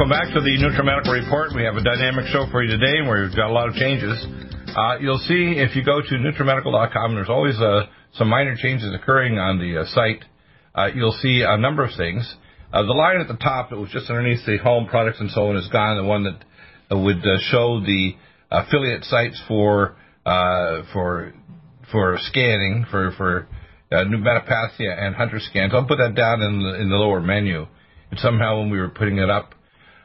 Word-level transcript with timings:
Welcome 0.00 0.16
back 0.16 0.32
to 0.32 0.40
the 0.40 0.56
NutriMedical 0.56 1.12
Report. 1.12 1.50
We 1.54 1.62
have 1.64 1.76
a 1.76 1.84
dynamic 1.84 2.24
show 2.32 2.46
for 2.50 2.64
you 2.64 2.70
today, 2.70 3.04
and 3.04 3.04
we've 3.04 3.36
got 3.36 3.50
a 3.50 3.52
lot 3.52 3.68
of 3.68 3.74
changes. 3.74 4.16
Uh, 4.74 4.96
you'll 4.98 5.20
see 5.28 5.60
if 5.60 5.76
you 5.76 5.84
go 5.84 6.00
to 6.00 6.14
NutriMedical.com, 6.16 7.14
there's 7.14 7.28
always 7.28 7.60
uh, 7.60 7.84
some 8.14 8.30
minor 8.30 8.56
changes 8.56 8.94
occurring 8.94 9.36
on 9.36 9.58
the 9.58 9.82
uh, 9.82 9.84
site. 9.92 10.24
Uh, 10.74 10.88
you'll 10.94 11.18
see 11.20 11.44
a 11.46 11.58
number 11.58 11.84
of 11.84 11.90
things. 11.98 12.34
Uh, 12.72 12.80
the 12.84 12.94
line 12.94 13.20
at 13.20 13.28
the 13.28 13.36
top 13.36 13.68
that 13.68 13.76
was 13.76 13.90
just 13.90 14.08
underneath 14.08 14.40
the 14.46 14.56
home 14.56 14.86
products 14.86 15.20
and 15.20 15.30
so 15.32 15.50
on 15.50 15.56
is 15.58 15.68
gone. 15.68 15.98
The 15.98 16.04
one 16.04 16.24
that 16.24 16.38
uh, 16.90 16.98
would 16.98 17.20
show 17.50 17.80
the 17.80 18.12
affiliate 18.50 19.04
sites 19.04 19.38
for 19.46 19.96
for 20.24 21.34
for 21.92 22.16
scanning 22.22 22.86
for 22.90 23.12
for 23.18 23.48
new 23.92 24.16
metapathia 24.16 24.98
and 24.98 25.14
hunter 25.14 25.40
scans. 25.40 25.74
I'll 25.74 25.84
put 25.84 25.98
that 25.98 26.14
down 26.14 26.40
in 26.40 26.62
the, 26.62 26.80
in 26.80 26.88
the 26.88 26.96
lower 26.96 27.20
menu. 27.20 27.66
And 28.10 28.18
somehow 28.18 28.60
when 28.60 28.70
we 28.70 28.78
were 28.78 28.88
putting 28.88 29.18
it 29.18 29.28
up, 29.28 29.54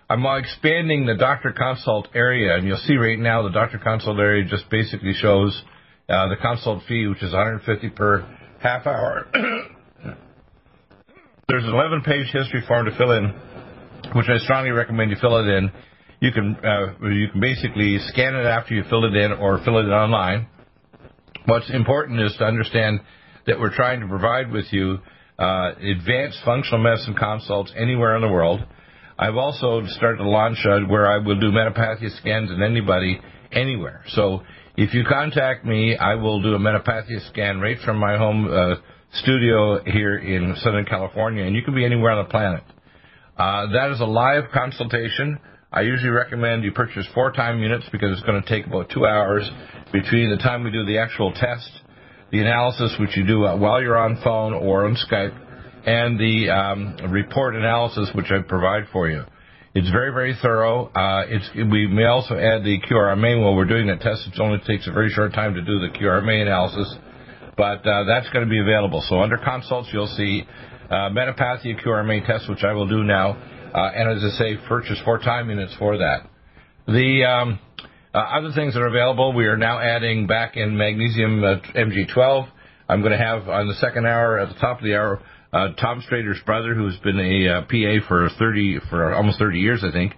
I'm 0.08 0.24
expanding 0.26 1.08
the 1.08 1.16
doctor 1.16 1.52
consult 1.52 2.10
area, 2.14 2.56
and 2.56 2.68
you'll 2.68 2.78
see 2.78 2.96
right 2.96 3.18
now 3.18 3.42
the 3.42 3.50
doctor 3.50 3.80
consult 3.80 4.20
area 4.20 4.46
just 4.48 4.70
basically 4.70 5.14
shows 5.14 5.64
uh, 6.08 6.28
the 6.30 6.36
consult 6.36 6.84
fee, 6.88 7.08
which 7.08 7.24
is 7.24 7.34
150 7.34 7.90
per 7.90 8.22
half 8.62 8.86
hour. 8.86 9.26
There's 11.48 11.64
an 11.64 11.72
11-page 11.72 12.28
history 12.32 12.64
form 12.68 12.86
to 12.86 12.96
fill 12.98 13.12
in, 13.12 13.34
which 14.14 14.28
I 14.30 14.38
strongly 14.38 14.70
recommend 14.72 15.10
you 15.10 15.18
fill 15.20 15.38
it 15.40 15.48
in. 15.48 15.72
You 16.20 16.32
can 16.32 16.56
uh, 16.64 17.08
you 17.08 17.30
can 17.32 17.42
basically 17.42 17.98
scan 18.08 18.36
it 18.36 18.46
after 18.46 18.76
you 18.76 18.84
fill 18.90 19.06
it 19.06 19.16
in, 19.16 19.32
or 19.32 19.60
fill 19.66 19.80
it 19.80 19.86
in 19.86 19.92
online. 19.92 20.48
What's 21.46 21.70
important 21.72 22.22
is 22.22 22.36
to 22.38 22.46
understand 22.46 23.00
that 23.48 23.60
we're 23.60 23.76
trying 23.76 24.02
to 24.02 24.08
provide 24.08 24.52
with 24.52 24.66
you 24.72 25.00
uh, 25.40 25.72
advanced 25.80 26.40
functional 26.46 26.82
medicine 26.84 27.16
consults 27.18 27.74
anywhere 27.76 28.16
in 28.16 28.22
the 28.22 28.30
world. 28.30 28.66
I've 29.18 29.38
also 29.38 29.82
started 29.88 30.18
to 30.18 30.30
launch 30.30 30.58
uh, 30.66 30.80
where 30.88 31.10
I 31.10 31.18
will 31.18 31.40
do 31.40 31.52
metapathia 31.52 32.16
scans 32.20 32.52
in 32.52 32.62
anybody 32.62 33.20
anywhere. 33.52 34.04
So 34.10 34.42
if 34.76 34.94
you 34.94 35.06
contact 35.08 35.66
me, 35.66 35.96
I 35.96 36.16
will 36.16 36.42
do 36.42 36.54
a 36.54 36.60
metapathia 36.60 37.26
scan 37.30 37.62
right 37.62 37.78
from 37.86 37.98
my 37.98 38.18
home 38.18 38.50
uh, 38.52 38.76
studio 39.14 39.82
here 39.86 40.18
in 40.18 40.56
Southern 40.58 40.86
California, 40.86 41.46
and 41.46 41.56
you 41.56 41.64
can 41.64 41.74
be 41.74 41.86
anywhere 41.86 42.12
on 42.12 42.26
the 42.26 42.30
planet. 42.30 42.64
Uh, 43.38 43.68
that 43.72 43.92
is 43.92 44.02
a 44.02 44.06
live 44.06 44.46
consultation. 44.54 45.40
I 45.72 45.82
usually 45.82 46.10
recommend 46.10 46.64
you 46.64 46.72
purchase 46.74 47.08
four 47.14 47.32
time 47.32 47.60
units 47.60 47.86
because 47.92 48.12
it's 48.12 48.26
going 48.28 48.42
to 48.42 48.48
take 48.48 48.68
about 48.68 48.90
two 48.90 49.06
hours 49.06 49.50
between 49.94 50.30
the 50.30 50.38
time 50.38 50.64
we 50.64 50.72
do 50.72 50.86
the 50.86 50.98
actual 50.98 51.32
test, 51.32 51.70
the 52.32 52.42
analysis, 52.42 52.96
which 53.00 53.16
you 53.16 53.26
do 53.26 53.46
uh, 53.46 53.58
while 53.58 53.82
you're 53.82 53.98
on 53.98 54.20
phone 54.24 54.54
or 54.54 54.86
on 54.86 54.96
Skype, 54.96 55.38
and 55.86 56.20
the 56.20 56.50
um, 56.50 56.98
report 57.12 57.56
analysis 57.56 58.10
which 58.16 58.28
I 58.32 58.42
provide 58.42 58.86
for 58.92 59.10
you. 59.10 59.24
It's 59.76 59.90
very, 59.92 60.12
very 60.12 60.36
thorough. 60.42 60.88
Uh, 60.88 61.26
we 61.70 61.86
may 61.88 62.06
also 62.06 62.36
add 62.36 62.64
the 62.64 62.80
QRMA 62.90 63.42
while 63.42 63.56
we're 63.56 63.66
doing 63.66 63.88
that 63.88 64.00
test. 64.00 64.26
It 64.26 64.40
only 64.40 64.60
takes 64.66 64.88
a 64.88 64.92
very 64.92 65.10
short 65.10 65.34
time 65.34 65.54
to 65.54 65.62
do 65.62 65.80
the 65.80 65.90
QRMA 65.90 66.44
analysis, 66.44 66.96
but 67.58 67.86
uh, 67.86 68.06
that's 68.06 68.30
going 68.30 68.46
to 68.46 68.50
be 68.50 68.60
available. 68.60 69.04
So 69.08 69.20
under 69.20 69.38
consults, 69.38 69.90
you'll 69.92 70.08
see 70.16 70.44
uh, 70.90 71.10
Metapathia 71.10 71.84
QRMA 71.84 72.26
test, 72.26 72.50
which 72.50 72.64
I 72.64 72.72
will 72.72 72.88
do 72.88 73.04
now, 73.04 73.32
uh, 73.32 73.92
and 73.94 74.18
as 74.18 74.34
I 74.34 74.38
say, 74.38 74.58
purchase 74.68 74.98
four 75.04 75.20
time 75.20 75.50
units 75.50 75.76
for 75.78 75.98
that. 75.98 76.30
The 76.88 77.26
um, 77.26 77.60
uh, 78.14 78.20
other 78.20 78.54
things 78.54 78.76
that 78.76 78.80
are 78.80 78.88
available, 78.88 79.34
we 79.34 79.46
are 79.46 79.58
now 79.58 79.80
adding 79.80 80.26
back 80.26 80.56
in 80.56 80.78
magnesium 80.78 81.44
uh, 81.44 81.58
MG12. 81.76 82.48
I'm 82.88 83.02
going 83.02 83.12
to 83.12 83.18
have 83.18 83.50
on 83.50 83.68
the 83.68 83.74
second 83.74 84.08
hour, 84.08 84.40
at 84.40 84.48
the 84.48 84.56
top 84.56 84.78
of 84.78 84.86
the 84.86 84.96
hour, 84.96 85.22
uh, 85.56 85.74
Tom 85.76 86.04
Strader's 86.04 86.42
brother, 86.46 86.76
who's 86.76 86.98
been 86.98 87.18
a 87.18 87.48
uh, 87.48 87.62
PA 87.62 88.06
for 88.10 88.28
30 88.38 88.80
for 88.90 89.14
almost 89.14 89.40
30 89.40 89.60
years, 89.60 89.84
I 89.88 89.92
think, 89.92 90.14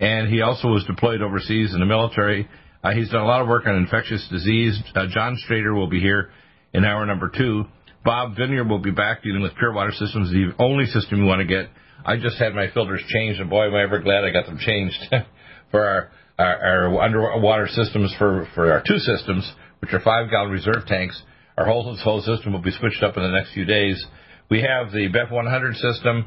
and 0.00 0.32
he 0.32 0.40
also 0.40 0.68
was 0.68 0.82
deployed 0.86 1.20
overseas 1.20 1.74
in 1.74 1.80
the 1.80 1.86
military. 1.86 2.48
Uh, 2.82 2.92
he's 2.92 3.10
done 3.10 3.20
a 3.20 3.26
lot 3.26 3.42
of 3.42 3.48
work 3.48 3.66
on 3.66 3.76
infectious 3.76 4.26
disease. 4.30 4.80
Uh, 4.94 5.04
John 5.12 5.36
Strader 5.36 5.74
will 5.74 5.88
be 5.88 6.00
here 6.00 6.30
in 6.72 6.86
hour 6.86 7.04
number 7.04 7.30
two. 7.36 7.66
Bob 8.02 8.34
Vineyard 8.36 8.64
will 8.64 8.78
be 8.78 8.90
back 8.90 9.22
dealing 9.22 9.42
with 9.42 9.54
pure 9.56 9.74
water 9.74 9.92
systems, 9.92 10.30
the 10.30 10.52
only 10.58 10.86
system 10.86 11.18
you 11.18 11.26
want 11.26 11.40
to 11.40 11.46
get. 11.46 11.68
I 12.06 12.16
just 12.16 12.38
had 12.38 12.54
my 12.54 12.68
filters 12.72 13.02
changed, 13.08 13.40
and 13.40 13.50
boy, 13.50 13.66
am 13.66 13.74
I 13.74 13.82
ever 13.82 13.98
glad 13.98 14.24
I 14.24 14.30
got 14.30 14.46
them 14.46 14.58
changed 14.58 14.96
for 15.70 15.84
our, 15.84 16.10
our, 16.38 16.88
our 16.88 17.00
underwater 17.02 17.66
systems 17.66 18.14
for, 18.18 18.48
for 18.54 18.72
our 18.72 18.82
two 18.86 18.98
systems, 18.98 19.52
which 19.80 19.92
are 19.92 20.00
five 20.00 20.30
gallon 20.30 20.50
reserve 20.50 20.86
tanks. 20.86 21.20
Our 21.58 21.66
whole, 21.66 21.94
whole 21.96 22.22
system 22.22 22.54
will 22.54 22.62
be 22.62 22.70
switched 22.70 23.02
up 23.02 23.18
in 23.18 23.22
the 23.22 23.28
next 23.28 23.52
few 23.52 23.66
days. 23.66 24.02
We 24.50 24.62
have 24.62 24.92
the 24.92 25.08
BEV 25.08 25.30
100 25.30 25.76
system, 25.76 26.24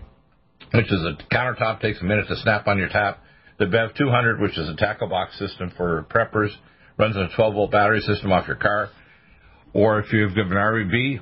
which 0.73 0.91
is 0.91 1.01
a 1.01 1.17
countertop, 1.33 1.81
takes 1.81 1.99
a 2.01 2.03
minute 2.03 2.27
to 2.27 2.35
snap 2.35 2.67
on 2.67 2.77
your 2.77 2.89
tap. 2.89 3.17
The 3.57 3.65
BEV 3.65 3.95
200, 3.95 4.39
which 4.39 4.59
is 4.59 4.69
a 4.69 4.75
tackle 4.75 5.07
box 5.07 5.39
system 5.39 5.71
for 5.75 6.05
preppers, 6.07 6.51
runs 6.99 7.17
on 7.17 7.23
a 7.23 7.35
12 7.35 7.53
volt 7.55 7.71
battery 7.71 8.01
system 8.01 8.31
off 8.31 8.47
your 8.47 8.57
car. 8.57 8.89
Or 9.73 9.99
if 9.99 10.13
you've 10.13 10.35
got 10.35 10.51
an 10.51 11.21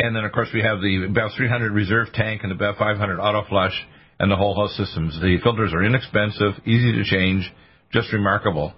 and 0.00 0.16
then 0.16 0.24
of 0.24 0.32
course 0.32 0.48
we 0.54 0.62
have 0.62 0.80
the 0.80 1.08
BEV 1.12 1.30
300 1.36 1.72
reserve 1.72 2.08
tank 2.14 2.40
and 2.42 2.50
the 2.50 2.56
BEV 2.56 2.76
500 2.78 3.20
auto 3.20 3.46
flush 3.46 3.74
and 4.18 4.30
the 4.30 4.36
whole 4.36 4.54
host 4.54 4.76
systems. 4.76 5.20
The 5.20 5.36
filters 5.42 5.74
are 5.74 5.84
inexpensive, 5.84 6.54
easy 6.64 6.92
to 6.92 7.04
change, 7.04 7.52
just 7.92 8.10
remarkable. 8.14 8.72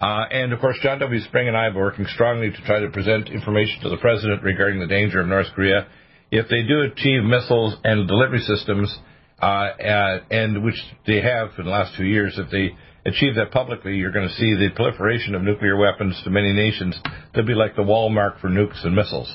Uh, 0.00 0.24
and 0.30 0.52
of 0.52 0.60
course, 0.60 0.76
John 0.82 1.00
W. 1.00 1.20
Spring 1.22 1.48
and 1.48 1.56
I 1.56 1.64
have 1.64 1.72
been 1.72 1.82
working 1.82 2.06
strongly 2.14 2.50
to 2.50 2.62
try 2.64 2.78
to 2.78 2.90
present 2.90 3.28
information 3.28 3.82
to 3.82 3.88
the 3.88 3.96
president 3.96 4.44
regarding 4.44 4.78
the 4.78 4.86
danger 4.86 5.20
of 5.20 5.26
North 5.26 5.48
Korea 5.54 5.88
if 6.30 6.48
they 6.48 6.62
do 6.62 6.80
achieve 6.80 7.22
missiles 7.22 7.76
and 7.84 8.08
delivery 8.08 8.40
systems, 8.40 8.96
uh, 9.40 9.44
uh, 9.44 10.20
and 10.30 10.64
which 10.64 10.80
they 11.06 11.20
have 11.20 11.50
in 11.58 11.64
the 11.64 11.70
last 11.70 11.96
two 11.96 12.04
years, 12.04 12.38
if 12.38 12.50
they 12.50 12.70
achieve 13.08 13.36
that 13.36 13.50
publicly, 13.52 13.96
you're 13.96 14.12
going 14.12 14.28
to 14.28 14.34
see 14.34 14.54
the 14.54 14.70
proliferation 14.74 15.34
of 15.34 15.42
nuclear 15.42 15.76
weapons 15.76 16.20
to 16.24 16.30
many 16.30 16.52
nations 16.52 16.98
They'll 17.34 17.46
be 17.46 17.54
like 17.54 17.76
the 17.76 17.82
Walmart 17.82 18.40
for 18.40 18.48
nukes 18.48 18.84
and 18.84 18.94
missiles. 18.94 19.32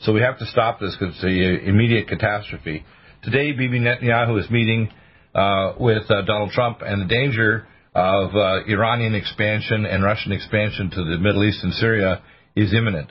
So 0.00 0.12
we 0.12 0.20
have 0.20 0.38
to 0.38 0.46
stop 0.46 0.80
this 0.80 0.96
because 0.98 1.14
it's 1.14 1.24
an 1.24 1.68
immediate 1.68 2.08
catastrophe. 2.08 2.84
Today, 3.22 3.52
Bibi 3.52 3.80
Netanyahu 3.80 4.38
is 4.40 4.50
meeting 4.50 4.90
uh, 5.34 5.74
with 5.78 6.10
uh, 6.10 6.22
Donald 6.22 6.50
Trump, 6.50 6.78
and 6.82 7.02
the 7.02 7.06
danger 7.06 7.66
of 7.94 8.34
uh, 8.34 8.64
Iranian 8.66 9.14
expansion 9.14 9.86
and 9.86 10.02
Russian 10.02 10.32
expansion 10.32 10.90
to 10.90 11.04
the 11.04 11.18
Middle 11.18 11.44
East 11.44 11.62
and 11.62 11.72
Syria 11.74 12.22
is 12.56 12.74
imminent. 12.74 13.10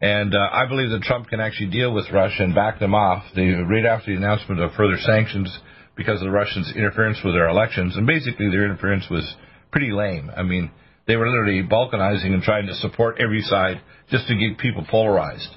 And 0.00 0.34
uh, 0.34 0.48
I 0.50 0.66
believe 0.66 0.90
that 0.90 1.02
Trump 1.02 1.28
can 1.28 1.40
actually 1.40 1.70
deal 1.70 1.92
with 1.92 2.10
Russia 2.10 2.42
and 2.42 2.54
back 2.54 2.78
them 2.78 2.94
off. 2.94 3.24
The, 3.34 3.62
right 3.68 3.84
after 3.84 4.10
the 4.10 4.16
announcement 4.16 4.60
of 4.60 4.72
further 4.72 4.96
sanctions 4.98 5.58
because 5.94 6.20
of 6.20 6.26
the 6.26 6.30
Russians' 6.30 6.72
interference 6.74 7.18
with 7.22 7.34
their 7.34 7.48
elections, 7.48 7.96
and 7.96 8.06
basically 8.06 8.48
their 8.50 8.64
interference 8.64 9.04
was 9.10 9.34
pretty 9.70 9.92
lame. 9.92 10.30
I 10.34 10.42
mean, 10.42 10.70
they 11.06 11.16
were 11.16 11.28
literally 11.28 11.62
balkanizing 11.62 12.32
and 12.32 12.42
trying 12.42 12.66
to 12.68 12.74
support 12.76 13.16
every 13.20 13.42
side 13.42 13.82
just 14.10 14.26
to 14.28 14.34
get 14.36 14.58
people 14.58 14.86
polarized. 14.90 15.48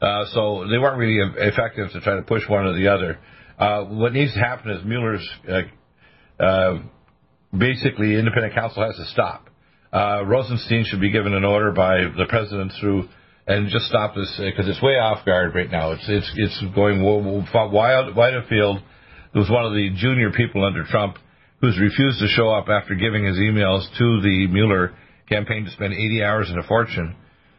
Uh, 0.00 0.26
so 0.32 0.68
they 0.70 0.78
weren't 0.78 0.98
really 0.98 1.18
effective 1.38 1.90
to 1.92 2.00
try 2.00 2.14
to 2.14 2.22
push 2.22 2.42
one 2.48 2.66
or 2.66 2.74
the 2.74 2.86
other. 2.88 3.18
Uh, 3.58 3.84
what 3.84 4.12
needs 4.12 4.32
to 4.34 4.38
happen 4.38 4.70
is 4.70 4.84
Mueller's 4.84 5.28
uh, 5.48 6.42
uh 6.42 6.78
basically 7.56 8.14
independent 8.14 8.54
counsel 8.54 8.84
has 8.84 8.94
to 8.96 9.06
stop. 9.06 9.48
Uh, 9.92 10.22
Rosenstein 10.24 10.84
should 10.86 11.00
be 11.00 11.10
given 11.10 11.34
an 11.34 11.44
order 11.44 11.72
by 11.72 12.02
the 12.16 12.26
president 12.28 12.72
through 12.78 13.08
and 13.48 13.68
just 13.70 13.86
stop 13.86 14.14
this 14.14 14.30
because 14.38 14.68
it's 14.68 14.82
way 14.82 14.98
off 14.98 15.24
guard 15.24 15.54
right 15.54 15.70
now. 15.70 15.92
It's 15.92 16.04
it's 16.06 16.30
it's 16.36 16.74
going 16.74 17.02
wild 17.02 18.14
wide 18.14 18.34
afield. 18.34 18.82
There 19.32 19.40
was 19.40 19.50
one 19.50 19.64
of 19.64 19.72
the 19.72 19.90
junior 19.96 20.30
people 20.30 20.64
under 20.64 20.84
Trump 20.84 21.16
who's 21.60 21.80
refused 21.80 22.20
to 22.20 22.28
show 22.28 22.50
up 22.50 22.68
after 22.68 22.94
giving 22.94 23.24
his 23.24 23.36
emails 23.36 23.88
to 23.98 24.20
the 24.20 24.46
Mueller 24.48 24.94
campaign 25.28 25.64
to 25.64 25.70
spend 25.70 25.92
80 25.92 26.22
hours 26.22 26.50
and 26.50 26.58
a 26.58 26.62
fortune 26.62 27.16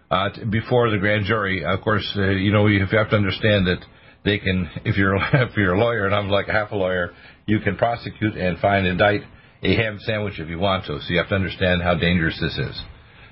uh, 0.10 0.30
before 0.50 0.90
the 0.90 0.98
grand 0.98 1.26
jury. 1.26 1.66
Of 1.66 1.82
course, 1.82 2.08
uh, 2.16 2.30
you 2.30 2.52
know 2.52 2.68
you 2.68 2.80
have 2.86 3.10
to 3.10 3.16
understand 3.16 3.68
that 3.68 3.84
they 4.24 4.38
can, 4.38 4.70
if 4.86 4.96
you're 4.96 5.16
if 5.34 5.58
you're 5.58 5.74
a 5.74 5.80
lawyer 5.80 6.06
and 6.06 6.14
I'm 6.14 6.30
like 6.30 6.48
half 6.48 6.72
a 6.72 6.76
lawyer, 6.76 7.14
you 7.48 7.60
can 7.62 7.78
prosecute 7.78 8.36
and 8.36 8.60
find 8.60 8.86
indict 8.86 9.22
a 9.64 9.76
ham 9.76 9.98
sandwich 10.02 10.40
if 10.40 10.50
you 10.50 10.60
want 10.60 10.86
to. 10.86 11.00
So 11.00 11.06
you 11.10 11.18
have 11.18 11.30
to 11.30 11.36
understand 11.36 11.82
how 11.82 11.96
dangerous 11.96 12.40
this 12.40 12.58
is. 12.58 12.80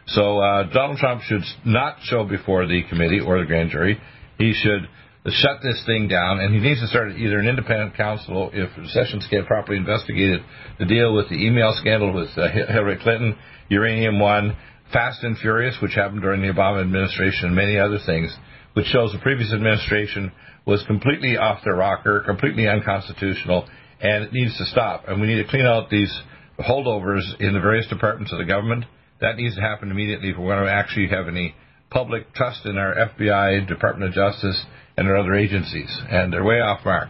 So 0.08 0.40
uh, 0.40 0.72
Donald 0.72 1.00
Trump 1.00 1.22
should 1.24 1.44
not 1.66 1.98
show 2.04 2.24
before 2.24 2.66
the 2.66 2.84
committee 2.90 3.20
or 3.20 3.40
the 3.40 3.46
grand 3.46 3.72
jury. 3.72 4.00
He 4.38 4.54
should 4.54 4.88
shut 5.30 5.60
this 5.62 5.84
thing 5.86 6.08
down, 6.08 6.40
and 6.40 6.54
he 6.54 6.62
needs 6.62 6.80
to 6.80 6.88
start 6.88 7.12
either 7.12 7.40
an 7.40 7.48
independent 7.48 7.98
counsel 7.98 8.50
if 8.54 8.70
the 8.78 8.88
Sessions 8.88 9.28
get 9.30 9.46
properly 9.46 9.78
investigated 9.78 10.42
to 10.80 10.86
deal 10.86 11.14
with 11.14 11.28
the 11.28 11.36
email 11.36 11.76
scandal 11.78 12.14
with 12.14 12.30
uh, 12.38 12.48
Hillary 12.50 12.98
Clinton, 13.02 13.36
Uranium 13.68 14.20
One, 14.20 14.56
Fast 14.94 15.24
and 15.24 15.38
Furious, 15.38 15.76
which 15.82 15.96
happened 15.96 16.22
during 16.22 16.42
the 16.42 16.54
Obama 16.54 16.80
administration, 16.82 17.48
and 17.48 17.56
many 17.56 17.78
other 17.78 18.00
things, 18.06 18.34
which 18.74 18.86
shows 18.86 19.12
the 19.12 19.20
previous 19.20 19.52
administration 19.52 20.32
was 20.66 20.82
completely 20.88 21.36
off 21.36 21.60
their 21.66 21.76
rocker, 21.76 22.24
completely 22.26 22.66
unconstitutional, 22.66 23.68
and 24.00 24.24
it 24.24 24.32
needs 24.32 24.58
to 24.58 24.66
stop. 24.66 25.04
And 25.10 25.20
we 25.20 25.28
need 25.28 25.44
to 25.44 25.50
clean 25.50 25.66
out 25.66 25.90
these 25.90 26.14
holdovers 26.60 27.24
in 27.42 27.54
the 27.54 27.60
various 27.60 27.88
departments 27.88 28.32
of 28.32 28.38
the 28.38 28.46
government 28.46 28.86
that 29.22 29.36
needs 29.38 29.56
to 29.56 29.62
happen 29.62 29.92
immediately 29.92 30.30
if 30.30 30.38
we're 30.38 30.56
going 30.56 30.66
to 30.66 30.72
actually 30.72 31.08
have 31.08 31.28
any 31.28 31.56
public 31.90 32.34
trust 32.34 32.66
in 32.66 32.78
our 32.78 32.96
FBI, 32.96 33.68
Department 33.68 34.10
of 34.10 34.16
Justice, 34.16 34.64
and 34.98 35.08
our 35.08 35.18
other 35.18 35.36
agencies. 35.36 35.90
And 36.10 36.34
they're 36.34 36.44
way 36.44 36.60
off 36.60 36.84
mark. 36.86 37.10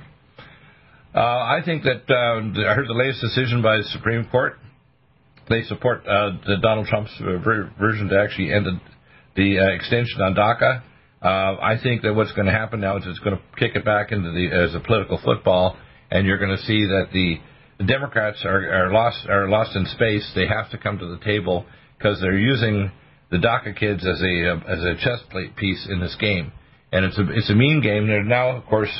Uh, 1.16 1.20
I 1.20 1.62
think 1.66 1.84
that 1.84 2.04
uh, 2.10 2.70
I 2.70 2.76
heard 2.76 2.88
the 2.88 2.94
latest 2.94 3.22
decision 3.22 3.62
by 3.62 3.78
the 3.78 3.84
Supreme 3.86 4.28
Court. 4.30 4.60
They 5.50 5.64
support 5.64 6.06
uh, 6.06 6.38
the 6.46 6.58
Donald 6.62 6.88
Trump's 6.88 7.12
ver- 7.20 7.72
version 7.80 8.10
to 8.10 8.20
actually 8.20 8.54
end 8.54 8.68
the, 9.36 9.60
uh, 9.60 9.76
extension 9.76 10.22
on 10.22 10.36
DACA. 10.36 10.84
Uh, 11.22 11.60
I 11.62 11.78
think 11.82 12.04
that 12.04 12.14
what's 12.14 12.34
going 12.34 12.46
to 12.46 12.52
happen 12.52 12.82
now 12.82 12.98
is 12.98 13.04
it's 13.08 13.20
going 13.20 13.38
to 13.38 13.42
kick 13.58 13.76
it 13.76 13.84
back 13.84 14.12
into 14.12 14.30
the 14.32 14.50
as 14.54 14.76
a 14.76 14.80
political 14.80 15.20
football, 15.24 15.76
and 16.12 16.28
you're 16.28 16.38
going 16.38 16.56
to 16.56 16.64
see 16.64 16.86
that 16.86 17.08
the, 17.12 17.38
the 17.80 17.86
Democrats 17.86 18.44
are, 18.46 18.86
are 18.86 18.92
lost 18.92 19.26
are 19.28 19.50
lost 19.50 19.76
in 19.76 19.86
space. 19.88 20.30
They 20.36 20.46
have 20.46 20.70
to 20.72 20.78
come 20.78 21.00
to 21.00 21.08
the 21.08 21.18
table 21.26 21.66
because 21.98 22.20
they're 22.22 22.38
using 22.38 22.92
the 23.32 23.38
DACA 23.38 23.78
kids 23.78 24.06
as 24.06 24.22
a 24.22 24.54
uh, 24.54 24.72
as 24.72 24.84
a 24.84 24.96
chess 25.04 25.20
plate 25.30 25.56
piece 25.56 25.88
in 25.90 26.00
this 26.00 26.16
game, 26.20 26.52
and 26.92 27.06
it's 27.06 27.18
a 27.18 27.26
it's 27.32 27.50
a 27.50 27.56
mean 27.56 27.82
game. 27.82 28.08
They're 28.08 28.24
now, 28.24 28.56
of 28.56 28.66
course, 28.66 28.92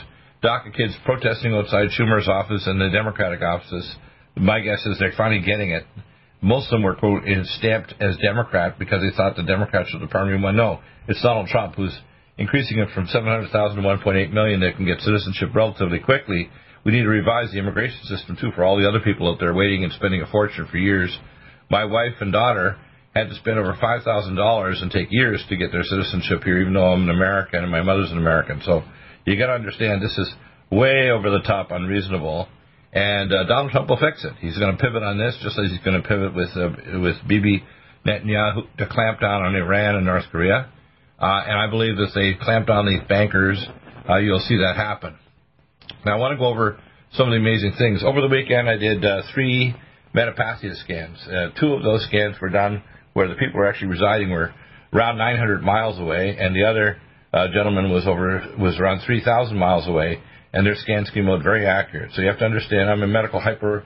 DACA 0.44 0.76
kids 0.76 0.96
protesting 1.06 1.54
outside 1.54 1.88
Schumer's 1.98 2.28
office 2.28 2.68
and 2.68 2.80
the 2.80 2.90
Democratic 2.90 3.42
offices. 3.42 3.96
My 4.36 4.60
guess 4.60 4.86
is 4.86 5.00
they're 5.00 5.14
finally 5.18 5.42
getting 5.42 5.72
it. 5.72 5.84
Most 6.42 6.66
of 6.66 6.72
them 6.72 6.84
were 6.84 6.96
quote 6.96 7.24
stamped 7.58 7.96
as 8.00 8.18
Democrat 8.18 8.78
because 8.78 9.02
they 9.02 9.16
thought 9.16 9.36
the 9.36 9.44
Democrats 9.44 9.90
were 9.94 10.00
the 10.00 10.08
primary 10.08 10.40
one. 10.40 10.56
No, 10.56 10.80
it's 11.08 11.22
Donald 11.24 11.48
Trump 11.48 11.76
who's 11.76 11.98
increasing 12.38 12.78
it 12.78 12.90
from 12.94 13.08
700,000 13.08 13.78
to 13.78 13.82
1.8 13.82 14.32
million 14.32 14.60
that 14.60 14.76
can 14.76 14.86
get 14.86 15.00
citizenship 15.00 15.50
relatively 15.56 16.00
quickly. 16.00 16.50
We 16.86 16.92
need 16.92 17.02
to 17.02 17.10
revise 17.10 17.52
the 17.52 17.58
immigration 17.58 18.04
system 18.04 18.38
too 18.40 18.52
for 18.56 18.64
all 18.64 18.78
the 18.78 18.88
other 18.88 19.00
people 19.00 19.32
out 19.32 19.40
there 19.40 19.54
waiting 19.54 19.84
and 19.84 19.92
spending 19.94 20.22
a 20.22 20.28
fortune 20.28 20.68
for 20.70 20.78
years. 20.78 21.18
My 21.72 21.86
wife 21.86 22.14
and 22.22 22.32
daughter 22.32 22.78
had 23.18 23.30
to 23.30 23.36
spend 23.36 23.58
over 23.58 23.76
five 23.82 24.04
thousand 24.04 24.36
dollars 24.36 24.80
and 24.82 24.92
take 24.92 25.08
years 25.12 25.44
to 25.50 25.58
get 25.58 25.72
their 25.72 25.84
citizenship 25.84 26.44
here, 26.44 26.60
even 26.62 26.74
though 26.74 26.94
I'm 26.94 27.04
an 27.04 27.10
American 27.10 27.64
and 27.64 27.72
my 27.72 27.82
mother's 27.82 28.12
an 28.12 28.18
American. 28.18 28.62
So 28.64 28.84
you 29.26 29.38
got 29.38 29.48
to 29.48 29.54
understand 29.54 30.02
this 30.02 30.18
is 30.18 30.34
way 30.72 31.10
over 31.10 31.30
the 31.30 31.42
top 31.42 31.72
unreasonable. 31.72 32.48
And 32.94 33.34
uh, 33.34 33.44
Donald 33.44 33.72
Trump 33.72 33.90
will 33.90 33.98
fix 33.98 34.24
it. 34.24 34.34
He's 34.40 34.58
going 34.58 34.76
to 34.76 34.82
pivot 34.82 35.04
on 35.04 35.18
this, 35.18 35.38
just 35.44 35.60
as 35.60 35.70
he's 35.70 35.82
going 35.82 36.02
to 36.02 36.08
pivot 36.08 36.34
with 36.34 36.50
uh, 36.56 36.70
with 37.02 37.16
Bibi 37.28 37.64
Netanyahu 38.06 38.66
to 38.78 38.88
clamp 38.88 39.20
down 39.20 39.44
on 39.44 39.56
Iran 39.56 39.96
and 39.96 40.06
North 40.06 40.26
Korea. 40.32 40.72
Uh, 41.20 41.44
and 41.48 41.58
I 41.58 41.70
believe 41.70 41.98
that 41.98 42.12
they 42.16 42.34
clamp 42.40 42.68
down 42.68 42.86
these 42.86 43.02
bankers, 43.10 43.64
uh, 44.10 44.18
you'll 44.18 44.40
see 44.40 44.58
that 44.58 44.76
happen. 44.76 45.18
Now 46.06 46.14
I 46.14 46.18
want 46.18 46.34
to 46.34 46.38
go 46.38 46.48
over 46.48 46.80
some 47.14 47.28
of 47.28 47.32
the 47.32 47.38
amazing 47.38 47.74
things. 47.78 48.04
Over 48.04 48.22
the 48.22 48.28
weekend, 48.28 48.70
I 48.70 48.78
did 48.78 49.04
uh, 49.04 49.24
three 49.34 49.76
Metapathia 50.16 50.76
scans. 50.84 51.18
Uh, 51.28 51.50
two 51.60 51.74
of 51.74 51.84
those 51.84 52.06
scans 52.06 52.40
were 52.40 52.50
done 52.50 52.84
where 53.18 53.28
the 53.28 53.34
people 53.34 53.60
were 53.60 53.68
actually 53.68 53.88
residing 53.88 54.30
were 54.30 54.54
around 54.94 55.18
900 55.18 55.64
miles 55.64 55.98
away, 55.98 56.38
and 56.40 56.56
the 56.56 56.64
other 56.64 57.02
uh, 57.34 57.48
gentleman 57.52 57.92
was 57.92 58.06
over 58.06 58.46
was 58.60 58.80
around 58.80 59.02
3,000 59.08 59.58
miles 59.58 59.88
away, 59.88 60.22
and 60.54 60.64
their 60.64 60.76
scans 60.76 61.10
came 61.10 61.28
out 61.28 61.42
very 61.42 61.66
accurate. 61.66 62.12
So 62.14 62.22
you 62.22 62.28
have 62.28 62.38
to 62.38 62.46
understand, 62.46 62.92
I'm 62.92 63.02
a 63.02 63.08
medical 63.08 63.40
hyper 63.40 63.84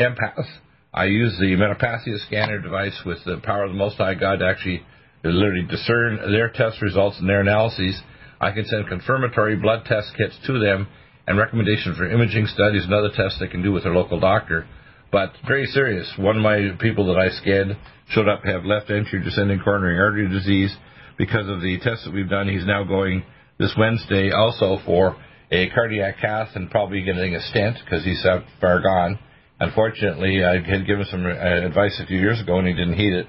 empath. 0.00 0.46
I 0.92 1.04
use 1.04 1.36
the 1.38 1.54
Metapathia 1.54 2.18
scanner 2.26 2.58
device 2.58 3.00
with 3.06 3.18
the 3.24 3.40
power 3.44 3.62
of 3.62 3.70
the 3.70 3.78
Most 3.78 3.96
High 3.98 4.14
God 4.14 4.40
to 4.40 4.46
actually 4.46 4.82
literally 5.22 5.68
discern 5.70 6.32
their 6.32 6.50
test 6.50 6.82
results 6.82 7.20
and 7.20 7.28
their 7.28 7.42
analyses. 7.42 8.02
I 8.40 8.50
can 8.50 8.64
send 8.64 8.88
confirmatory 8.88 9.54
blood 9.54 9.84
test 9.84 10.08
kits 10.18 10.36
to 10.48 10.58
them 10.58 10.88
and 11.28 11.38
recommendations 11.38 11.96
for 11.96 12.10
imaging 12.10 12.48
studies 12.48 12.82
and 12.82 12.92
other 12.92 13.10
tests 13.14 13.38
they 13.38 13.46
can 13.46 13.62
do 13.62 13.70
with 13.70 13.84
their 13.84 13.94
local 13.94 14.18
doctor. 14.18 14.66
But 15.14 15.30
very 15.46 15.66
serious. 15.66 16.12
One 16.18 16.38
of 16.38 16.42
my 16.42 16.70
people 16.80 17.06
that 17.06 17.16
I 17.16 17.28
scanned 17.28 17.76
showed 18.08 18.26
up 18.26 18.42
have 18.42 18.64
left 18.64 18.90
anterior 18.90 19.22
descending 19.22 19.60
coronary 19.60 19.96
artery 19.96 20.28
disease. 20.28 20.74
Because 21.16 21.48
of 21.48 21.60
the 21.60 21.78
tests 21.84 22.04
that 22.04 22.12
we've 22.12 22.28
done, 22.28 22.48
he's 22.48 22.66
now 22.66 22.82
going 22.82 23.22
this 23.56 23.72
Wednesday 23.78 24.32
also 24.32 24.78
for 24.84 25.14
a 25.52 25.70
cardiac 25.70 26.16
cath 26.20 26.48
and 26.56 26.68
probably 26.68 27.02
getting 27.02 27.36
a 27.36 27.40
stent 27.42 27.76
because 27.84 28.04
he's 28.04 28.20
that 28.24 28.42
far 28.60 28.82
gone. 28.82 29.16
Unfortunately, 29.60 30.44
I 30.44 30.54
had 30.54 30.84
given 30.84 31.06
some 31.08 31.24
uh, 31.24 31.28
advice 31.28 31.96
a 32.02 32.06
few 32.06 32.18
years 32.18 32.40
ago 32.40 32.58
and 32.58 32.66
he 32.66 32.74
didn't 32.74 32.94
heed 32.94 33.12
it. 33.12 33.28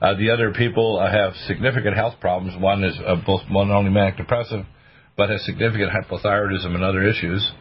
Uh, 0.00 0.14
the 0.14 0.30
other 0.30 0.54
people 0.54 0.98
uh, 0.98 1.12
have 1.12 1.34
significant 1.46 1.94
health 1.94 2.14
problems. 2.22 2.58
One 2.58 2.82
is 2.82 2.98
uh, 3.06 3.16
both 3.26 3.42
not 3.50 3.70
only 3.70 3.90
manic 3.90 4.16
depressive, 4.16 4.64
but 5.14 5.28
has 5.28 5.44
significant 5.44 5.90
hypothyroidism 5.92 6.74
and 6.74 6.82
other 6.82 7.06
issues. 7.06 7.52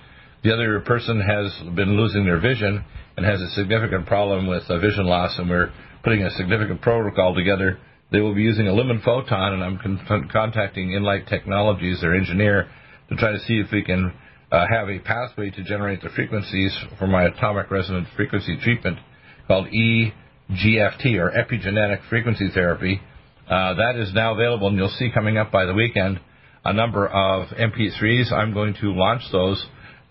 The 0.44 0.54
other 0.54 0.80
person 0.82 1.20
has 1.20 1.76
been 1.76 1.98
losing 1.98 2.26
their 2.26 2.40
vision 2.40 2.84
and 3.18 3.26
has 3.26 3.42
a 3.42 3.50
significant 3.52 4.06
problem 4.06 4.48
with 4.48 4.64
uh, 4.70 4.80
vision 4.80 5.06
loss, 5.06 5.38
and 5.40 5.50
we're 5.50 5.72
putting 6.04 6.22
a 6.22 6.30
significant 6.32 6.82
protocol 6.82 7.34
together. 7.34 7.80
They 8.12 8.20
will 8.20 8.36
be 8.36 8.44
using 8.44 8.68
a 8.68 8.74
Lumen 8.74 9.02
photon, 9.04 9.54
and 9.54 9.64
I'm 9.64 9.80
con- 9.80 10.30
contacting 10.32 10.90
Enlight 10.90 11.28
Technologies, 11.28 12.02
their 12.02 12.16
engineer, 12.16 12.70
to 13.10 13.16
try 13.16 13.32
to 13.32 13.40
see 13.40 13.56
if 13.56 13.72
we 13.72 13.84
can 13.84 14.14
uh, 14.52 14.66
have 14.70 14.90
a 14.90 15.00
pathway 15.00 15.50
to 15.50 15.64
generate 15.64 16.02
the 16.04 16.10
frequencies 16.10 16.78
for 17.00 17.08
my 17.08 17.24
atomic 17.26 17.72
resonant 17.72 18.08
frequency 18.16 18.58
treatment 18.62 19.00
called 19.48 19.68
EGFT, 19.68 21.18
or 21.20 21.32
epigenetic 21.32 22.08
frequency 22.10 22.50
therapy. 22.54 23.02
Uh, 23.50 23.74
that 23.74 23.96
is 23.96 24.14
now 24.14 24.34
available, 24.34 24.68
and 24.68 24.78
you'll 24.78 24.94
see 25.00 25.10
coming 25.12 25.38
up 25.38 25.52
by 25.52 25.66
the 25.66 25.74
weekend 25.74 26.20
a 26.64 26.74
number 26.74 27.08
of 27.08 27.48
MP3s. 27.48 28.32
I'm 28.32 28.54
going 28.54 28.76
to 28.82 28.94
launch 28.94 29.24
those 29.32 29.66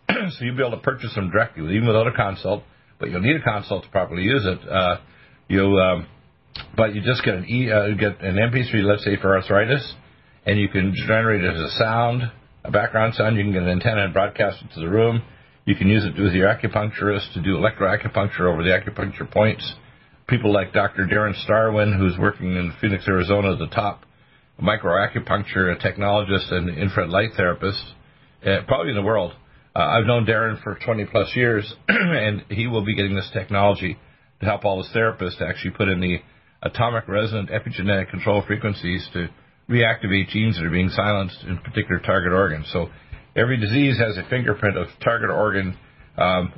so 0.10 0.44
you'll 0.44 0.56
be 0.56 0.62
able 0.62 0.76
to 0.76 0.82
purchase 0.82 1.14
them 1.14 1.30
directly, 1.30 1.74
even 1.74 1.86
without 1.86 2.06
a 2.06 2.12
consult. 2.12 2.62
But 2.98 3.10
you'll 3.10 3.20
need 3.20 3.36
a 3.36 3.42
consult 3.42 3.84
to 3.84 3.90
properly 3.90 4.22
use 4.22 4.44
it. 4.46 4.68
Uh, 4.68 4.98
you, 5.48 5.78
um, 5.78 6.06
but 6.76 6.94
you 6.94 7.02
just 7.02 7.24
get 7.24 7.34
an 7.34 7.44
e, 7.44 7.70
uh, 7.70 7.88
get 7.90 8.20
an 8.22 8.36
MP3, 8.36 8.82
let's 8.84 9.04
say 9.04 9.16
for 9.20 9.36
arthritis, 9.36 9.94
and 10.46 10.58
you 10.58 10.68
can 10.68 10.94
generate 10.94 11.44
it 11.44 11.54
as 11.54 11.60
a 11.60 11.70
sound, 11.78 12.22
a 12.64 12.70
background 12.70 13.14
sound. 13.14 13.36
You 13.36 13.44
can 13.44 13.52
get 13.52 13.62
an 13.62 13.68
antenna 13.68 14.04
and 14.04 14.12
broadcast 14.12 14.62
it 14.62 14.74
to 14.74 14.80
the 14.80 14.88
room. 14.88 15.22
You 15.66 15.74
can 15.74 15.88
use 15.88 16.04
it 16.04 16.20
with 16.20 16.32
your 16.32 16.48
acupuncturist 16.48 17.34
to 17.34 17.42
do 17.42 17.56
electroacupuncture 17.56 18.42
over 18.42 18.62
the 18.62 18.70
acupuncture 18.70 19.30
points. 19.30 19.74
People 20.28 20.52
like 20.52 20.72
Dr. 20.72 21.06
Darren 21.06 21.34
Starwin, 21.46 21.96
who's 21.96 22.16
working 22.18 22.56
in 22.56 22.72
Phoenix, 22.80 23.06
Arizona, 23.06 23.56
the 23.56 23.66
top 23.66 24.04
microacupuncture 24.62 25.80
technologist 25.84 26.52
and 26.52 26.70
infrared 26.70 27.10
light 27.10 27.30
therapist, 27.36 27.82
uh, 28.44 28.58
probably 28.66 28.90
in 28.90 28.96
the 28.96 29.02
world. 29.02 29.32
Uh, 29.76 29.98
I've 29.98 30.06
known 30.06 30.24
Darren 30.24 30.62
for 30.62 30.78
20 30.82 31.04
plus 31.04 31.30
years, 31.36 31.70
and 31.88 32.44
he 32.48 32.66
will 32.66 32.82
be 32.82 32.94
getting 32.94 33.14
this 33.14 33.28
technology 33.34 33.98
to 34.40 34.46
help 34.46 34.64
all 34.64 34.82
his 34.82 34.90
therapists 34.96 35.42
actually 35.42 35.72
put 35.72 35.88
in 35.88 36.00
the 36.00 36.16
atomic 36.62 37.06
resonant 37.08 37.50
epigenetic 37.50 38.08
control 38.08 38.42
frequencies 38.46 39.06
to 39.12 39.28
reactivate 39.68 40.28
genes 40.28 40.56
that 40.56 40.64
are 40.64 40.70
being 40.70 40.88
silenced 40.88 41.44
in 41.46 41.58
particular 41.58 42.00
target 42.00 42.32
organs. 42.32 42.66
So 42.72 42.88
every 43.36 43.58
disease 43.58 43.98
has 43.98 44.16
a 44.16 44.26
fingerprint 44.30 44.78
of 44.78 44.86
target 45.04 45.28
organ 45.28 45.76
um, 46.16 46.54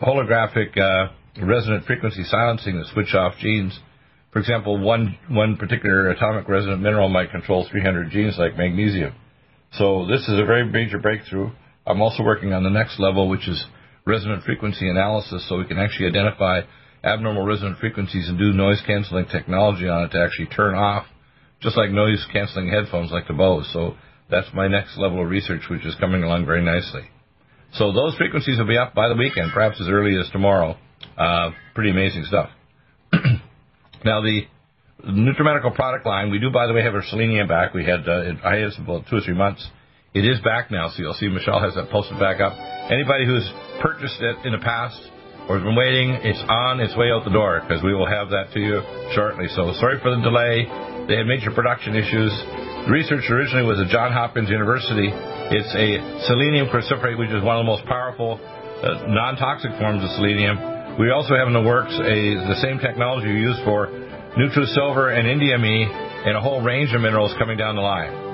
holographic 0.00 0.78
uh, 0.78 1.12
resonant 1.44 1.84
frequency 1.84 2.24
silencing 2.24 2.78
that 2.78 2.86
switch 2.94 3.14
off 3.14 3.34
genes. 3.42 3.78
For 4.32 4.38
example, 4.38 4.78
one 4.80 5.18
one 5.28 5.56
particular 5.58 6.08
atomic 6.08 6.48
resonant 6.48 6.80
mineral 6.80 7.10
might 7.10 7.30
control 7.30 7.68
300 7.70 8.10
genes 8.10 8.36
like 8.38 8.56
magnesium. 8.56 9.14
So 9.72 10.06
this 10.06 10.22
is 10.22 10.40
a 10.40 10.46
very 10.46 10.64
major 10.64 10.98
breakthrough. 10.98 11.50
I'm 11.88 12.02
also 12.02 12.22
working 12.22 12.52
on 12.52 12.62
the 12.62 12.70
next 12.70 13.00
level, 13.00 13.28
which 13.28 13.48
is 13.48 13.64
resonant 14.04 14.44
frequency 14.44 14.88
analysis, 14.88 15.46
so 15.48 15.56
we 15.56 15.64
can 15.64 15.78
actually 15.78 16.08
identify 16.08 16.60
abnormal 17.02 17.46
resonant 17.46 17.78
frequencies 17.78 18.28
and 18.28 18.38
do 18.38 18.52
noise 18.52 18.82
canceling 18.86 19.26
technology 19.26 19.88
on 19.88 20.04
it 20.04 20.10
to 20.10 20.22
actually 20.22 20.46
turn 20.46 20.74
off, 20.74 21.06
just 21.60 21.76
like 21.76 21.90
noise 21.90 22.24
canceling 22.32 22.68
headphones 22.68 23.10
like 23.10 23.26
the 23.26 23.32
Bose. 23.32 23.68
So 23.72 23.94
that's 24.30 24.48
my 24.52 24.68
next 24.68 24.98
level 24.98 25.22
of 25.22 25.30
research, 25.30 25.62
which 25.70 25.86
is 25.86 25.94
coming 25.98 26.22
along 26.22 26.44
very 26.44 26.62
nicely. 26.62 27.08
So 27.72 27.92
those 27.92 28.14
frequencies 28.16 28.58
will 28.58 28.66
be 28.66 28.78
up 28.78 28.94
by 28.94 29.08
the 29.08 29.14
weekend, 29.14 29.52
perhaps 29.52 29.80
as 29.80 29.88
early 29.88 30.16
as 30.18 30.28
tomorrow. 30.30 30.76
Uh, 31.16 31.50
pretty 31.74 31.90
amazing 31.90 32.24
stuff. 32.24 32.50
now 34.04 34.20
the 34.20 34.42
NutriMedical 35.06 35.74
product 35.74 36.04
line, 36.06 36.30
we 36.30 36.38
do, 36.38 36.50
by 36.50 36.66
the 36.66 36.72
way, 36.72 36.82
have 36.82 36.94
our 36.94 37.04
selenium 37.04 37.48
back. 37.48 37.72
We 37.72 37.84
had, 37.84 38.08
uh, 38.08 38.32
I 38.44 38.56
had 38.56 38.72
about 38.78 39.04
two 39.08 39.16
or 39.16 39.20
three 39.20 39.34
months. 39.34 39.66
It 40.18 40.26
is 40.26 40.42
back 40.42 40.74
now, 40.74 40.90
so 40.90 40.98
you'll 40.98 41.14
see 41.14 41.30
Michelle 41.30 41.62
has 41.62 41.78
that 41.78 41.94
posted 41.94 42.18
back 42.18 42.42
up. 42.42 42.50
Anybody 42.90 43.22
who's 43.22 43.46
purchased 43.78 44.18
it 44.18 44.42
in 44.42 44.50
the 44.50 44.58
past 44.58 44.98
or 45.46 45.54
has 45.54 45.62
been 45.62 45.78
waiting, 45.78 46.10
it's 46.26 46.42
on 46.50 46.82
its 46.82 46.90
way 46.98 47.14
out 47.14 47.22
the 47.22 47.30
door 47.30 47.62
because 47.62 47.86
we 47.86 47.94
will 47.94 48.10
have 48.10 48.26
that 48.34 48.50
to 48.50 48.58
you 48.58 48.82
shortly. 49.14 49.46
So 49.54 49.70
sorry 49.78 50.02
for 50.02 50.10
the 50.10 50.18
delay. 50.18 50.66
They 51.06 51.22
had 51.22 51.30
major 51.30 51.54
production 51.54 51.94
issues. 51.94 52.34
The 52.34 52.90
research 52.90 53.30
originally 53.30 53.62
was 53.62 53.78
at 53.78 53.94
Johns 53.94 54.10
Hopkins 54.10 54.50
University. 54.50 55.06
It's 55.54 55.70
a 55.78 56.02
selenium 56.26 56.66
cruciferate, 56.66 57.14
which 57.14 57.30
is 57.30 57.38
one 57.38 57.54
of 57.54 57.62
the 57.62 57.70
most 57.70 57.86
powerful 57.86 58.42
uh, 58.42 59.06
non-toxic 59.06 59.70
forms 59.78 60.02
of 60.02 60.10
selenium. 60.18 60.98
We 60.98 61.14
also 61.14 61.38
have 61.38 61.46
in 61.46 61.54
the 61.54 61.62
works 61.62 61.94
a, 61.94 62.18
the 62.50 62.58
same 62.58 62.82
technology 62.82 63.30
we 63.30 63.38
use 63.38 63.62
for 63.62 63.86
NutriSilver 64.34 65.14
and 65.14 65.30
IndiaMe 65.30 66.26
and 66.26 66.34
a 66.34 66.42
whole 66.42 66.58
range 66.58 66.90
of 66.90 67.06
minerals 67.06 67.30
coming 67.38 67.54
down 67.54 67.78
the 67.78 67.86
line. 67.86 68.27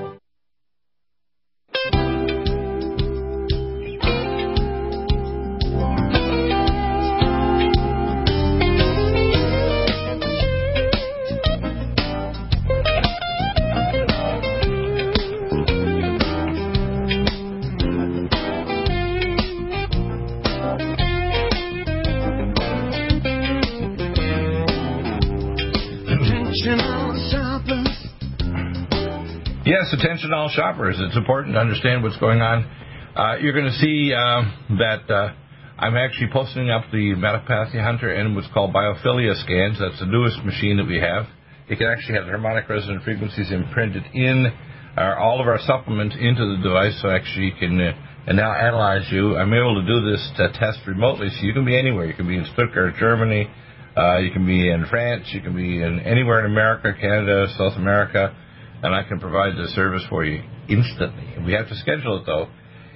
All 30.04 30.50
shoppers. 30.50 30.96
It's 31.00 31.16
important 31.16 31.54
to 31.54 31.60
understand 31.60 32.02
what's 32.02 32.18
going 32.18 32.42
on. 32.42 32.68
Uh, 33.16 33.36
you're 33.40 33.54
going 33.54 33.72
to 33.72 33.78
see 33.80 34.12
uh, 34.12 34.76
that 34.76 35.08
uh, 35.08 35.32
I'm 35.78 35.96
actually 35.96 36.28
posting 36.30 36.68
up 36.68 36.84
the 36.92 37.16
Metapathy 37.16 37.82
Hunter 37.82 38.12
and 38.12 38.36
what's 38.36 38.52
called 38.52 38.74
biophilia 38.74 39.32
scans. 39.40 39.80
That's 39.80 39.98
the 40.00 40.04
newest 40.04 40.44
machine 40.44 40.76
that 40.76 40.84
we 40.84 41.00
have. 41.00 41.24
It 41.70 41.78
can 41.78 41.88
actually 41.88 42.20
have 42.20 42.28
harmonic 42.28 42.68
resonant 42.68 43.02
frequencies 43.02 43.50
imprinted 43.50 44.04
in 44.12 44.52
our, 44.98 45.16
all 45.16 45.40
of 45.40 45.48
our 45.48 45.58
supplements 45.64 46.16
into 46.20 46.52
the 46.52 46.60
device, 46.62 47.00
so 47.00 47.08
actually 47.08 47.46
you 47.46 47.56
can 47.58 47.80
uh, 47.80 47.96
and 48.28 48.36
now 48.36 48.52
analyze 48.52 49.08
you. 49.10 49.38
I'm 49.38 49.54
able 49.54 49.80
to 49.80 49.86
do 49.88 50.04
this 50.04 50.20
to 50.36 50.52
test 50.52 50.84
remotely, 50.86 51.30
so 51.32 51.46
you 51.46 51.54
can 51.54 51.64
be 51.64 51.78
anywhere. 51.78 52.04
You 52.04 52.14
can 52.14 52.28
be 52.28 52.36
in 52.36 52.44
Stuttgart, 52.52 52.92
Germany. 53.00 53.48
Uh, 53.96 54.18
you 54.18 54.32
can 54.32 54.44
be 54.44 54.68
in 54.68 54.84
France. 54.84 55.24
You 55.32 55.40
can 55.40 55.56
be 55.56 55.80
in 55.80 56.00
anywhere 56.00 56.44
in 56.44 56.52
America, 56.52 56.92
Canada, 56.92 57.46
South 57.56 57.78
America 57.78 58.36
and 58.84 58.94
I 58.94 59.02
can 59.02 59.18
provide 59.18 59.56
the 59.56 59.66
service 59.68 60.02
for 60.10 60.26
you 60.26 60.42
instantly. 60.68 61.42
We 61.44 61.54
have 61.54 61.68
to 61.68 61.74
schedule 61.76 62.20
it 62.20 62.26
though. 62.26 62.48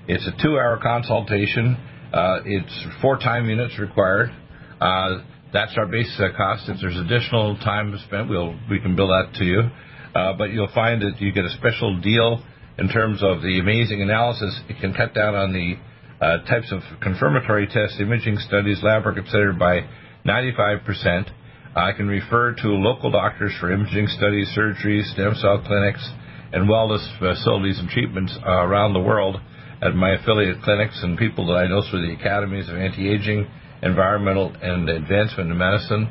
It's 0.07 0.27
a 0.27 0.43
two-hour 0.43 0.81
consultation. 0.83 1.77
Uh, 2.13 2.41
it's 2.45 2.87
four 3.01 3.17
time 3.17 3.49
units 3.49 3.79
required. 3.79 4.31
Uh, 4.81 5.23
that's 5.51 5.73
our 5.79 5.87
base 5.87 6.15
cost. 6.37 6.69
If 6.69 6.77
there's 6.83 6.97
additional 6.99 7.57
time 7.57 7.99
spent, 8.07 8.29
we'll 8.29 8.55
we 8.71 8.81
can 8.81 8.97
bill 8.97 9.09
that 9.09 9.33
to 9.39 9.45
you. 9.45 9.63
Uh, 10.15 10.35
but 10.37 10.51
you'll 10.51 10.73
find 10.75 11.01
that 11.01 11.21
you 11.21 11.33
get 11.33 11.47
a 11.47 11.57
special 11.57 11.99
deal 12.01 12.45
in 12.79 12.89
terms 12.89 13.23
of 13.23 13.41
the 13.41 13.59
amazing 13.59 14.03
analysis. 14.03 14.61
It 14.69 14.77
can 14.83 14.93
cut 14.93 15.15
down 15.15 15.35
on 15.35 15.53
the 15.55 15.77
uh, 16.21 16.45
types 16.45 16.71
of 16.71 16.81
confirmatory 17.01 17.67
tests, 17.67 17.97
imaging 17.99 18.37
studies, 18.47 18.81
lab 18.83 19.07
work, 19.07 19.17
etc., 19.17 19.55
by 19.55 19.89
95 20.25 20.85
percent. 20.85 21.31
I 21.79 21.93
can 21.93 22.09
refer 22.09 22.55
to 22.55 22.69
local 22.69 23.13
doctors 23.13 23.53
for 23.61 23.71
imaging 23.71 24.09
studies, 24.09 24.51
surgeries, 24.57 25.05
stem 25.13 25.35
cell 25.37 25.63
clinics, 25.65 26.03
and 26.53 26.69
wellness 26.69 27.07
facilities 27.21 27.79
and 27.79 27.89
treatments 27.89 28.37
uh, 28.45 28.67
around 28.67 28.95
the 28.95 29.01
world 29.01 29.41
at 29.81 29.95
my 29.95 30.15
affiliate 30.15 30.61
clinics 30.63 30.99
and 31.05 31.17
people 31.17 31.47
that 31.47 31.55
I 31.55 31.69
know 31.69 31.83
through 31.89 32.05
the 32.05 32.15
academies 32.15 32.69
of 32.69 32.77
anti-aging, 32.77 33.47
environmental, 33.83 34.53
and 34.61 34.89
advancement 34.89 35.53
in 35.53 35.57
medicine, 35.57 36.11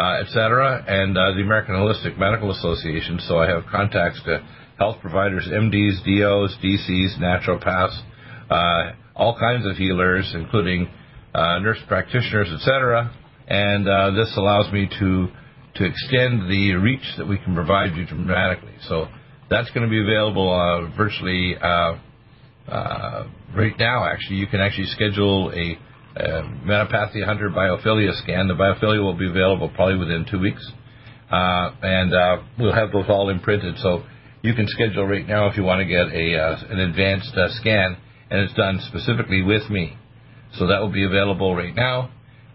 uh, 0.00 0.18
etc., 0.20 0.84
and 0.88 1.16
uh, 1.16 1.32
the 1.34 1.42
American 1.42 1.76
Holistic 1.76 2.18
Medical 2.18 2.50
Association. 2.50 3.20
So 3.28 3.38
I 3.38 3.48
have 3.48 3.66
contacts 3.70 4.20
to 4.24 4.44
health 4.78 4.96
providers, 5.00 5.46
MDs, 5.48 6.02
DOs, 6.02 6.56
DCs, 6.60 7.20
naturopaths, 7.20 7.96
uh, 8.50 8.96
all 9.14 9.38
kinds 9.38 9.64
of 9.64 9.76
healers, 9.76 10.32
including 10.34 10.88
uh, 11.32 11.60
nurse 11.60 11.78
practitioners, 11.86 12.50
etc 12.52 13.14
and 13.48 13.88
uh, 13.88 14.10
this 14.10 14.32
allows 14.36 14.72
me 14.72 14.88
to 14.98 15.28
to 15.76 15.84
extend 15.84 16.48
the 16.48 16.74
reach 16.74 17.04
that 17.18 17.26
we 17.26 17.36
can 17.38 17.54
provide 17.54 17.96
you 17.96 18.06
dramatically. 18.06 18.74
So 18.88 19.08
that's 19.50 19.68
going 19.70 19.84
to 19.84 19.90
be 19.90 20.00
available 20.00 20.52
uh, 20.52 20.96
virtually 20.96 21.56
uh, 21.60 21.98
uh, 22.68 23.26
right 23.56 23.76
now. 23.78 24.04
Actually, 24.04 24.36
you 24.36 24.46
can 24.46 24.60
actually 24.60 24.86
schedule 24.86 25.50
a, 25.50 25.78
a 26.20 26.42
Metapathy 26.64 27.24
Hunter 27.24 27.50
biophilia 27.50 28.14
scan. 28.22 28.46
The 28.48 28.54
biophilia 28.54 29.02
will 29.02 29.18
be 29.18 29.28
available 29.28 29.68
probably 29.74 29.98
within 29.98 30.26
two 30.30 30.38
weeks, 30.38 30.64
uh, 31.30 31.70
and 31.82 32.14
uh, 32.14 32.42
we'll 32.58 32.72
have 32.72 32.92
those 32.92 33.06
all 33.08 33.28
imprinted. 33.28 33.76
So 33.78 34.04
you 34.42 34.54
can 34.54 34.66
schedule 34.68 35.06
right 35.06 35.26
now 35.26 35.48
if 35.48 35.56
you 35.56 35.64
want 35.64 35.80
to 35.80 35.86
get 35.86 36.06
a 36.14 36.70
an 36.70 36.78
advanced 36.80 37.34
scan, 37.60 37.96
and 38.30 38.40
it's 38.40 38.54
done 38.54 38.80
specifically 38.88 39.42
with 39.42 39.68
me. 39.70 39.98
So 40.56 40.68
that 40.68 40.80
will 40.80 40.92
be 40.92 41.04
available 41.04 41.56
right 41.56 41.74
now. 41.74 42.10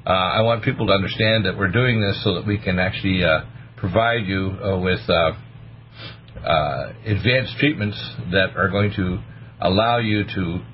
Uh, 0.10 0.14
I 0.14 0.42
want 0.42 0.64
people 0.64 0.88
to 0.88 0.94
understand 0.94 1.46
that 1.46 1.56
we're 1.56 1.70
doing 1.70 2.02
this 2.02 2.24
so 2.24 2.34
that 2.34 2.48
we 2.48 2.58
can 2.58 2.80
actually 2.80 3.24
uh, 3.24 3.42
provide 3.78 4.26
you 4.26 4.58
uh, 4.58 4.80
with 4.80 5.08
uh, 5.08 5.34
uh, 6.44 6.94
advanced 7.06 7.56
treatments 7.60 7.96
that 8.32 8.58
are 8.58 8.70
going 8.70 8.92
to 8.96 9.20
allow 9.62 10.00
you 10.00 10.24
to 10.24 10.66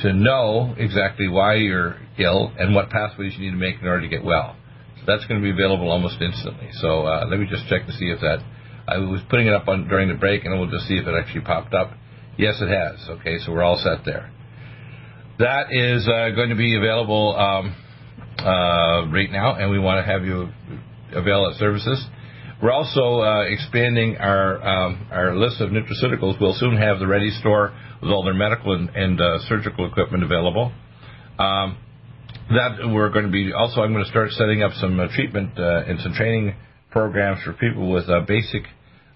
to 0.00 0.12
know 0.12 0.74
exactly 0.76 1.26
why 1.26 1.54
you're 1.54 1.96
ill 2.18 2.52
and 2.58 2.74
what 2.74 2.90
pathways 2.90 3.32
you 3.38 3.46
need 3.46 3.52
to 3.52 3.56
make 3.56 3.80
in 3.80 3.88
order 3.88 4.02
to 4.02 4.08
get 4.08 4.22
well. 4.22 4.56
So 4.96 5.04
that's 5.06 5.24
going 5.24 5.40
to 5.40 5.42
be 5.42 5.52
available 5.52 5.90
almost 5.90 6.20
instantly. 6.20 6.68
So 6.72 7.06
uh, 7.06 7.24
let 7.30 7.40
me 7.40 7.46
just 7.48 7.66
check 7.68 7.86
to 7.86 7.92
see 7.92 8.10
if 8.10 8.20
that. 8.20 8.44
I 8.86 8.98
was 8.98 9.22
putting 9.30 9.46
it 9.46 9.54
up 9.54 9.68
on 9.68 9.88
during 9.88 10.08
the 10.08 10.16
break, 10.16 10.44
and 10.44 10.52
we'll 10.60 10.68
just 10.68 10.86
see 10.86 10.98
if 10.98 11.06
it 11.06 11.14
actually 11.14 11.46
popped 11.46 11.72
up. 11.72 11.92
Yes, 12.36 12.60
it 12.60 12.68
has. 12.68 13.08
Okay, 13.20 13.38
so 13.38 13.52
we're 13.52 13.62
all 13.62 13.78
set 13.78 14.04
there. 14.04 14.30
That 15.38 15.72
is 15.72 16.04
going 16.04 16.50
to 16.50 16.56
be 16.56 16.76
available. 16.76 17.34
Um, 17.34 17.74
uh, 18.38 19.08
right 19.12 19.30
now, 19.30 19.56
and 19.56 19.70
we 19.70 19.78
want 19.78 20.04
to 20.04 20.10
have 20.10 20.24
you 20.24 20.48
avail 21.14 21.44
our 21.44 21.54
services. 21.58 22.04
We're 22.62 22.72
also 22.72 23.22
uh, 23.22 23.42
expanding 23.48 24.16
our 24.18 24.62
um, 24.62 25.06
our 25.10 25.34
list 25.34 25.60
of 25.60 25.70
nutraceuticals. 25.70 26.40
We'll 26.40 26.54
soon 26.54 26.76
have 26.76 27.00
the 27.00 27.08
Ready 27.08 27.30
Store 27.40 27.76
with 28.00 28.10
all 28.10 28.22
their 28.24 28.34
medical 28.34 28.74
and, 28.74 28.88
and 28.90 29.20
uh, 29.20 29.38
surgical 29.48 29.84
equipment 29.86 30.22
available. 30.22 30.72
Um, 31.38 31.78
that 32.50 32.78
we're 32.92 33.10
going 33.10 33.24
to 33.24 33.30
be 33.32 33.52
also. 33.52 33.80
I'm 33.80 33.92
going 33.92 34.04
to 34.04 34.10
start 34.10 34.30
setting 34.32 34.62
up 34.62 34.72
some 34.74 35.00
uh, 35.00 35.08
treatment 35.14 35.58
uh, 35.58 35.84
and 35.86 36.00
some 36.00 36.12
training 36.14 36.54
programs 36.90 37.42
for 37.42 37.52
people 37.52 37.90
with 37.90 38.08
uh, 38.08 38.20
basic 38.28 38.62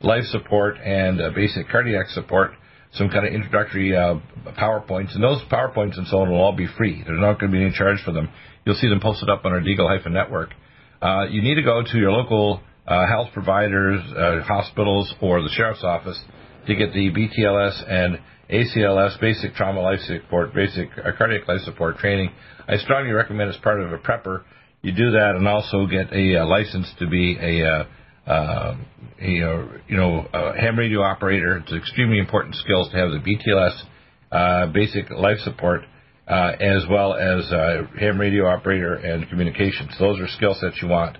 life 0.00 0.25
support 0.26 0.76
and 0.78 1.20
basic 1.35 1.68
cardiac 1.68 2.08
support. 2.08 2.52
Some 2.97 3.09
kind 3.11 3.26
of 3.26 3.33
introductory 3.33 3.91
PowerPoints, 3.91 5.15
and 5.15 5.23
those 5.23 5.41
PowerPoints 5.50 5.99
and 5.99 6.07
so 6.07 6.19
on 6.19 6.31
will 6.31 6.41
all 6.41 6.57
be 6.57 6.67
free. 6.79 7.03
There's 7.07 7.21
not 7.21 7.38
going 7.38 7.53
to 7.53 7.59
be 7.59 7.62
any 7.62 7.73
charge 7.73 8.03
for 8.05 8.12
them. 8.12 8.29
You'll 8.65 8.76
see 8.76 8.88
them 8.88 9.00
posted 9.00 9.29
up 9.29 9.45
on 9.45 9.53
our 9.53 9.61
Deagle-network. 9.61 10.50
Uh, 11.00 11.26
you 11.31 11.43
need 11.43 11.57
to 11.57 11.62
go 11.62 11.83
to 11.83 11.99
your 11.99 12.11
local 12.11 12.61
uh, 12.87 13.07
health 13.07 13.29
providers, 13.33 14.00
uh, 14.17 14.41
hospitals, 14.43 15.12
or 15.21 15.43
the 15.43 15.50
sheriff's 15.50 15.85
office 15.85 16.21
to 16.67 16.75
get 16.75 16.93
the 16.93 17.11
BTLS 17.11 17.91
and 17.91 18.19
ACLS, 18.50 19.21
basic 19.21 19.55
trauma 19.55 19.81
life 19.81 20.00
support, 20.00 20.55
basic 20.55 20.88
uh, 20.99 21.11
cardiac 21.19 21.47
life 21.49 21.61
support 21.65 21.99
training. 21.99 22.31
I 22.69 22.76
strongly 22.76 23.12
recommend 23.12 23.50
as 23.50 23.57
part 23.59 23.81
of 23.81 23.93
a 23.93 23.99
prepper, 23.99 24.45
you 24.83 24.93
do 24.93 25.11
that 25.12 25.35
and 25.37 25.49
also 25.49 25.87
get 25.87 26.12
a, 26.12 26.43
uh, 26.43 26.47
license 26.47 26.93
to 27.00 27.09
be 27.09 27.37
a, 27.41 27.87
uh, 28.26 28.30
uh, 28.30 28.76
you 29.21 29.40
know, 29.40 29.71
you 29.88 29.97
know, 29.97 30.26
ham 30.59 30.78
radio 30.78 31.00
operator. 31.00 31.56
It's 31.59 31.73
extremely 31.73 32.18
important 32.18 32.54
skills 32.56 32.90
to 32.90 32.97
have 32.97 33.11
the 33.11 33.18
BTLS 33.18 33.83
uh, 34.33 34.66
basic 34.73 35.11
life 35.11 35.38
support, 35.38 35.83
uh, 36.28 36.52
as 36.61 36.85
well 36.90 37.14
as 37.14 37.50
uh, 37.52 37.83
ham 37.99 38.21
radio 38.21 38.47
operator 38.47 38.95
and 38.95 39.28
communications. 39.28 39.92
Those 39.99 40.21
are 40.21 40.28
skill 40.28 40.54
sets 40.61 40.83
you 40.83 40.88
want. 40.88 41.18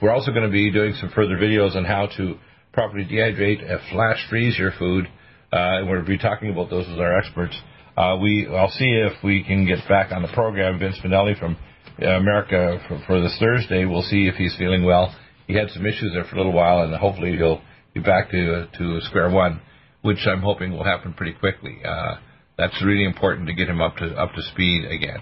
We're 0.00 0.12
also 0.12 0.30
going 0.30 0.44
to 0.44 0.52
be 0.52 0.70
doing 0.70 0.94
some 1.00 1.10
further 1.14 1.36
videos 1.36 1.76
on 1.76 1.84
how 1.84 2.08
to 2.16 2.36
properly 2.72 3.04
dehydrate 3.04 3.68
and 3.68 3.80
flash 3.90 4.24
freeze 4.28 4.58
your 4.58 4.72
food. 4.78 5.06
Uh, 5.52 5.78
and 5.78 5.88
we'll 5.88 6.04
be 6.04 6.18
talking 6.18 6.50
about 6.50 6.70
those 6.70 6.86
with 6.88 6.98
our 6.98 7.18
experts. 7.18 7.56
Uh, 7.96 8.16
we, 8.20 8.48
I'll 8.50 8.70
see 8.70 8.90
if 8.90 9.12
we 9.22 9.44
can 9.44 9.66
get 9.66 9.78
back 9.88 10.12
on 10.12 10.22
the 10.22 10.28
program. 10.34 10.78
Vince 10.78 10.98
Finelli 11.04 11.38
from 11.38 11.56
America 11.98 12.80
for, 12.88 13.00
for 13.06 13.20
this 13.20 13.36
Thursday. 13.38 13.84
We'll 13.84 14.02
see 14.02 14.26
if 14.26 14.34
he's 14.34 14.54
feeling 14.58 14.84
well. 14.84 15.14
He 15.46 15.54
had 15.54 15.70
some 15.70 15.86
issues 15.86 16.12
there 16.14 16.24
for 16.24 16.36
a 16.36 16.38
little 16.38 16.52
while, 16.52 16.82
and 16.82 16.94
hopefully 16.94 17.36
he'll 17.36 17.60
be 17.92 18.00
back 18.00 18.30
to 18.30 18.68
to 18.78 19.00
square 19.02 19.30
one, 19.30 19.60
which 20.02 20.26
I'm 20.26 20.40
hoping 20.40 20.72
will 20.72 20.84
happen 20.84 21.12
pretty 21.14 21.34
quickly. 21.34 21.78
Uh, 21.84 22.16
that's 22.56 22.82
really 22.84 23.04
important 23.04 23.48
to 23.48 23.54
get 23.54 23.68
him 23.68 23.80
up 23.80 23.96
to 23.96 24.06
up 24.14 24.32
to 24.34 24.42
speed 24.42 24.84
again. 24.84 25.20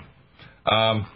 Um, 0.66 1.06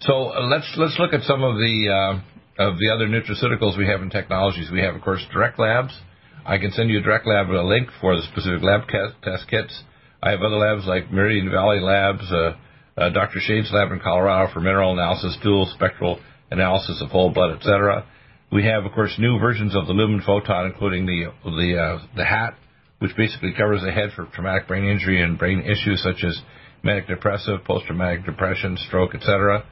so 0.00 0.30
uh, 0.30 0.46
let's 0.46 0.72
let's 0.76 0.96
look 0.98 1.12
at 1.12 1.22
some 1.22 1.42
of 1.42 1.56
the 1.56 1.88
uh, 1.88 2.68
of 2.70 2.78
the 2.78 2.90
other 2.90 3.06
nutraceuticals 3.06 3.78
we 3.78 3.86
have 3.86 4.02
in 4.02 4.10
technologies. 4.10 4.70
We 4.70 4.80
have, 4.80 4.94
of 4.94 5.02
course, 5.02 5.24
Direct 5.32 5.58
Labs. 5.58 5.96
I 6.44 6.58
can 6.58 6.72
send 6.72 6.90
you 6.90 6.98
a 6.98 7.02
Direct 7.02 7.26
Lab 7.26 7.50
a 7.50 7.62
link 7.62 7.88
for 8.00 8.16
the 8.16 8.22
specific 8.22 8.62
lab 8.62 8.82
test 8.88 9.48
kits. 9.48 9.82
I 10.22 10.30
have 10.30 10.40
other 10.40 10.56
labs 10.56 10.86
like 10.86 11.12
Meridian 11.12 11.50
Valley 11.50 11.78
Labs, 11.78 12.24
uh, 12.32 12.56
uh, 12.96 13.10
Dr. 13.10 13.38
Shade's 13.38 13.70
lab 13.72 13.92
in 13.92 14.00
Colorado 14.00 14.52
for 14.52 14.60
mineral 14.60 14.92
analysis, 14.92 15.36
dual 15.42 15.70
spectral 15.74 16.18
analysis 16.50 17.00
of 17.00 17.10
whole 17.10 17.30
blood, 17.30 17.56
etc. 17.56 18.04
We 18.50 18.64
have, 18.64 18.86
of 18.86 18.92
course, 18.92 19.14
new 19.18 19.38
versions 19.38 19.76
of 19.76 19.86
the 19.86 19.92
Lumen 19.92 20.22
Photon, 20.24 20.66
including 20.66 21.04
the 21.04 21.26
the 21.44 21.78
uh, 21.78 22.06
the 22.16 22.24
hat, 22.24 22.54
which 22.98 23.14
basically 23.14 23.52
covers 23.52 23.82
the 23.82 23.92
head 23.92 24.10
for 24.16 24.24
traumatic 24.26 24.66
brain 24.66 24.84
injury 24.84 25.22
and 25.22 25.38
brain 25.38 25.60
issues 25.60 26.02
such 26.02 26.24
as 26.24 26.40
manic 26.82 27.06
depressive, 27.08 27.62
post 27.64 27.84
traumatic 27.86 28.24
depression, 28.24 28.78
stroke, 28.86 29.14
etc. 29.14 29.64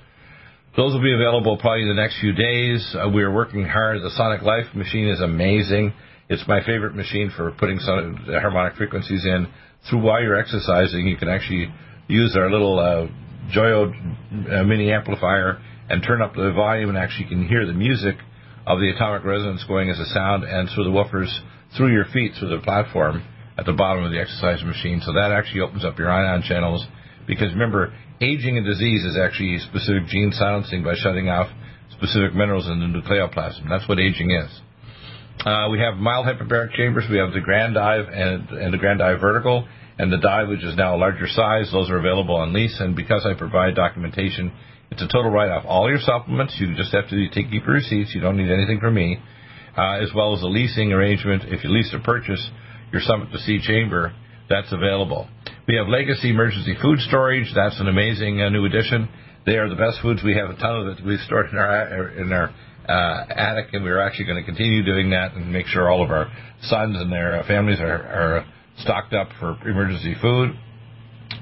Those 0.77 0.93
will 0.93 1.03
be 1.03 1.15
available 1.15 1.57
probably 1.57 1.83
in 1.83 1.89
the 1.89 1.95
next 1.95 2.21
few 2.21 2.33
days. 2.33 2.95
Uh, 2.95 3.09
we 3.09 3.23
are 3.23 3.33
working 3.33 3.65
hard. 3.65 4.03
The 4.03 4.11
Sonic 4.11 4.43
Life 4.43 4.67
machine 4.75 5.09
is 5.09 5.21
amazing. 5.21 5.95
It's 6.29 6.47
my 6.47 6.61
favorite 6.67 6.95
machine 6.95 7.33
for 7.35 7.53
putting 7.53 7.79
some 7.79 8.27
harmonic 8.29 8.77
frequencies 8.77 9.25
in. 9.25 9.47
Through 9.89 10.03
while 10.03 10.23
you're 10.23 10.39
exercising, 10.39 11.07
you 11.07 11.17
can 11.17 11.29
actually 11.29 11.73
use 12.09 12.37
our 12.37 12.51
little 12.51 12.79
uh, 12.79 13.07
Joyo 13.55 13.91
uh, 14.53 14.65
mini 14.65 14.93
amplifier 14.93 15.63
and 15.89 16.03
turn 16.03 16.21
up 16.21 16.35
the 16.35 16.53
volume, 16.53 16.91
and 16.91 16.99
actually 16.99 17.29
can 17.29 17.47
hear 17.49 17.65
the 17.65 17.73
music 17.73 18.17
of 18.67 18.81
the 18.81 18.91
atomic 18.91 19.25
resonance 19.25 19.65
going 19.69 19.91
as 19.91 19.99
a 19.99 20.07
sound 20.07 20.45
and 20.45 20.69
through 20.75 20.85
the 20.85 20.91
woofers 20.91 21.31
through 21.77 21.93
your 21.93 22.05
feet 22.13 22.33
through 22.39 22.49
the 22.49 22.63
platform 22.63 23.23
at 23.59 23.65
the 23.65 23.73
bottom 23.73 24.05
of 24.05 24.11
the 24.11 24.21
exercise 24.21 24.63
machine. 24.65 25.01
So 25.05 25.13
that 25.13 25.33
actually 25.33 25.61
opens 25.61 25.85
up 25.85 25.99
your 25.99 26.11
ion 26.11 26.43
channels 26.43 26.85
because 27.27 27.53
remember, 27.53 27.93
aging 28.21 28.57
and 28.57 28.67
disease 28.67 29.05
is 29.05 29.17
actually 29.17 29.59
specific 29.59 30.07
gene 30.07 30.33
silencing 30.33 30.85
by 30.85 30.95
shutting 30.97 31.29
off 31.29 31.49
specific 31.91 32.35
minerals 32.35 32.67
in 32.67 32.81
the 32.81 32.87
nucleoplasm. 32.87 33.69
That's 33.69 33.89
what 33.89 33.99
aging 33.99 34.31
is. 34.31 34.61
Uh, 35.45 35.69
we 35.71 35.79
have 35.79 35.97
mild 35.97 36.27
hyperbaric 36.27 36.73
chambers. 36.73 37.05
We 37.11 37.19
have 37.19 37.33
the 37.33 37.41
Grand 37.41 37.75
Dive 37.75 38.07
and, 38.09 38.49
and 38.51 38.73
the 38.73 38.79
Grand 38.79 39.01
Dive 39.01 39.21
Vertical 39.21 39.69
and 39.99 40.13
the 40.13 40.19
Dive, 40.19 40.49
which 40.49 40.65
is 40.65 40.77
now 40.77 40.97
a 40.97 40.99
larger 40.99 41.27
size. 41.27 41.71
Those 41.73 41.91
are 41.91 41.99
available 41.99 42.37
on 42.37 42.53
lease. 42.53 42.77
And 42.81 42.97
because 42.97 43.27
I 43.27 43.35
provide 43.39 43.75
documentation 43.75 44.53
it's 44.91 45.03
a 45.03 45.09
total 45.09 45.31
write-off. 45.31 45.65
All 45.67 45.89
your 45.89 46.01
supplements, 46.01 46.57
you 46.59 46.75
just 46.77 46.93
have 46.93 47.09
to 47.09 47.29
take 47.31 47.51
keep 47.51 47.65
your 47.65 47.75
receipts. 47.75 48.15
You 48.15 48.21
don't 48.21 48.37
need 48.37 48.51
anything 48.51 48.81
from 48.81 48.95
me, 48.95 49.19
uh, 49.77 50.03
as 50.03 50.11
well 50.15 50.35
as 50.35 50.43
a 50.43 50.47
leasing 50.47 50.93
arrangement. 50.93 51.45
If 51.47 51.65
you 51.65 51.71
lease 51.71 51.93
or 51.93 52.01
purchase 52.01 52.51
your 52.93 53.03
Summit 53.03 53.33
to 53.33 53.39
Sea 53.39 53.61
chamber, 53.63 54.15
that's 54.49 54.73
available. 54.73 55.29
We 55.67 55.75
have 55.77 55.89
Legacy 55.89 56.31
Emergency 56.31 56.77
Food 56.81 57.01
Storage. 57.01 57.51
That's 57.55 57.81
an 57.81 57.89
amazing 57.89 58.41
uh, 58.41 58.51
new 58.51 58.65
addition. 58.65 59.09
They 59.45 59.57
are 59.57 59.69
the 59.69 59.77
best 59.77 59.99
foods. 60.03 60.23
We 60.25 60.37
have 60.37 60.51
a 60.51 60.57
ton 60.57 60.87
of 60.87 60.99
it 60.99 61.05
we've 61.05 61.21
stored 61.21 61.51
in 61.51 61.59
our 61.59 62.09
in 62.11 62.33
our 62.33 62.55
uh, 62.89 63.27
attic, 63.29 63.73
and 63.73 63.83
we're 63.83 64.01
actually 64.01 64.27
going 64.27 64.39
to 64.39 64.45
continue 64.45 64.85
doing 64.85 65.11
that 65.11 65.35
and 65.35 65.53
make 65.53 65.67
sure 65.67 65.91
all 65.91 66.05
of 66.05 66.11
our 66.11 66.31
sons 66.63 66.97
and 66.99 67.11
their 67.11 67.41
uh, 67.41 67.47
families 67.47 67.81
are, 67.81 67.87
are 67.87 68.47
stocked 68.79 69.13
up 69.13 69.29
for 69.41 69.59
emergency 69.69 70.15
food. 70.21 70.51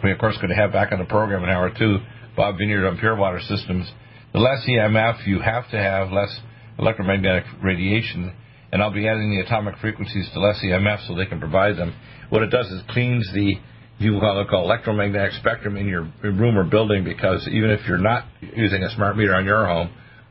We, 0.03 0.12
of 0.12 0.19
course, 0.19 0.37
going 0.37 0.49
to 0.49 0.57
have 0.57 0.73
back 0.73 0.92
on 0.92 0.99
the 0.99 1.05
program 1.05 1.45
an 1.45 1.51
hour 1.51 1.69
or 1.69 1.79
two 1.79 1.99
Bob 2.37 2.59
Vineyard 2.59 2.87
on 2.87 2.99
Pure 2.99 3.16
Water 3.16 3.40
Systems. 3.40 3.90
The 4.33 4.40
less 4.40 4.66
EMF, 4.68 5.27
you 5.27 5.40
have 5.40 5.70
to 5.70 5.77
have 5.77 6.11
less 6.11 6.40
electromagnetic 6.79 7.44
radiation, 7.62 8.35
and 8.73 8.83
I'll 8.83 8.92
be 8.92 9.07
adding 9.07 9.31
the 9.31 9.40
atomic 9.40 9.79
frequencies 9.79 10.29
to 10.33 10.40
less 10.40 10.61
EMF 10.64 11.07
so 11.07 11.14
they 11.14 11.27
can 11.27 11.38
provide 11.38 11.77
them. 11.77 11.94
What 12.31 12.42
it 12.42 12.51
does 12.51 12.66
is 12.66 12.83
cleans 12.88 13.31
the 13.33 13.55
you 13.99 14.18
call 14.18 14.44
call 14.51 14.64
electromagnetic 14.64 15.35
spectrum 15.35 15.77
in 15.77 15.87
your 15.87 16.03
room 16.23 16.59
or 16.59 16.64
building 16.64 17.05
because 17.05 17.47
even 17.53 17.70
if 17.70 17.87
you're 17.87 17.99
not 17.99 18.25
using 18.40 18.83
a 18.83 18.90
smart 18.90 19.16
meter 19.16 19.35
on 19.35 19.44
your 19.44 19.66
home, 19.66 19.90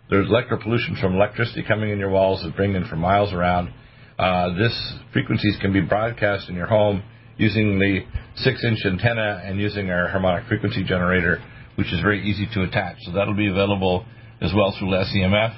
there's 0.10 0.28
electropollution 0.28 1.00
from 1.00 1.16
electricity 1.16 1.64
coming 1.66 1.90
in 1.90 1.98
your 1.98 2.10
walls 2.10 2.44
that 2.44 2.56
bring 2.58 2.76
in 2.76 2.86
from 2.86 3.00
miles 3.00 3.32
around. 3.32 3.74
Uh, 4.20 4.54
this 4.56 4.94
frequencies 5.14 5.58
can 5.62 5.72
be 5.72 5.80
broadcast 5.80 6.50
in 6.50 6.56
your 6.56 6.68
home 6.68 7.02
using 7.38 7.80
the 7.80 8.02
six-inch 8.36 8.80
antenna 8.86 9.42
and 9.46 9.60
using 9.60 9.90
our 9.90 10.10
harmonic 10.10 10.46
frequency 10.48 10.84
generator 10.84 11.42
which 11.76 11.92
is 11.94 12.02
very 12.02 12.28
easy 12.30 12.48
to 12.54 12.64
attach. 12.64 12.98
So 13.02 13.12
that'll 13.12 13.36
be 13.36 13.50
available 13.50 14.06
as 14.42 14.52
well 14.56 14.76
through 14.78 14.92
less 14.92 15.12
EMF. 15.16 15.56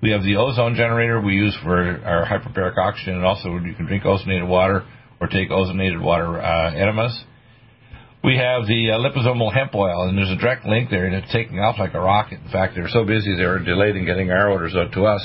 We 0.00 0.10
have 0.10 0.22
the 0.22 0.36
ozone 0.36 0.76
generator 0.76 1.20
we 1.20 1.34
use 1.34 1.56
for 1.62 1.74
our 2.04 2.24
hyperbaric 2.24 2.78
oxygen, 2.78 3.14
and 3.14 3.24
also 3.24 3.56
you 3.58 3.74
can 3.74 3.86
drink 3.86 4.04
ozonated 4.04 4.46
water 4.46 4.86
or 5.20 5.26
take 5.26 5.50
ozonated 5.50 6.00
water 6.00 6.40
uh, 6.40 6.72
enemas. 6.72 7.24
We 8.22 8.36
have 8.36 8.66
the 8.66 8.90
uh, 8.92 8.98
liposomal 8.98 9.52
hemp 9.52 9.74
oil, 9.74 10.08
and 10.08 10.16
there's 10.16 10.30
a 10.30 10.36
direct 10.36 10.66
link 10.66 10.90
there, 10.90 11.06
and 11.06 11.14
it's 11.14 11.32
taking 11.32 11.58
off 11.58 11.78
like 11.78 11.94
a 11.94 12.00
rocket. 12.00 12.40
In 12.44 12.50
fact, 12.50 12.74
they're 12.74 12.88
so 12.88 13.04
busy 13.04 13.36
they 13.36 13.44
were 13.44 13.58
delayed 13.58 13.96
in 13.96 14.04
getting 14.04 14.30
our 14.30 14.50
orders 14.50 14.74
out 14.76 14.92
to 14.92 15.04
us. 15.06 15.22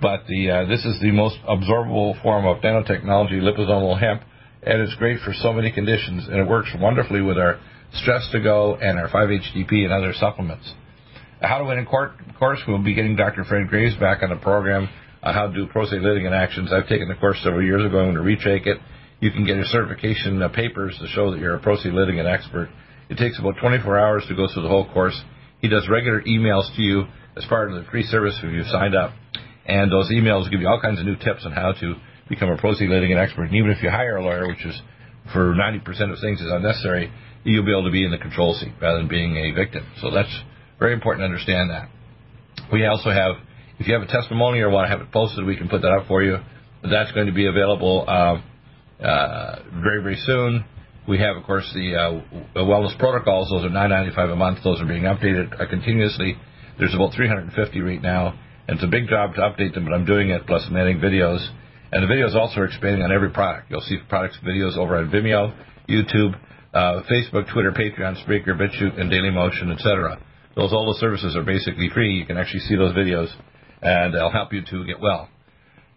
But 0.00 0.26
the 0.28 0.50
uh, 0.50 0.64
this 0.66 0.84
is 0.84 1.00
the 1.00 1.10
most 1.10 1.36
absorbable 1.48 2.20
form 2.22 2.46
of 2.46 2.62
nanotechnology, 2.62 3.40
liposomal 3.40 3.98
hemp, 3.98 4.22
and 4.62 4.80
it's 4.80 4.94
great 4.96 5.20
for 5.20 5.32
so 5.34 5.52
many 5.52 5.72
conditions, 5.72 6.28
and 6.28 6.36
it 6.36 6.48
works 6.48 6.70
wonderfully 6.78 7.20
with 7.20 7.36
our 7.36 7.58
Stress 7.94 8.28
to 8.32 8.40
Go, 8.40 8.76
and 8.76 8.98
our 8.98 9.08
5-HTP 9.08 9.84
and 9.84 9.92
other 9.92 10.12
supplements. 10.14 10.72
How 11.40 11.58
to 11.58 11.64
win 11.64 11.78
in 11.78 11.86
court, 11.86 12.12
course, 12.38 12.60
we'll 12.66 12.82
be 12.82 12.94
getting 12.94 13.16
Dr. 13.16 13.44
Fred 13.44 13.68
Graves 13.68 13.96
back 13.96 14.22
on 14.22 14.30
the 14.30 14.36
program 14.36 14.88
on 15.22 15.34
how 15.34 15.48
to 15.48 15.52
do 15.52 15.66
pro 15.66 15.84
se 15.84 15.98
litigant 15.98 16.34
actions. 16.34 16.72
I've 16.72 16.88
taken 16.88 17.08
the 17.08 17.16
course 17.16 17.38
several 17.42 17.64
years 17.64 17.84
ago. 17.84 17.98
I'm 17.98 18.14
going 18.14 18.14
to 18.14 18.22
retake 18.22 18.66
it. 18.66 18.78
You 19.20 19.30
can 19.32 19.44
get 19.44 19.56
your 19.56 19.64
certification 19.66 20.40
uh, 20.40 20.48
papers 20.48 20.96
to 21.00 21.08
show 21.08 21.32
that 21.32 21.40
you're 21.40 21.56
a 21.56 21.60
pro 21.60 21.76
se 21.76 21.90
litigant 21.90 22.28
expert. 22.28 22.70
It 23.08 23.18
takes 23.18 23.38
about 23.38 23.56
24 23.60 23.98
hours 23.98 24.24
to 24.28 24.36
go 24.36 24.46
through 24.52 24.62
the 24.62 24.68
whole 24.68 24.90
course. 24.92 25.18
He 25.60 25.68
does 25.68 25.88
regular 25.90 26.22
emails 26.22 26.74
to 26.76 26.82
you 26.82 27.04
as 27.36 27.44
part 27.46 27.72
of 27.72 27.82
the 27.82 27.90
free 27.90 28.04
service 28.04 28.38
if 28.42 28.52
you've 28.52 28.66
signed 28.66 28.94
up. 28.94 29.12
And 29.66 29.90
those 29.90 30.10
emails 30.10 30.50
give 30.50 30.60
you 30.60 30.68
all 30.68 30.80
kinds 30.80 31.00
of 31.00 31.06
new 31.06 31.16
tips 31.16 31.44
on 31.44 31.52
how 31.52 31.72
to 31.72 31.94
become 32.28 32.50
a 32.50 32.56
pro 32.56 32.74
se 32.74 32.86
litigant 32.86 33.18
expert. 33.18 33.44
And 33.44 33.56
even 33.56 33.70
if 33.70 33.82
you 33.82 33.90
hire 33.90 34.16
a 34.16 34.22
lawyer, 34.22 34.46
which 34.46 34.64
is 34.64 34.80
for 35.32 35.54
90% 35.54 35.84
of 36.12 36.18
things 36.20 36.40
is 36.40 36.50
unnecessary, 36.50 37.10
you'll 37.52 37.64
be 37.64 37.72
able 37.72 37.84
to 37.84 37.90
be 37.90 38.04
in 38.04 38.10
the 38.10 38.18
control 38.18 38.54
seat 38.54 38.72
rather 38.80 38.98
than 38.98 39.08
being 39.08 39.36
a 39.36 39.52
victim. 39.52 39.86
So 40.00 40.10
that's 40.10 40.32
very 40.78 40.92
important 40.92 41.22
to 41.22 41.24
understand 41.26 41.70
that. 41.70 41.88
We 42.72 42.86
also 42.86 43.10
have, 43.10 43.36
if 43.78 43.86
you 43.86 43.94
have 43.94 44.02
a 44.02 44.10
testimony 44.10 44.60
or 44.60 44.70
want 44.70 44.86
to 44.86 44.90
have 44.90 45.00
it 45.00 45.12
posted, 45.12 45.44
we 45.44 45.56
can 45.56 45.68
put 45.68 45.82
that 45.82 45.92
up 45.92 46.06
for 46.06 46.22
you. 46.22 46.38
That's 46.82 47.12
going 47.12 47.26
to 47.26 47.32
be 47.32 47.46
available 47.46 48.04
uh, 48.06 48.40
uh, 49.02 49.62
very, 49.82 50.02
very 50.02 50.18
soon. 50.24 50.64
We 51.08 51.18
have, 51.18 51.36
of 51.36 51.44
course, 51.44 51.68
the 51.74 51.96
uh, 51.96 52.60
wellness 52.60 52.96
protocols. 52.98 53.48
Those 53.50 53.64
are 53.64 53.74
$9.95 53.74 54.32
a 54.32 54.36
month. 54.36 54.58
Those 54.62 54.80
are 54.80 54.86
being 54.86 55.04
updated 55.04 55.56
continuously. 55.70 56.36
There's 56.78 56.94
about 56.94 57.14
350 57.14 57.80
right 57.80 58.02
now, 58.02 58.38
and 58.68 58.76
it's 58.76 58.84
a 58.84 58.88
big 58.88 59.08
job 59.08 59.34
to 59.34 59.40
update 59.40 59.74
them, 59.74 59.84
but 59.84 59.94
I'm 59.94 60.04
doing 60.04 60.30
it. 60.30 60.46
Plus, 60.46 60.64
I'm 60.68 60.76
adding 60.76 60.98
videos, 60.98 61.44
and 61.90 62.02
the 62.02 62.12
videos 62.12 62.34
also 62.34 62.60
are 62.60 62.66
expanding 62.66 63.02
on 63.02 63.10
every 63.10 63.30
product. 63.30 63.70
You'll 63.70 63.80
see 63.80 63.96
products 64.08 64.38
videos 64.46 64.76
over 64.76 64.98
on 64.98 65.10
Vimeo, 65.10 65.56
YouTube, 65.88 66.38
uh, 66.74 67.02
Facebook, 67.10 67.52
Twitter, 67.52 67.72
Patreon, 67.72 68.16
Spreaker, 68.24 68.50
BitChute, 68.50 69.00
and 69.00 69.10
Dailymotion, 69.10 69.72
etc. 69.72 70.20
Those 70.56 70.72
all 70.72 70.92
the 70.92 70.98
services 70.98 71.36
are 71.36 71.44
basically 71.44 71.88
free. 71.92 72.14
You 72.14 72.26
can 72.26 72.36
actually 72.36 72.60
see 72.60 72.76
those 72.76 72.94
videos, 72.94 73.28
and 73.80 74.14
they'll 74.14 74.30
help 74.30 74.52
you 74.52 74.62
to 74.70 74.84
get 74.84 75.00
well. 75.00 75.28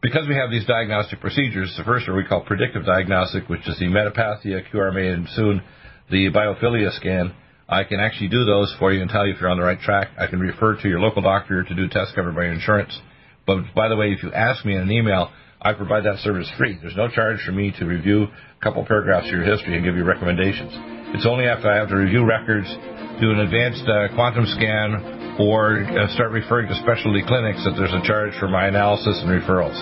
Because 0.02 0.28
we 0.28 0.36
have 0.36 0.50
these 0.50 0.66
diagnostic 0.66 1.20
procedures, 1.20 1.74
the 1.78 1.84
first 1.84 2.08
are 2.08 2.16
we 2.16 2.26
call 2.26 2.42
predictive 2.42 2.86
diagnostic, 2.86 3.48
which 3.50 3.68
is 3.68 3.78
the 3.78 3.86
metapathia, 3.86 4.64
QRMA, 4.72 5.14
and 5.14 5.28
soon 5.30 5.62
the 6.10 6.30
biophilia 6.32 6.92
scan. 6.92 7.34
I 7.70 7.84
can 7.84 8.00
actually 8.00 8.30
do 8.30 8.44
those 8.44 8.76
for 8.80 8.92
you 8.92 9.02
and 9.02 9.10
tell 9.10 9.26
you 9.26 9.34
if 9.34 9.40
you're 9.40 9.50
on 9.50 9.58
the 9.58 9.64
right 9.64 9.80
track. 9.80 10.10
I 10.18 10.28
can 10.28 10.40
refer 10.40 10.76
to 10.82 10.90
your 10.90 11.00
local 11.00 11.22
doctor 11.22 11.64
to 11.64 11.76
do 11.76 11.88
tests 11.88 12.14
covered 12.16 12.36
by 12.36 12.44
your 12.44 12.54
insurance. 12.54 13.00
But 13.46 13.74
by 13.76 13.88
the 13.88 13.96
way, 13.96 14.12
if 14.12 14.24
you 14.24 14.32
ask 14.34 14.66
me 14.66 14.76
in 14.76 14.82
an 14.82 14.92
email, 14.92 15.32
I 15.62 15.74
provide 15.74 16.04
that 16.06 16.18
service 16.18 16.52
free. 16.58 16.78
There's 16.82 16.98
no 16.98 17.08
charge 17.08 17.40
for 17.46 17.52
me 17.52 17.72
to 17.80 17.86
review 17.86 18.28
couple 18.62 18.86
paragraphs 18.86 19.26
of 19.26 19.34
your 19.34 19.43
history 19.43 19.76
and 19.76 19.84
give 19.84 19.97
you 19.97 20.06
recommendations. 20.06 20.69
It's 21.17 21.26
only 21.26 21.50
after 21.50 21.65
I 21.65 21.82
have 21.82 21.89
to 21.89 21.97
review 21.97 22.21
records, 22.24 22.69
do 23.19 23.34
an 23.34 23.39
advanced 23.41 23.82
uh, 23.89 24.13
quantum 24.13 24.45
scan, 24.54 25.41
or 25.41 25.82
uh, 25.82 26.06
start 26.13 26.30
referring 26.30 26.69
to 26.69 26.78
specialty 26.78 27.26
clinics 27.26 27.65
that 27.65 27.74
there's 27.74 27.89
a 27.89 28.06
charge 28.06 28.38
for 28.38 28.45
my 28.47 28.69
analysis 28.69 29.17
and 29.26 29.34
referrals. 29.34 29.74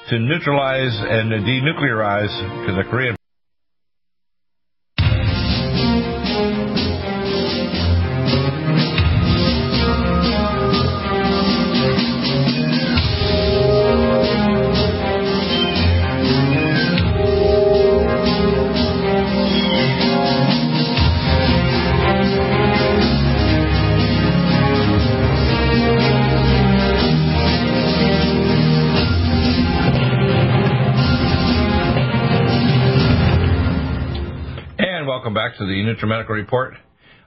to 0.09 0.17
neutralize 0.17 0.97
and 0.97 1.31
denuclearize 1.45 2.33
the 2.75 2.83
Korean 2.89 3.15
NutriMedical 35.83 36.29
Report. 36.29 36.73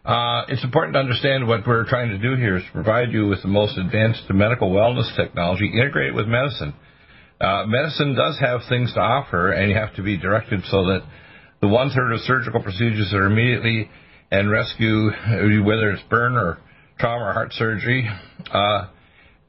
Uh, 0.05 0.45
it's 0.49 0.62
important 0.62 0.95
to 0.95 1.01
understand 1.01 1.49
what 1.49 1.67
we're 1.67 1.88
trying 1.88 2.11
to 2.11 2.19
do 2.19 2.37
here 2.37 2.57
is 2.57 2.62
provide 2.73 3.11
you 3.11 3.27
with 3.27 3.40
the 3.43 3.49
most 3.49 3.79
advanced 3.79 4.23
medical 4.31 4.71
wellness 4.71 5.14
technology 5.17 5.67
integrated 5.73 6.14
with 6.14 6.27
medicine. 6.27 6.75
Uh, 7.40 7.64
medicine 7.67 8.14
does 8.14 8.38
have 8.38 8.61
things 8.69 8.93
to 8.93 9.01
offer, 9.01 9.53
and 9.53 9.71
you 9.71 9.77
have 9.77 9.95
to 9.97 10.03
be 10.03 10.19
directed 10.19 10.61
so 10.71 10.85
that 10.85 11.03
the 11.61 11.69
one 11.69 11.90
third 11.90 12.12
of 12.12 12.21
surgical 12.21 12.62
procedures 12.62 13.12
are 13.14 13.25
immediately 13.25 13.88
and 14.31 14.51
rescue, 14.51 15.11
whether 15.64 15.90
it's 15.90 16.03
burn 16.11 16.37
or 16.37 16.59
trauma 16.99 17.25
or 17.25 17.33
heart 17.33 17.53
surgery. 17.55 18.09
Uh, 18.53 18.88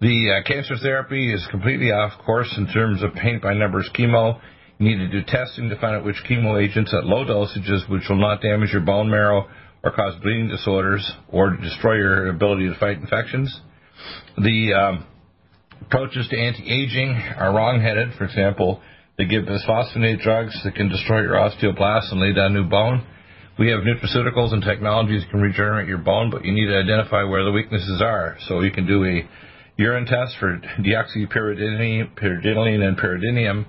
the 0.02 0.32
uh, 0.32 0.48
cancer 0.48 0.76
therapy 0.82 1.34
is 1.34 1.46
completely 1.52 1.92
off 1.92 2.14
course 2.26 2.54
in 2.58 2.68
terms 2.68 3.04
of 3.04 3.14
paint 3.14 3.42
by 3.42 3.54
numbers 3.54 3.90
chemo 3.98 4.40
you 4.78 4.90
need 4.90 4.98
to 4.98 5.08
do 5.08 5.22
testing 5.26 5.70
to 5.70 5.80
find 5.80 5.96
out 5.96 6.04
which 6.04 6.22
chemo 6.30 6.62
agents 6.62 6.94
at 6.94 7.06
low 7.06 7.24
dosages, 7.24 7.90
which 7.90 8.04
will 8.10 8.20
not 8.20 8.42
damage 8.42 8.72
your 8.72 8.82
bone 8.82 9.10
marrow 9.10 9.48
or 9.84 9.92
cause 9.92 10.16
bleeding 10.22 10.50
disorders 10.50 11.10
or 11.30 11.56
destroy 11.56 11.96
your 11.96 12.28
ability 12.28 12.68
to 12.68 12.78
fight 12.80 12.98
infections. 12.98 13.62
The 14.38 14.74
um, 14.74 15.06
approaches 15.82 16.28
to 16.30 16.38
anti-aging 16.38 17.10
are 17.38 17.54
wrong-headed. 17.54 18.16
For 18.18 18.26
example, 18.26 18.82
they 19.18 19.26
give 19.26 19.46
bisphosphonate 19.46 20.22
drugs 20.22 20.60
that 20.66 20.76
can 20.76 20.90
destroy 20.90 21.22
your 21.22 21.36
osteoblasts 21.36 22.12
and 22.12 22.20
lay 22.20 22.34
down 22.34 22.54
new 22.54 22.66
bone. 22.66 23.06
We 23.58 23.70
have 23.70 23.82
nutraceuticals 23.82 24.52
and 24.52 24.62
technologies 24.62 25.24
that 25.24 25.32
can 25.32 25.40
regenerate 25.40 25.88
your 25.88 26.00
bone, 26.00 26.30
but 26.30 26.44
you 26.44 26.52
need 26.52 26.66
to 26.66 26.78
identify 26.78 27.24
where 27.24 27.46
the 27.46 27.52
weaknesses 27.52 28.02
are. 28.02 28.36
So 28.50 28.60
you 28.60 28.72
can 28.72 28.86
do 28.86 29.06
a 29.06 29.26
urine 29.78 30.06
test 30.06 30.36
for 30.38 30.60
deoxypyridine 30.80 32.10
and 32.82 32.98
pyridinium 32.98 33.66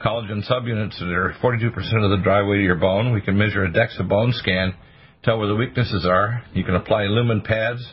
collagen 0.00 0.48
subunits 0.48 0.98
that 0.98 1.08
are 1.08 1.34
42% 1.42 1.68
of 2.04 2.10
the 2.10 2.20
dry 2.22 2.42
weight 2.42 2.58
of 2.58 2.64
your 2.64 2.76
bone. 2.76 3.12
We 3.12 3.20
can 3.20 3.38
measure 3.38 3.64
a 3.64 3.70
DEXA 3.70 4.08
bone 4.08 4.32
scan, 4.34 4.74
tell 5.22 5.38
where 5.38 5.48
the 5.48 5.56
weaknesses 5.56 6.06
are. 6.08 6.42
You 6.52 6.64
can 6.64 6.74
apply 6.74 7.04
lumen 7.04 7.42
pads 7.42 7.86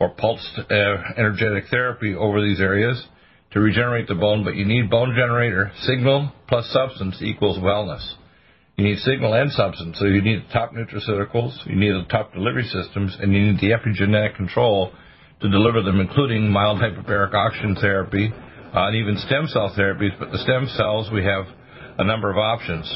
or 0.00 0.10
pulsed 0.10 0.58
uh, 0.58 0.74
energetic 1.16 1.64
therapy 1.70 2.14
over 2.14 2.40
these 2.40 2.60
areas 2.60 3.06
to 3.52 3.60
regenerate 3.60 4.08
the 4.08 4.14
bone, 4.14 4.42
but 4.42 4.56
you 4.56 4.64
need 4.64 4.90
bone 4.90 5.14
generator. 5.16 5.70
Signal 5.82 6.32
plus 6.48 6.68
substance 6.72 7.18
equals 7.20 7.58
wellness. 7.58 8.04
You 8.76 8.84
need 8.84 8.98
signal 8.98 9.34
and 9.34 9.52
substance, 9.52 9.98
so 10.00 10.06
you 10.06 10.20
need 10.20 10.42
the 10.48 10.52
top 10.52 10.72
nutraceuticals, 10.72 11.64
you 11.66 11.76
need 11.76 11.92
the 11.92 12.08
top 12.10 12.32
delivery 12.32 12.64
systems, 12.64 13.16
and 13.20 13.32
you 13.32 13.52
need 13.52 13.60
the 13.60 13.70
epigenetic 13.70 14.34
control 14.34 14.92
to 15.40 15.48
deliver 15.48 15.82
them, 15.82 16.00
including 16.00 16.50
mild 16.50 16.80
hyperbaric 16.80 17.34
oxygen 17.34 17.76
therapy, 17.80 18.32
uh, 18.74 18.88
and 18.88 18.96
even 18.96 19.16
stem 19.18 19.46
cell 19.46 19.72
therapies. 19.78 20.18
But 20.18 20.32
the 20.32 20.38
stem 20.38 20.66
cells, 20.76 21.08
we 21.12 21.24
have 21.24 21.46
a 21.98 22.04
number 22.04 22.30
of 22.30 22.36
options. 22.36 22.90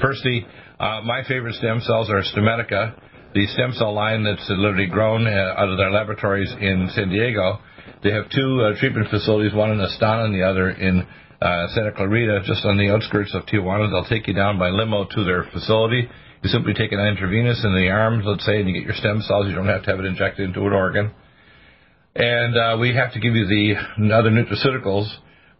Firstly, 0.00 0.46
uh, 0.80 1.02
my 1.04 1.22
favorite 1.28 1.54
stem 1.54 1.80
cells 1.80 2.08
are 2.08 2.22
Stemedica, 2.22 2.98
the 3.34 3.46
stem 3.48 3.72
cell 3.72 3.92
line 3.92 4.24
that's 4.24 4.48
literally 4.48 4.86
grown 4.86 5.26
uh, 5.26 5.54
out 5.56 5.68
of 5.68 5.76
their 5.76 5.90
laboratories 5.90 6.50
in 6.60 6.88
San 6.94 7.10
Diego. 7.10 7.58
They 8.02 8.10
have 8.12 8.30
two 8.30 8.62
uh, 8.62 8.78
treatment 8.80 9.08
facilities, 9.10 9.52
one 9.54 9.70
in 9.70 9.78
Astana 9.78 10.24
and 10.24 10.34
the 10.34 10.42
other 10.42 10.70
in 10.70 11.06
uh, 11.42 11.66
Santa 11.74 11.92
Clarita, 11.92 12.40
just 12.46 12.64
on 12.64 12.78
the 12.78 12.90
outskirts 12.90 13.34
of 13.34 13.44
Tijuana. 13.44 13.90
They'll 13.90 14.08
take 14.08 14.26
you 14.26 14.34
down 14.34 14.58
by 14.58 14.70
limo 14.70 15.04
to 15.04 15.24
their 15.24 15.44
facility. 15.52 16.08
You 16.42 16.48
simply 16.48 16.72
take 16.72 16.92
an 16.92 17.00
intravenous 17.00 17.64
in 17.64 17.74
the 17.74 17.90
arms, 17.90 18.24
let's 18.26 18.46
say, 18.46 18.60
and 18.60 18.68
you 18.68 18.74
get 18.74 18.84
your 18.84 18.94
stem 18.94 19.20
cells. 19.20 19.46
You 19.48 19.54
don't 19.54 19.66
have 19.66 19.82
to 19.82 19.90
have 19.90 20.00
it 20.00 20.06
injected 20.06 20.48
into 20.48 20.66
an 20.66 20.72
organ 20.72 21.10
and 22.18 22.56
uh, 22.56 22.76
we 22.80 22.92
have 22.96 23.12
to 23.12 23.20
give 23.20 23.34
you 23.34 23.46
the 23.46 24.12
other 24.12 24.30
nutraceuticals. 24.30 25.08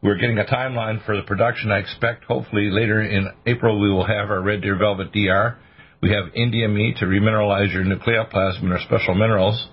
We're 0.02 0.18
getting 0.18 0.38
a 0.38 0.44
timeline 0.44 1.04
for 1.06 1.16
the 1.16 1.22
production. 1.22 1.70
I 1.70 1.78
expect 1.78 2.24
hopefully 2.24 2.68
later 2.72 3.00
in 3.00 3.28
April 3.46 3.80
we 3.80 3.88
will 3.88 4.04
have 4.04 4.28
our 4.28 4.42
Red 4.42 4.62
Deer 4.62 4.76
Velvet 4.76 5.12
DR. 5.12 5.56
We 6.02 6.10
have 6.10 6.34
India 6.34 6.68
meat 6.68 6.96
to 6.96 7.04
remineralize 7.04 7.72
your 7.72 7.84
nucleoplasm 7.84 8.62
and 8.62 8.72
our 8.72 8.80
special 8.80 9.14
minerals. 9.14 9.68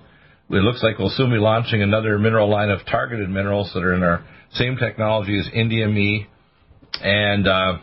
It 0.48 0.62
looks 0.62 0.80
like 0.80 0.98
we'll 0.98 1.10
soon 1.10 1.30
be 1.30 1.38
launching 1.38 1.82
another 1.82 2.20
mineral 2.20 2.48
line 2.48 2.70
of 2.70 2.78
targeted 2.88 3.30
minerals 3.30 3.72
that 3.74 3.82
are 3.82 3.94
in 3.94 4.04
our 4.04 4.24
same 4.52 4.76
technology 4.76 5.36
as 5.40 5.48
India 5.52 5.88
Me 5.88 6.28
and 7.02 7.48
uh, 7.48 7.78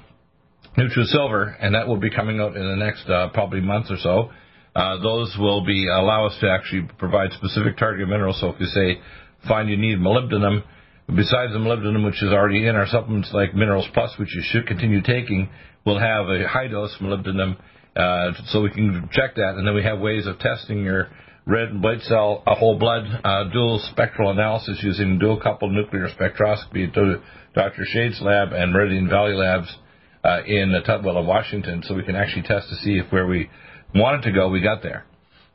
NutriSilver, 0.78 1.58
and 1.60 1.76
that 1.76 1.90
will 1.90 2.00
be 2.00 2.10
coming 2.10 2.40
out 2.40 2.56
in 2.56 2.66
the 2.66 2.78
next 2.78 3.10
uh, 3.10 3.28
probably 3.34 3.60
month 3.60 3.88
or 3.90 3.98
so. 3.98 4.32
Uh, 4.76 4.98
those 5.02 5.36
will 5.40 5.64
be 5.64 5.88
allow 5.88 6.26
us 6.26 6.36
to 6.42 6.50
actually 6.50 6.88
provide 6.98 7.32
specific 7.34 7.78
target 7.78 8.08
minerals. 8.08 8.40
So 8.40 8.50
if 8.50 8.60
you 8.60 8.66
say 8.68 9.00
find 9.48 9.70
you 9.70 9.78
need 9.78 10.00
molybdenum, 10.00 10.64
besides 11.08 11.54
the 11.54 11.60
molybdenum 11.60 12.06
which 12.06 12.22
is 12.24 12.32
already 12.32 12.68
in 12.68 12.76
our 12.76 12.88
supplements 12.88 13.30
like 13.34 13.54
Minerals 13.54 13.88
Plus, 13.94 14.12
which 14.18 14.34
you 14.36 14.42
should 14.44 14.66
continue 14.66 15.02
taking, 15.02 15.50
we'll 15.86 16.00
have 16.00 16.28
a 16.28 16.48
high 16.48 16.68
dose 16.68 16.96
molybdenum, 17.02 17.58
uh, 17.96 18.32
so 18.48 18.62
we 18.62 18.72
can 18.72 19.10
check 19.12 19.36
that, 19.36 19.56
and 19.58 19.68
then 19.68 19.76
we 19.76 19.84
have 19.84 20.00
ways 20.00 20.26
of 20.26 20.40
testing 20.40 20.84
your 20.84 21.10
red 21.46 21.82
blood 21.82 22.02
cell, 22.04 22.42
a 22.48 22.56
whole 22.56 22.80
blood 22.80 23.04
uh, 23.24 23.44
dual 23.52 23.80
spectral 23.92 24.32
analysis 24.32 24.80
using 24.82 25.20
dual 25.20 25.40
coupled 25.40 25.72
nuclear 25.72 26.08
spectroscopy 26.08 26.88
at 26.88 27.22
Dr. 27.54 27.84
Shade's 27.86 28.22
lab 28.22 28.54
and 28.54 28.72
Meridian 28.72 29.10
Valley 29.10 29.34
Labs 29.34 29.76
uh, 30.24 30.42
in 30.48 30.74
Tukwila, 30.88 31.26
Washington, 31.26 31.84
so 31.86 31.94
we 31.94 32.04
can 32.04 32.16
actually 32.16 32.44
test 32.44 32.70
to 32.70 32.76
see 32.78 32.98
if 32.98 33.12
where 33.12 33.28
we 33.28 33.50
wanted 33.96 34.24
to 34.24 34.32
go, 34.32 34.50
we 34.50 34.62
got 34.62 34.82
there. 34.84 35.06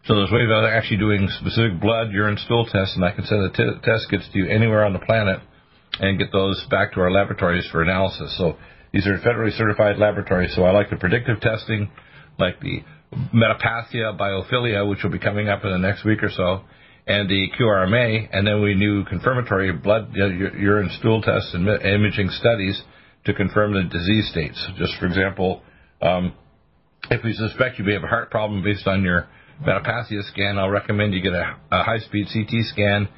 So 0.06 0.14
there's 0.14 0.30
ways 0.30 0.48
of 0.50 0.64
actually 0.64 0.98
doing 0.98 1.28
specific 1.40 1.80
blood, 1.80 2.12
urine, 2.12 2.38
stool 2.38 2.64
tests, 2.64 2.96
and 2.96 3.04
I 3.04 3.12
can 3.12 3.24
send 3.24 3.42
the 3.42 3.50
t- 3.50 3.80
test 3.84 4.08
kits 4.10 4.28
to 4.32 4.38
you 4.38 4.48
anywhere 4.48 4.84
on 4.84 4.92
the 4.92 5.00
planet 5.00 5.40
and 6.00 6.18
get 6.18 6.32
those 6.32 6.64
back 6.70 6.94
to 6.94 7.00
our 7.00 7.10
laboratories 7.10 7.68
for 7.70 7.82
analysis. 7.82 8.34
So 8.38 8.56
these 8.92 9.06
are 9.06 9.18
federally 9.18 9.56
certified 9.56 9.98
laboratories. 9.98 10.54
So 10.54 10.64
I 10.64 10.70
like 10.70 10.90
the 10.90 10.96
predictive 10.96 11.40
testing, 11.40 11.90
like 12.38 12.60
the 12.60 12.82
metapathia, 13.34 14.16
biophilia, 14.16 14.88
which 14.88 15.02
will 15.02 15.10
be 15.10 15.18
coming 15.18 15.48
up 15.48 15.64
in 15.64 15.70
the 15.72 15.78
next 15.78 16.04
week 16.04 16.22
or 16.22 16.30
so, 16.30 16.62
and 17.06 17.28
the 17.28 17.48
QRMA, 17.58 18.28
and 18.32 18.46
then 18.46 18.62
we 18.62 18.74
do 18.78 19.04
confirmatory 19.04 19.72
blood, 19.72 20.12
urine, 20.14 20.90
stool 21.00 21.22
tests, 21.22 21.50
and 21.54 21.66
imaging 21.66 22.28
studies 22.30 22.80
to 23.24 23.34
confirm 23.34 23.74
the 23.74 23.82
disease 23.84 24.28
states. 24.30 24.62
Just 24.78 24.94
for 24.98 25.06
example, 25.06 25.62
um, 26.02 26.34
if 27.10 27.24
we 27.24 27.32
suspect 27.32 27.78
you 27.78 27.84
may 27.84 27.94
have 27.94 28.04
a 28.04 28.08
heart 28.08 28.30
problem 28.30 28.62
based 28.62 28.86
on 28.86 29.02
your 29.02 29.26
metapathia 29.66 30.22
scan, 30.30 30.58
I'll 30.58 30.68
recommend 30.68 31.14
you 31.14 31.22
get 31.22 31.32
a, 31.32 31.56
a 31.70 31.82
high-speed 31.82 32.26
CT 32.32 32.64
scan 32.64 33.08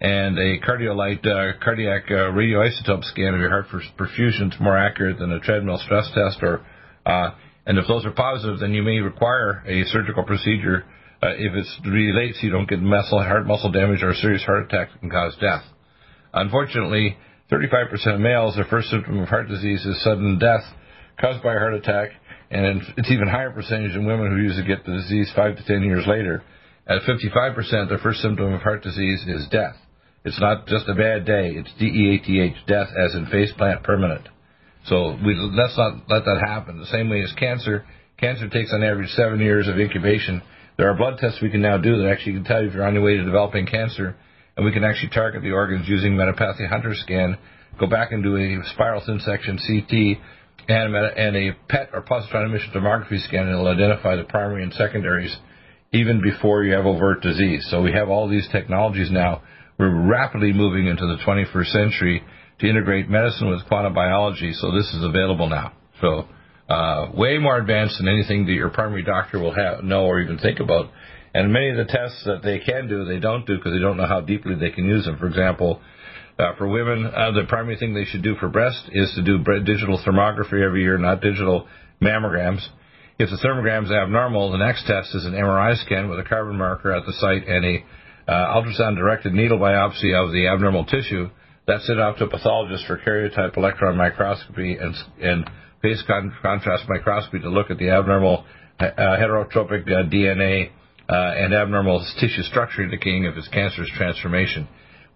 and 0.00 0.38
a 0.38 0.60
cardiolite 0.60 1.26
uh, 1.26 1.58
cardiac 1.62 2.04
uh, 2.10 2.30
radioisotope 2.30 3.04
scan 3.04 3.34
of 3.34 3.40
your 3.40 3.48
heart 3.48 3.66
for 3.70 3.80
perfusion. 3.98 4.52
It's 4.52 4.60
more 4.60 4.76
accurate 4.76 5.18
than 5.18 5.32
a 5.32 5.40
treadmill 5.40 5.78
stress 5.78 6.08
test. 6.14 6.42
Or 6.42 6.64
uh, 7.06 7.30
and 7.66 7.78
if 7.78 7.86
those 7.88 8.04
are 8.04 8.12
positive, 8.12 8.60
then 8.60 8.74
you 8.74 8.82
may 8.82 8.98
require 8.98 9.64
a 9.66 9.84
surgical 9.84 10.24
procedure 10.24 10.84
uh, 11.22 11.30
if 11.30 11.52
it's 11.54 11.80
really 11.84 12.12
late, 12.12 12.34
so 12.36 12.46
you 12.46 12.52
don't 12.52 12.68
get 12.68 12.80
muscle 12.80 13.20
heart 13.20 13.46
muscle 13.46 13.72
damage 13.72 14.02
or 14.02 14.10
a 14.10 14.14
serious 14.14 14.44
heart 14.44 14.66
attack 14.66 14.92
that 14.92 15.00
can 15.00 15.10
cause 15.10 15.36
death. 15.40 15.64
Unfortunately, 16.32 17.16
35% 17.50 18.14
of 18.14 18.20
males, 18.20 18.54
their 18.54 18.66
first 18.66 18.88
symptom 18.90 19.18
of 19.18 19.28
heart 19.28 19.48
disease 19.48 19.84
is 19.84 20.02
sudden 20.04 20.38
death 20.38 20.62
caused 21.20 21.42
by 21.42 21.54
a 21.54 21.58
heart 21.58 21.74
attack 21.74 22.10
and 22.50 22.82
it's 22.96 23.10
even 23.10 23.28
higher 23.28 23.50
percentage 23.50 23.94
in 23.94 24.06
women 24.06 24.30
who 24.30 24.42
usually 24.42 24.66
get 24.66 24.84
the 24.84 24.92
disease 24.92 25.30
five 25.34 25.56
to 25.56 25.64
ten 25.64 25.82
years 25.82 26.04
later. 26.06 26.42
At 26.86 27.02
55%, 27.02 27.90
the 27.90 27.98
first 28.02 28.20
symptom 28.20 28.54
of 28.54 28.62
heart 28.62 28.82
disease 28.82 29.22
is 29.26 29.46
death. 29.50 29.76
It's 30.24 30.40
not 30.40 30.66
just 30.66 30.88
a 30.88 30.94
bad 30.94 31.26
day; 31.26 31.52
it's 31.52 31.70
D-E-A-T-H, 31.78 32.66
death, 32.66 32.88
as 32.96 33.14
in 33.14 33.26
faceplant 33.26 33.82
permanent. 33.84 34.28
So 34.86 35.18
we, 35.24 35.34
let's 35.34 35.76
not 35.76 36.08
let 36.08 36.24
that 36.24 36.40
happen. 36.46 36.78
The 36.78 36.86
same 36.86 37.10
way 37.10 37.22
as 37.22 37.32
cancer, 37.38 37.84
cancer 38.16 38.48
takes 38.48 38.72
on 38.72 38.82
average 38.82 39.10
seven 39.10 39.40
years 39.40 39.68
of 39.68 39.78
incubation. 39.78 40.42
There 40.78 40.90
are 40.90 40.96
blood 40.96 41.18
tests 41.18 41.42
we 41.42 41.50
can 41.50 41.60
now 41.60 41.76
do 41.76 41.98
that 41.98 42.08
actually 42.10 42.34
can 42.34 42.44
tell 42.44 42.62
you 42.62 42.68
if 42.68 42.74
you're 42.74 42.86
on 42.86 42.94
your 42.94 43.02
way 43.02 43.16
to 43.16 43.24
developing 43.24 43.66
cancer, 43.66 44.16
and 44.56 44.64
we 44.64 44.72
can 44.72 44.84
actually 44.84 45.10
target 45.10 45.42
the 45.42 45.52
organs 45.52 45.88
using 45.88 46.12
Metapathy 46.14 46.68
Hunter 46.68 46.94
scan. 46.94 47.36
Go 47.78 47.86
back 47.86 48.12
and 48.12 48.22
do 48.22 48.36
a 48.36 48.62
spiral 48.72 49.02
thin 49.04 49.20
section 49.20 49.58
CT 49.58 50.18
and, 50.68 51.36
a 51.36 51.56
PET 51.68 51.90
or 51.92 52.02
positron 52.02 52.46
emission 52.46 52.70
tomography 52.74 53.18
scan 53.26 53.48
it'll 53.48 53.68
identify 53.68 54.16
the 54.16 54.24
primary 54.24 54.62
and 54.62 54.72
secondaries 54.74 55.34
even 55.92 56.20
before 56.22 56.64
you 56.64 56.74
have 56.74 56.84
overt 56.84 57.22
disease. 57.22 57.66
So 57.70 57.80
we 57.80 57.92
have 57.92 58.10
all 58.10 58.28
these 58.28 58.46
technologies 58.52 59.10
now. 59.10 59.42
We're 59.78 59.94
rapidly 59.94 60.52
moving 60.52 60.86
into 60.86 61.06
the 61.06 61.16
21st 61.24 61.66
century 61.66 62.22
to 62.60 62.68
integrate 62.68 63.08
medicine 63.08 63.48
with 63.48 63.66
quantum 63.66 63.94
biology. 63.94 64.52
So 64.52 64.72
this 64.72 64.92
is 64.92 65.02
available 65.02 65.48
now. 65.48 65.72
So 66.00 66.26
uh, 66.68 67.12
way 67.14 67.38
more 67.38 67.56
advanced 67.56 67.96
than 67.98 68.08
anything 68.08 68.44
that 68.46 68.52
your 68.52 68.68
primary 68.68 69.02
doctor 69.02 69.38
will 69.38 69.54
have, 69.54 69.82
know 69.82 70.04
or 70.04 70.20
even 70.20 70.38
think 70.38 70.60
about. 70.60 70.90
And 71.32 71.52
many 71.52 71.70
of 71.70 71.76
the 71.76 71.84
tests 71.84 72.22
that 72.26 72.42
they 72.42 72.58
can 72.58 72.88
do, 72.88 73.04
they 73.04 73.20
don't 73.20 73.46
do 73.46 73.56
because 73.56 73.72
they 73.72 73.80
don't 73.80 73.96
know 73.96 74.06
how 74.06 74.20
deeply 74.20 74.54
they 74.54 74.70
can 74.70 74.84
use 74.84 75.04
them. 75.04 75.18
For 75.18 75.26
example, 75.26 75.80
uh, 76.38 76.54
for 76.56 76.68
women, 76.68 77.06
uh, 77.06 77.32
the 77.32 77.44
primary 77.48 77.76
thing 77.76 77.94
they 77.94 78.04
should 78.04 78.22
do 78.22 78.36
for 78.36 78.48
breast 78.48 78.88
is 78.92 79.12
to 79.16 79.22
do 79.22 79.38
digital 79.64 80.00
thermography 80.06 80.64
every 80.64 80.82
year, 80.82 80.96
not 80.96 81.20
digital 81.20 81.66
mammograms. 82.00 82.64
If 83.18 83.30
the 83.30 83.36
thermogram 83.44 83.84
is 83.84 83.90
abnormal, 83.90 84.52
the 84.52 84.58
next 84.58 84.86
test 84.86 85.14
is 85.14 85.24
an 85.24 85.32
MRI 85.32 85.76
scan 85.84 86.08
with 86.08 86.20
a 86.20 86.22
carbon 86.22 86.56
marker 86.56 86.92
at 86.92 87.04
the 87.04 87.12
site 87.14 87.48
and 87.48 87.64
a 87.64 87.84
uh, 88.30 88.54
ultrasound-directed 88.54 89.32
needle 89.32 89.58
biopsy 89.58 90.14
of 90.14 90.30
the 90.32 90.46
abnormal 90.46 90.84
tissue. 90.84 91.28
That's 91.66 91.86
sent 91.86 91.98
off 91.98 92.18
to 92.18 92.24
a 92.24 92.30
pathologist 92.30 92.86
for 92.86 92.98
karyotype 92.98 93.56
electron 93.56 93.96
microscopy 93.96 94.76
and, 94.76 94.94
and 95.20 95.50
phase 95.82 96.02
con- 96.06 96.34
contrast 96.40 96.84
microscopy 96.88 97.40
to 97.40 97.50
look 97.50 97.70
at 97.70 97.78
the 97.78 97.90
abnormal 97.90 98.44
uh, 98.78 98.86
heterotropic 98.96 99.82
uh, 99.90 100.08
DNA 100.08 100.70
uh, 101.08 101.14
and 101.36 101.52
abnormal 101.52 102.06
tissue 102.20 102.42
structure 102.42 102.82
indicating 102.82 103.24
if 103.24 103.36
it's 103.36 103.48
cancerous 103.48 103.90
transformation. 103.96 104.68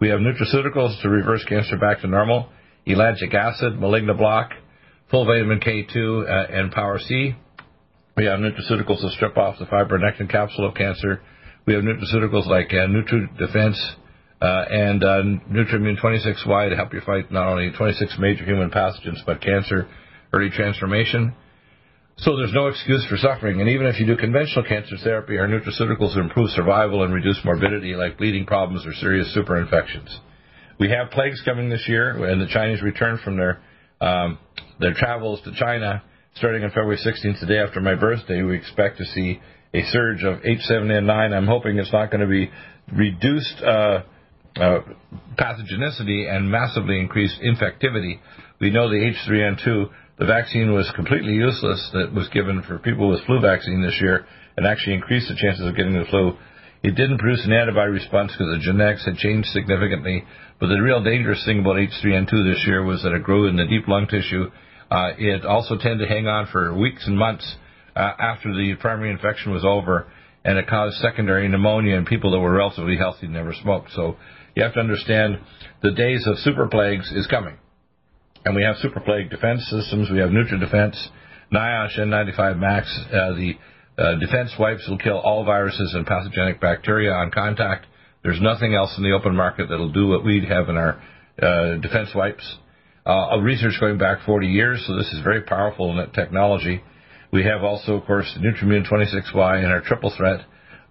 We 0.03 0.09
have 0.09 0.19
nutraceuticals 0.19 1.01
to 1.03 1.09
reverse 1.09 1.45
cancer 1.45 1.77
back 1.77 2.01
to 2.01 2.09
normal, 2.09 2.49
ellagic 2.89 3.33
acid, 3.35 3.75
Malignablock, 3.75 4.49
full 5.13 5.25
vitamin 5.25 5.61
K2, 5.61 6.29
uh, 6.29 6.53
and 6.53 6.73
Power 6.73 6.99
C. 6.99 7.37
We 8.17 8.25
have 8.25 8.41
nutraceuticals 8.41 9.01
to 9.01 9.11
strip 9.11 9.37
off 9.37 9.61
the 9.61 9.67
fibronectin 9.67 10.29
capsule 10.29 10.67
of 10.67 10.75
cancer. 10.75 11.23
We 11.69 11.75
have 11.75 11.85
nutraceuticals 11.85 12.49
like 12.49 12.73
uh, 12.73 12.89
NutriDefense 12.89 13.79
uh, 14.41 14.65
and 14.73 15.05
uh, 15.05 15.23
Nutriimmune 15.49 16.01
26Y 16.01 16.71
to 16.71 16.75
help 16.75 16.93
you 16.93 17.01
fight 17.07 17.31
not 17.31 17.47
only 17.47 17.71
26 17.71 18.17
major 18.19 18.45
human 18.45 18.71
pathogens 18.73 19.25
but 19.25 19.41
cancer, 19.41 19.87
early 20.33 20.51
transformation. 20.51 21.33
So 22.23 22.37
there's 22.37 22.53
no 22.55 22.69
excuse 22.69 23.05
for 23.11 23.17
suffering. 23.17 23.61
And 23.61 23.69
even 23.69 23.87
if 23.87 23.99
you 23.99 24.07
do 24.07 24.17
conventional 24.17 24.65
cancer 24.65 24.97
therapy, 25.03 25.39
our 25.39 25.49
nutraceuticals 25.49 26.17
improve 26.17 26.51
survival 26.51 27.03
and 27.03 27.13
reduce 27.13 27.41
morbidity 27.45 27.95
like 27.95 28.17
bleeding 28.17 28.47
problems 28.47 28.87
or 28.87 28.93
serious 28.93 29.37
superinfections. 29.37 30.09
We 30.79 30.89
have 30.91 31.11
plagues 31.11 31.43
coming 31.45 31.69
this 31.69 31.85
year, 31.89 32.25
and 32.25 32.41
the 32.41 32.47
Chinese 32.47 32.81
return 32.81 33.19
from 33.25 33.37
their 33.37 33.61
um, 34.01 34.39
their 34.79 34.95
travels 34.95 35.41
to 35.43 35.53
China 35.59 36.03
starting 36.37 36.63
on 36.63 36.71
February 36.71 36.97
16th, 36.97 37.41
the 37.41 37.47
day 37.47 37.59
after 37.59 37.81
my 37.81 37.97
birthday. 37.97 38.43
We 38.43 38.57
expect 38.57 38.99
to 38.99 39.05
see 39.05 39.41
a 39.75 39.83
surge 39.91 40.23
of 40.23 40.39
H7N9. 40.43 41.33
I'm 41.35 41.47
hoping 41.47 41.77
it's 41.79 41.93
not 41.93 42.11
going 42.11 42.21
to 42.21 42.27
be 42.27 42.51
reduced 42.97 43.63
uh, 43.63 44.03
uh, 44.57 44.81
pathogenicity 45.37 46.33
and 46.33 46.51
massively 46.51 47.01
increased 47.01 47.41
infectivity. 47.43 48.21
We 48.61 48.71
know 48.71 48.89
the 48.89 49.13
H3N2 49.29 49.91
the 50.23 50.29
vaccine 50.29 50.73
was 50.73 50.89
completely 50.95 51.33
useless 51.33 51.91
that 51.93 52.15
was 52.15 52.29
given 52.29 52.63
for 52.63 52.79
people 52.79 53.11
with 53.11 53.27
flu 53.27 53.41
vaccine 53.41 53.83
this 53.83 53.99
year 54.01 54.25
and 54.57 54.65
actually 54.65 54.95
increased 54.95 55.27
the 55.27 55.35
chances 55.35 55.67
of 55.67 55.75
getting 55.75 55.95
the 55.95 56.05
flu. 56.11 56.39
It 56.85 56.95
didn't 56.95 57.19
produce 57.19 57.45
an 57.45 57.53
antibody 57.53 57.91
response 57.91 58.31
because 58.31 58.55
the 58.55 58.63
genetics 58.63 59.05
had 59.05 59.17
changed 59.17 59.49
significantly. 59.49 60.23
But 60.61 60.69
the 60.69 60.79
real 60.79 61.03
dangerous 61.03 61.45
thing 61.45 61.59
about 61.59 61.75
H3N2 61.75 62.31
this 62.31 62.63
year 62.69 62.85
was 62.85 63.03
that 63.03 63.13
it 63.13 63.25
grew 63.25 63.49
in 63.49 63.57
the 63.57 63.67
deep 63.67 63.89
lung 63.89 64.07
tissue. 64.07 64.47
Uh, 64.93 65.11
it 65.19 65.45
also 65.45 65.77
tended 65.77 66.07
to 66.07 66.15
hang 66.15 66.29
on 66.29 66.47
for 66.53 66.73
weeks 66.73 67.05
and 67.09 67.19
months 67.19 67.57
uh, 67.97 68.13
after 68.17 68.55
the 68.55 68.77
primary 68.79 69.11
infection 69.11 69.51
was 69.51 69.65
over, 69.65 70.07
and 70.45 70.57
it 70.57 70.69
caused 70.69 70.99
secondary 70.99 71.49
pneumonia 71.49 71.97
in 71.97 72.05
people 72.05 72.31
that 72.31 72.39
were 72.39 72.55
relatively 72.55 72.97
healthy 72.97 73.27
and 73.27 73.35
never 73.35 73.53
smoked. 73.61 73.91
So 73.91 74.19
you 74.55 74.63
have 74.63 74.75
to 74.75 74.81
understand 74.81 75.41
the 75.83 75.91
days 75.91 76.29
of 76.29 76.39
super 76.39 76.69
plagues 76.69 77.11
is 77.11 77.27
coming. 77.27 77.57
And 78.45 78.57
we 78.57 78.63
have 78.63 78.77
super 78.79 79.01
plague 79.01 79.31
defense 79.31 79.63
systems. 79.71 80.11
We 80.11 80.19
have 80.19 80.31
NutriDefense, 80.31 80.97
NIOSH 81.53 81.99
N95 81.99 82.59
Max. 82.59 83.01
Uh, 83.07 83.33
the 83.35 83.53
uh, 83.99 84.19
defense 84.19 84.53
wipes 84.59 84.87
will 84.89 84.99
kill 84.99 85.19
all 85.19 85.45
viruses 85.45 85.95
and 85.95 86.05
pathogenic 86.05 86.61
bacteria 86.61 87.13
on 87.13 87.31
contact. 87.31 87.87
There's 88.25 88.41
nothing 88.41 88.75
else 88.75 88.95
in 88.97 89.05
the 89.05 89.13
open 89.13 89.37
market 89.37 89.69
that'll 89.69 89.93
do 89.93 90.09
what 90.09 90.25
we 90.25 90.45
have 90.49 90.69
in 90.69 90.77
our 90.77 91.01
uh, 91.41 91.77
defense 91.77 92.11
wipes. 92.15 92.57
Uh, 93.07 93.39
research 93.41 93.75
going 93.81 93.99
back 93.99 94.25
40 94.27 94.47
years, 94.47 94.83
so 94.87 94.97
this 94.97 95.13
is 95.13 95.21
very 95.23 95.43
powerful 95.43 95.91
in 95.91 95.97
that 95.99 96.15
technology. 96.15 96.83
We 97.33 97.45
have 97.45 97.63
also, 97.63 97.95
of 97.95 98.07
course, 98.07 98.33
the 98.35 98.41
Nutriimmune 98.41 98.89
26Y 98.89 99.65
and 99.65 99.73
our 99.73 99.81
triple 99.81 100.13
threat 100.17 100.41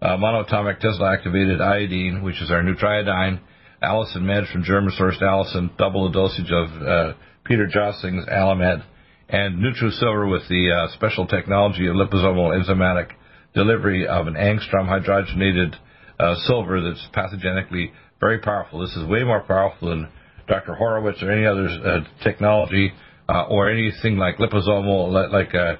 uh, 0.01 0.17
monatomic 0.17 0.79
Tesla 0.79 1.13
activated 1.13 1.61
iodine, 1.61 2.23
which 2.23 2.41
is 2.41 2.49
our 2.49 2.63
Nutriodine, 2.63 3.39
Allicin 3.83 4.21
Med 4.21 4.45
from 4.51 4.63
German 4.63 4.91
sourced 4.99 5.21
allicin, 5.21 5.75
double 5.77 6.07
the 6.07 6.13
dosage 6.13 6.51
of 6.51 6.81
uh, 6.81 7.13
Peter 7.51 7.67
Josling's 7.67 8.25
Allimed, 8.27 8.81
and 9.27 9.59
NutriSilver 9.59 10.31
with 10.31 10.47
the 10.47 10.71
uh, 10.71 10.93
special 10.93 11.27
technology 11.27 11.85
of 11.85 11.97
liposomal 11.97 12.57
enzymatic 12.57 13.09
delivery 13.53 14.07
of 14.07 14.27
an 14.27 14.35
angstrom 14.35 14.87
hydrogenated 14.87 15.75
uh, 16.17 16.35
silver 16.45 16.79
that's 16.79 17.05
pathogenically 17.13 17.91
very 18.21 18.39
powerful. 18.39 18.79
This 18.79 18.95
is 18.95 19.05
way 19.05 19.25
more 19.25 19.41
powerful 19.41 19.89
than 19.89 20.07
Dr. 20.47 20.75
Horowitz 20.75 21.21
or 21.21 21.29
any 21.29 21.45
other 21.45 21.67
uh, 21.67 22.23
technology 22.23 22.93
uh, 23.27 23.47
or 23.47 23.69
anything 23.69 24.15
like 24.15 24.37
liposomal, 24.37 25.11
like 25.29 25.53
uh, 25.53 25.75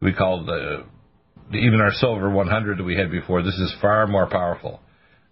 we 0.00 0.12
call 0.12 0.44
the, 0.44 0.84
even 1.58 1.80
our 1.80 1.90
silver 1.94 2.30
100 2.30 2.78
that 2.78 2.84
we 2.84 2.94
had 2.94 3.10
before. 3.10 3.42
This 3.42 3.58
is 3.58 3.74
far 3.80 4.06
more 4.06 4.28
powerful. 4.28 4.78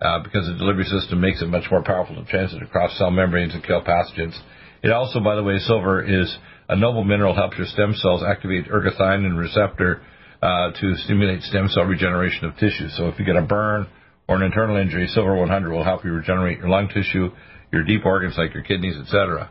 Uh, 0.01 0.19
because 0.19 0.45
the 0.49 0.59
delivery 0.59 0.85
system 0.85 1.21
makes 1.21 1.41
it 1.41 1.47
much 1.47 1.71
more 1.71 1.85
powerful 1.85 2.17
to 2.17 2.29
transit 2.29 2.61
across 2.61 2.99
cell 2.99 3.13
membranes 3.13 3.55
and 3.55 3.63
kill 3.63 3.81
pathogens. 3.81 4.37
It 4.85 4.93
also, 4.93 5.19
by 5.19 5.35
the 5.35 5.43
way, 5.43 5.59
silver 5.61 6.05
is 6.05 6.37
a 6.69 6.77
noble 6.77 7.05
mineral, 7.05 7.35
helps 7.35 7.57
your 7.57 7.67
stem 7.67 7.95
cells 7.95 8.23
activate 8.23 8.67
ergothionein 8.67 9.35
receptor 9.35 10.03
uh, 10.43 10.73
to 10.79 10.95
stimulate 10.97 11.41
stem 11.41 11.69
cell 11.71 11.85
regeneration 11.85 12.45
of 12.45 12.55
tissue. 12.57 12.91
So 12.91 13.09
if 13.09 13.19
you 13.19 13.25
get 13.25 13.37
a 13.37 13.43
burn 13.43 13.87
or 14.29 14.37
an 14.37 14.43
internal 14.43 14.77
injury, 14.77 15.07
silver 15.07 15.35
100 15.37 15.73
will 15.73 15.85
help 15.85 16.05
you 16.05 16.13
regenerate 16.13 16.59
your 16.59 16.69
lung 16.69 16.89
tissue, 16.89 17.31
your 17.73 17.83
deep 17.83 18.05
organs 18.05 18.35
like 18.37 18.53
your 18.53 18.63
kidneys, 18.63 18.99
etc. 18.99 19.49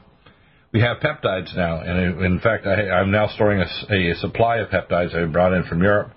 We 0.71 0.81
have 0.81 0.97
peptides 0.97 1.55
now, 1.57 1.81
and 1.81 2.23
in 2.23 2.39
fact, 2.39 2.67
I, 2.67 3.01
am 3.01 3.09
now 3.09 3.27
storing 3.29 3.59
a, 3.59 4.11
a 4.11 4.15
supply 4.17 4.57
of 4.57 4.69
peptides 4.69 5.15
I 5.15 5.25
brought 5.25 5.53
in 5.53 5.63
from 5.63 5.81
Europe. 5.81 6.11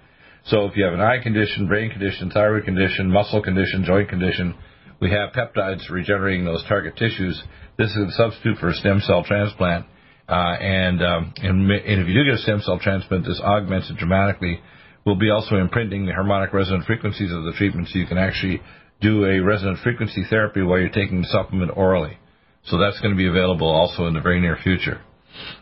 So 0.44 0.66
if 0.66 0.76
you 0.76 0.84
have 0.84 0.92
an 0.92 1.00
eye 1.00 1.22
condition, 1.22 1.68
brain 1.68 1.90
condition, 1.90 2.30
thyroid 2.30 2.66
condition, 2.66 3.10
muscle 3.10 3.42
condition, 3.42 3.82
joint 3.86 4.10
condition, 4.10 4.54
we 5.00 5.10
have 5.10 5.30
peptides 5.32 5.90
regenerating 5.90 6.44
those 6.44 6.64
target 6.68 6.96
tissues 6.96 7.42
this 7.78 7.90
is 7.90 8.08
a 8.08 8.12
substitute 8.12 8.58
for 8.58 8.68
a 8.68 8.74
stem 8.74 9.00
cell 9.00 9.22
transplant. 9.22 9.86
Uh, 10.28 10.56
and, 10.58 11.02
um, 11.02 11.32
and, 11.36 11.70
and 11.70 12.00
if 12.00 12.08
you 12.08 12.14
do 12.14 12.24
get 12.24 12.34
a 12.34 12.38
stem 12.38 12.60
cell 12.60 12.78
transplant, 12.78 13.24
this 13.24 13.40
augments 13.40 13.90
it 13.90 13.96
dramatically. 13.96 14.60
We'll 15.04 15.16
be 15.16 15.30
also 15.30 15.56
imprinting 15.56 16.06
the 16.06 16.12
harmonic 16.12 16.52
resonant 16.52 16.84
frequencies 16.84 17.30
of 17.32 17.44
the 17.44 17.52
treatment 17.52 17.88
so 17.88 17.98
you 17.98 18.06
can 18.06 18.18
actually 18.18 18.60
do 19.00 19.24
a 19.24 19.38
resonant 19.40 19.78
frequency 19.84 20.24
therapy 20.28 20.62
while 20.62 20.80
you're 20.80 20.88
taking 20.88 21.20
the 21.20 21.28
supplement 21.28 21.70
orally. 21.76 22.18
So 22.64 22.78
that's 22.78 22.98
going 23.00 23.12
to 23.12 23.16
be 23.16 23.28
available 23.28 23.68
also 23.68 24.06
in 24.06 24.14
the 24.14 24.20
very 24.20 24.40
near 24.40 24.58
future. 24.62 25.00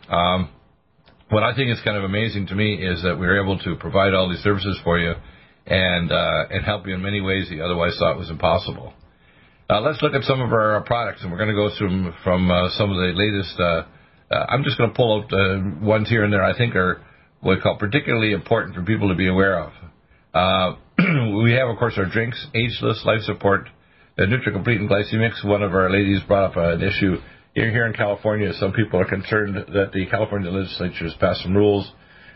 Um, 0.09 0.49
what 1.29 1.43
I 1.43 1.53
think 1.53 1.69
is 1.69 1.79
kind 1.83 1.97
of 1.97 2.05
amazing 2.05 2.47
to 2.47 2.55
me 2.55 2.75
is 2.75 3.03
that 3.03 3.19
we're 3.19 3.43
able 3.43 3.59
to 3.59 3.75
provide 3.75 4.13
all 4.13 4.29
these 4.29 4.39
services 4.39 4.79
for 4.83 4.97
you 4.97 5.13
and 5.67 6.11
uh, 6.11 6.45
and 6.49 6.63
help 6.63 6.87
you 6.87 6.93
in 6.93 7.01
many 7.01 7.19
ways 7.21 7.49
that 7.49 7.55
you 7.55 7.63
otherwise 7.63 7.95
thought 7.99 8.17
was 8.17 8.29
impossible. 8.29 8.93
Uh, 9.67 9.81
let's 9.81 9.99
look 10.03 10.13
at 10.13 10.21
some 10.23 10.41
of 10.41 10.53
our 10.53 10.79
products, 10.81 11.23
and 11.23 11.31
we're 11.31 11.39
going 11.39 11.49
to 11.49 11.55
go 11.55 11.71
through 11.75 12.13
from 12.23 12.51
uh, 12.51 12.69
some 12.77 12.91
of 12.91 12.97
the 12.97 13.13
latest. 13.15 13.59
Uh, 13.59 13.85
uh 14.29 14.45
I'm 14.47 14.63
just 14.63 14.77
going 14.77 14.91
to 14.91 14.95
pull 14.95 15.23
out 15.23 15.33
uh, 15.33 15.83
ones 15.83 16.07
here 16.07 16.23
and 16.23 16.31
there 16.31 16.43
I 16.43 16.55
think 16.55 16.75
are 16.75 17.01
what 17.41 17.57
we 17.57 17.61
call 17.61 17.75
particularly 17.77 18.33
important 18.33 18.75
for 18.75 18.83
people 18.83 19.09
to 19.09 19.15
be 19.15 19.27
aware 19.27 19.59
of. 19.59 19.71
Uh, 20.35 20.75
we 21.43 21.53
have, 21.53 21.67
of 21.67 21.79
course, 21.79 21.95
our 21.97 22.05
drinks, 22.05 22.45
ageless 22.53 23.01
life 23.05 23.21
support, 23.21 23.67
the 24.17 24.25
NutriComplete 24.25 24.81
and 24.81 24.89
Glycemix. 24.89 25.43
One 25.43 25.63
of 25.63 25.73
our 25.73 25.89
ladies 25.89 26.21
brought 26.27 26.51
up 26.51 26.57
an 26.57 26.83
issue 26.83 27.17
here, 27.55 27.71
here 27.71 27.87
in 27.87 27.93
California. 27.93 28.53
Some 28.59 28.71
people 28.71 28.99
are 28.99 29.09
concerned 29.09 29.55
that 29.55 29.91
the 29.93 30.05
California 30.11 30.51
legislature 30.51 31.05
has 31.05 31.15
passed 31.15 31.41
some 31.41 31.57
rules 31.57 31.91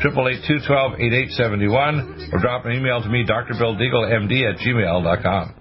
888-212-8871 0.02 2.32
or 2.32 2.38
drop 2.40 2.64
an 2.66 2.72
email 2.72 3.00
to 3.02 3.08
me, 3.08 3.22
Dr. 3.24 3.54
Bill 3.54 3.76
Deagle, 3.76 4.10
MD 4.10 4.42
at 4.50 4.58
gmail.com. 4.58 5.54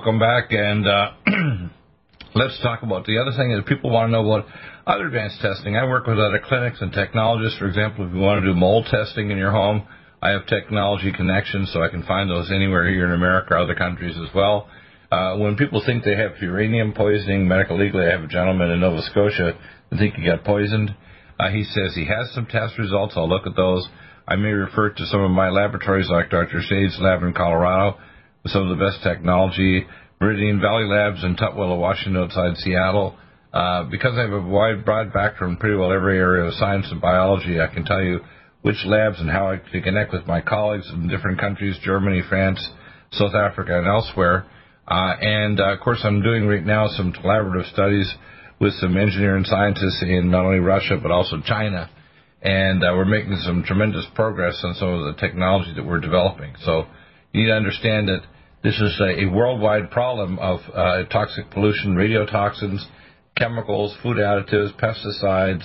welcome 0.00 0.18
back. 0.18 0.46
And 0.48 0.88
uh, 0.88 1.12
let's 2.34 2.58
talk 2.62 2.82
about 2.82 3.04
the 3.04 3.18
other 3.18 3.36
thing 3.36 3.50
is 3.50 3.60
people 3.68 3.90
want 3.90 4.08
to 4.08 4.12
know 4.12 4.24
about 4.24 4.46
other 4.86 5.08
advanced 5.08 5.42
testing. 5.42 5.76
I 5.76 5.84
work 5.84 6.06
with 6.06 6.18
other 6.18 6.40
clinics 6.42 6.80
and 6.80 6.90
technologists. 6.90 7.58
For 7.58 7.68
example, 7.68 8.06
if 8.06 8.14
you 8.14 8.18
want 8.18 8.40
to 8.40 8.48
do 8.50 8.58
mold 8.58 8.86
testing 8.90 9.30
in 9.30 9.36
your 9.36 9.50
home, 9.50 9.86
I 10.22 10.30
have 10.30 10.46
technology 10.46 11.12
connections, 11.12 11.70
so 11.74 11.82
I 11.82 11.88
can 11.88 12.02
find 12.04 12.30
those 12.30 12.50
anywhere 12.50 12.88
here 12.88 13.04
in 13.04 13.12
America 13.12 13.52
or 13.52 13.58
other 13.58 13.74
countries 13.74 14.16
as 14.16 14.34
well. 14.34 14.70
Uh, 15.12 15.36
when 15.36 15.56
people 15.56 15.82
think 15.84 16.02
they 16.02 16.16
have 16.16 16.32
uranium 16.40 16.94
poisoning, 16.94 17.46
medical 17.46 17.78
legally, 17.78 18.06
I 18.06 18.12
have 18.12 18.24
a 18.24 18.26
gentleman 18.26 18.70
in 18.70 18.80
Nova 18.80 19.02
Scotia 19.02 19.52
that 19.90 19.98
think 19.98 20.14
he 20.14 20.24
got 20.24 20.44
poisoned. 20.44 20.94
Uh, 21.38 21.50
he 21.50 21.64
says 21.64 21.94
he 21.94 22.06
has 22.06 22.32
some 22.32 22.46
test 22.46 22.78
results. 22.78 23.12
I'll 23.18 23.28
look 23.28 23.46
at 23.46 23.54
those. 23.54 23.86
I 24.26 24.36
may 24.36 24.52
refer 24.52 24.88
to 24.88 25.06
some 25.06 25.20
of 25.20 25.30
my 25.30 25.50
laboratories, 25.50 26.08
like 26.08 26.30
Dr. 26.30 26.62
Shade's 26.62 26.98
lab 27.00 27.22
in 27.22 27.34
Colorado, 27.34 27.98
with 28.42 28.52
some 28.52 28.68
of 28.68 28.76
the 28.76 28.84
best 28.84 29.02
technology. 29.02 29.86
Meridian 30.20 30.60
Valley 30.60 30.84
Labs 30.84 31.24
in 31.24 31.36
Tukwila, 31.36 31.78
Washington, 31.78 32.22
outside 32.22 32.56
Seattle. 32.58 33.16
Uh, 33.52 33.84
because 33.90 34.16
I 34.16 34.22
have 34.22 34.32
a 34.32 34.40
wide, 34.40 34.84
broad 34.84 35.12
background 35.12 35.54
in 35.54 35.58
pretty 35.58 35.76
well 35.76 35.92
every 35.92 36.18
area 36.18 36.44
of 36.44 36.54
science 36.54 36.86
and 36.90 37.00
biology, 37.00 37.60
I 37.60 37.66
can 37.66 37.84
tell 37.84 38.02
you 38.02 38.20
which 38.62 38.76
labs 38.84 39.18
and 39.18 39.30
how 39.30 39.50
I 39.50 39.56
can 39.56 39.82
connect 39.82 40.12
with 40.12 40.26
my 40.26 40.40
colleagues 40.40 40.88
in 40.92 41.08
different 41.08 41.40
countries, 41.40 41.76
Germany, 41.82 42.22
France, 42.28 42.60
South 43.12 43.34
Africa, 43.34 43.78
and 43.78 43.88
elsewhere. 43.88 44.46
Uh, 44.86 45.14
and 45.20 45.58
uh, 45.58 45.72
of 45.72 45.80
course, 45.80 46.00
I'm 46.04 46.22
doing 46.22 46.46
right 46.46 46.64
now 46.64 46.88
some 46.88 47.12
collaborative 47.12 47.70
studies 47.72 48.12
with 48.60 48.74
some 48.74 48.96
engineering 48.96 49.44
scientists 49.44 50.02
in 50.02 50.30
not 50.30 50.44
only 50.44 50.58
Russia 50.58 50.98
but 51.02 51.10
also 51.10 51.40
China. 51.44 51.90
And 52.42 52.84
uh, 52.84 52.92
we're 52.94 53.04
making 53.04 53.36
some 53.44 53.64
tremendous 53.64 54.06
progress 54.14 54.60
on 54.62 54.74
some 54.74 54.88
of 54.88 55.14
the 55.14 55.20
technology 55.20 55.72
that 55.74 55.84
we're 55.84 56.00
developing. 56.00 56.54
So 56.64 56.86
you 57.32 57.42
need 57.42 57.48
to 57.48 57.56
understand 57.56 58.08
that 58.08 58.22
this 58.62 58.78
is 58.78 59.00
a, 59.00 59.26
worldwide 59.26 59.90
problem 59.90 60.38
of 60.38 60.60
uh, 60.74 61.04
toxic 61.04 61.50
pollution, 61.50 61.94
radiotoxins, 61.94 62.80
chemicals, 63.36 63.96
food 64.02 64.18
additives, 64.18 64.78
pesticides, 64.78 65.64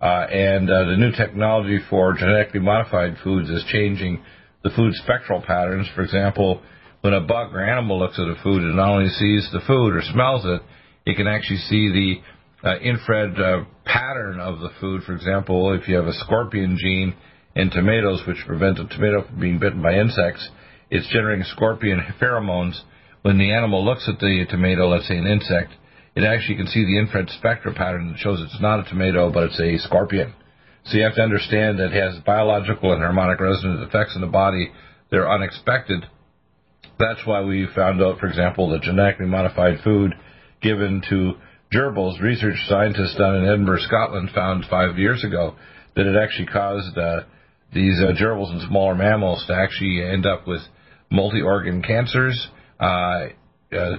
uh, 0.00 0.26
and 0.30 0.70
uh, 0.70 0.84
the 0.84 0.96
new 0.96 1.10
technology 1.12 1.80
for 1.90 2.14
genetically 2.14 2.60
modified 2.60 3.16
foods 3.24 3.50
is 3.50 3.64
changing 3.72 4.22
the 4.62 4.70
food 4.70 4.94
spectral 4.94 5.42
patterns. 5.42 5.88
For 5.96 6.02
example, 6.02 6.62
when 7.00 7.12
a 7.12 7.20
bug 7.20 7.52
or 7.52 7.64
animal 7.64 7.98
looks 7.98 8.20
at 8.20 8.28
a 8.28 8.36
food, 8.42 8.62
it 8.62 8.74
not 8.74 8.90
only 8.90 9.08
sees 9.08 9.48
the 9.52 9.60
food 9.66 9.96
or 9.96 10.02
smells 10.02 10.44
it, 10.44 10.62
it 11.10 11.16
can 11.16 11.26
actually 11.26 11.58
see 11.58 12.20
the 12.62 12.68
uh, 12.68 12.78
infrared 12.78 13.38
uh, 13.40 13.64
pattern 13.84 14.38
of 14.38 14.60
the 14.60 14.70
food. 14.80 15.02
For 15.02 15.14
example, 15.14 15.72
if 15.72 15.88
you 15.88 15.96
have 15.96 16.06
a 16.06 16.12
scorpion 16.12 16.76
gene 16.78 17.14
in 17.56 17.70
tomatoes, 17.70 18.22
which 18.28 18.38
prevent 18.46 18.78
a 18.78 18.86
tomato 18.86 19.26
from 19.26 19.40
being 19.40 19.58
bitten 19.58 19.82
by 19.82 19.94
insects, 19.94 20.48
it's 20.90 21.08
generating 21.12 21.44
scorpion 21.44 22.00
pheromones. 22.20 22.80
When 23.22 23.38
the 23.38 23.52
animal 23.52 23.84
looks 23.84 24.08
at 24.08 24.18
the 24.20 24.46
tomato, 24.48 24.88
let's 24.88 25.08
say 25.08 25.16
an 25.16 25.26
insect, 25.26 25.72
it 26.14 26.24
actually 26.24 26.56
can 26.56 26.66
see 26.66 26.84
the 26.84 26.98
infrared 26.98 27.28
spectra 27.30 27.74
pattern 27.74 28.08
that 28.08 28.18
shows 28.18 28.40
it's 28.40 28.60
not 28.60 28.80
a 28.80 28.88
tomato, 28.88 29.30
but 29.30 29.44
it's 29.44 29.60
a 29.60 29.78
scorpion. 29.78 30.34
So 30.84 30.96
you 30.96 31.04
have 31.04 31.16
to 31.16 31.22
understand 31.22 31.78
that 31.78 31.92
it 31.92 32.00
has 32.00 32.22
biological 32.24 32.92
and 32.92 33.02
harmonic 33.02 33.40
resonance 33.40 33.86
effects 33.86 34.14
in 34.14 34.20
the 34.20 34.26
body. 34.26 34.72
They're 35.10 35.30
unexpected. 35.30 36.06
That's 36.98 37.20
why 37.24 37.42
we 37.42 37.68
found 37.74 38.00
out, 38.02 38.18
for 38.18 38.26
example, 38.26 38.70
that 38.70 38.82
genetically 38.82 39.26
modified 39.26 39.80
food 39.84 40.14
given 40.62 41.02
to 41.10 41.34
gerbils, 41.72 42.20
research 42.20 42.56
scientists 42.66 43.16
down 43.16 43.36
in 43.36 43.44
Edinburgh, 43.44 43.80
Scotland, 43.80 44.30
found 44.34 44.64
five 44.70 44.98
years 44.98 45.22
ago 45.22 45.56
that 45.94 46.06
it 46.06 46.16
actually 46.16 46.46
caused 46.46 46.96
uh, 46.96 47.20
these 47.72 48.00
uh, 48.00 48.12
gerbils 48.20 48.50
and 48.50 48.62
smaller 48.68 48.94
mammals 48.94 49.44
to 49.46 49.54
actually 49.54 50.02
end 50.02 50.26
up 50.26 50.46
with 50.46 50.62
multi-organ 51.10 51.82
cancers, 51.82 52.48
uh, 52.80 52.84
uh, 52.84 53.28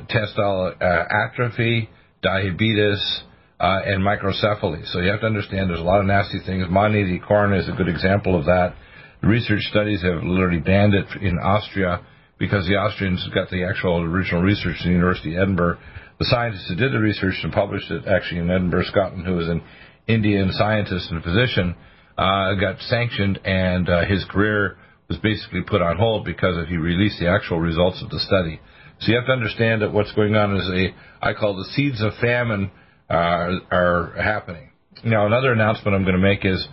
testicular 0.10 0.82
uh, 0.82 1.06
atrophy, 1.28 1.90
diabetes, 2.22 3.22
and 3.60 4.04
microcephaly. 4.04 4.86
So 4.92 5.00
you 5.00 5.12
have 5.12 5.22
to 5.22 5.28
understand 5.28 5.70
there's 5.70 5.80
a 5.80 5.84
lot 5.84 6.00
of 6.00 6.06
nasty 6.06 6.40
things. 6.46 6.66
Monte 6.70 7.20
corn 7.28 7.54
is 7.54 7.68
a 7.68 7.74
good 7.74 7.90
example 7.90 8.38
of 8.38 8.46
that. 8.46 8.76
Research 9.22 9.62
studies 9.70 10.02
have 10.02 10.24
literally 10.24 10.60
banned 10.60 10.94
it 10.94 11.06
in 11.22 11.38
Austria 11.38 12.02
because 12.38 12.66
the 12.68 12.76
Austrians 12.76 13.28
got 13.34 13.50
the 13.50 13.66
actual 13.66 14.02
original 14.02 14.42
research 14.42 14.78
in 14.84 14.92
the 14.92 14.96
University 14.96 15.36
of 15.36 15.42
Edinburgh. 15.42 15.78
The 16.20 16.26
scientist 16.26 16.66
who 16.70 16.76
did 16.76 16.94
the 16.94 17.00
research 17.00 17.36
and 17.44 17.52
published 17.52 17.92
it 17.92 18.08
actually 18.08 18.40
in 18.40 18.50
Edinburgh, 18.50 18.86
Scotland, 18.86 19.26
who 19.26 19.36
was 19.36 19.50
an 19.50 19.62
Indian 20.08 20.52
scientist 20.54 21.12
and 21.12 21.22
physician, 21.22 21.76
uh, 22.18 22.56
got 22.56 22.80
sanctioned, 22.80 23.40
and 23.44 23.90
uh, 23.90 24.06
his 24.06 24.26
career 24.26 24.78
was 25.10 25.18
basically 25.18 25.62
put 25.62 25.82
on 25.82 25.98
hold 25.98 26.24
because 26.24 26.56
if 26.58 26.70
he 26.70 26.78
released 26.78 27.20
the 27.20 27.28
actual 27.28 27.60
results 27.60 28.02
of 28.02 28.10
the 28.10 28.20
study. 28.20 28.62
So 29.00 29.12
you 29.12 29.18
have 29.18 29.26
to 29.26 29.34
understand 29.34 29.82
that 29.82 29.92
what's 29.92 30.12
going 30.14 30.36
on 30.36 30.56
is 30.56 30.70
a, 30.70 31.26
I 31.26 31.34
call 31.34 31.56
the 31.56 31.66
seeds 31.74 32.02
of 32.02 32.14
famine 32.22 32.70
uh, 33.10 33.60
are 33.72 34.14
happening. 34.18 34.70
Now, 35.04 35.26
another 35.26 35.52
announcement 35.52 35.96
I'm 35.96 36.04
going 36.04 36.16
to 36.16 36.22
make 36.22 36.46
is 36.46 36.68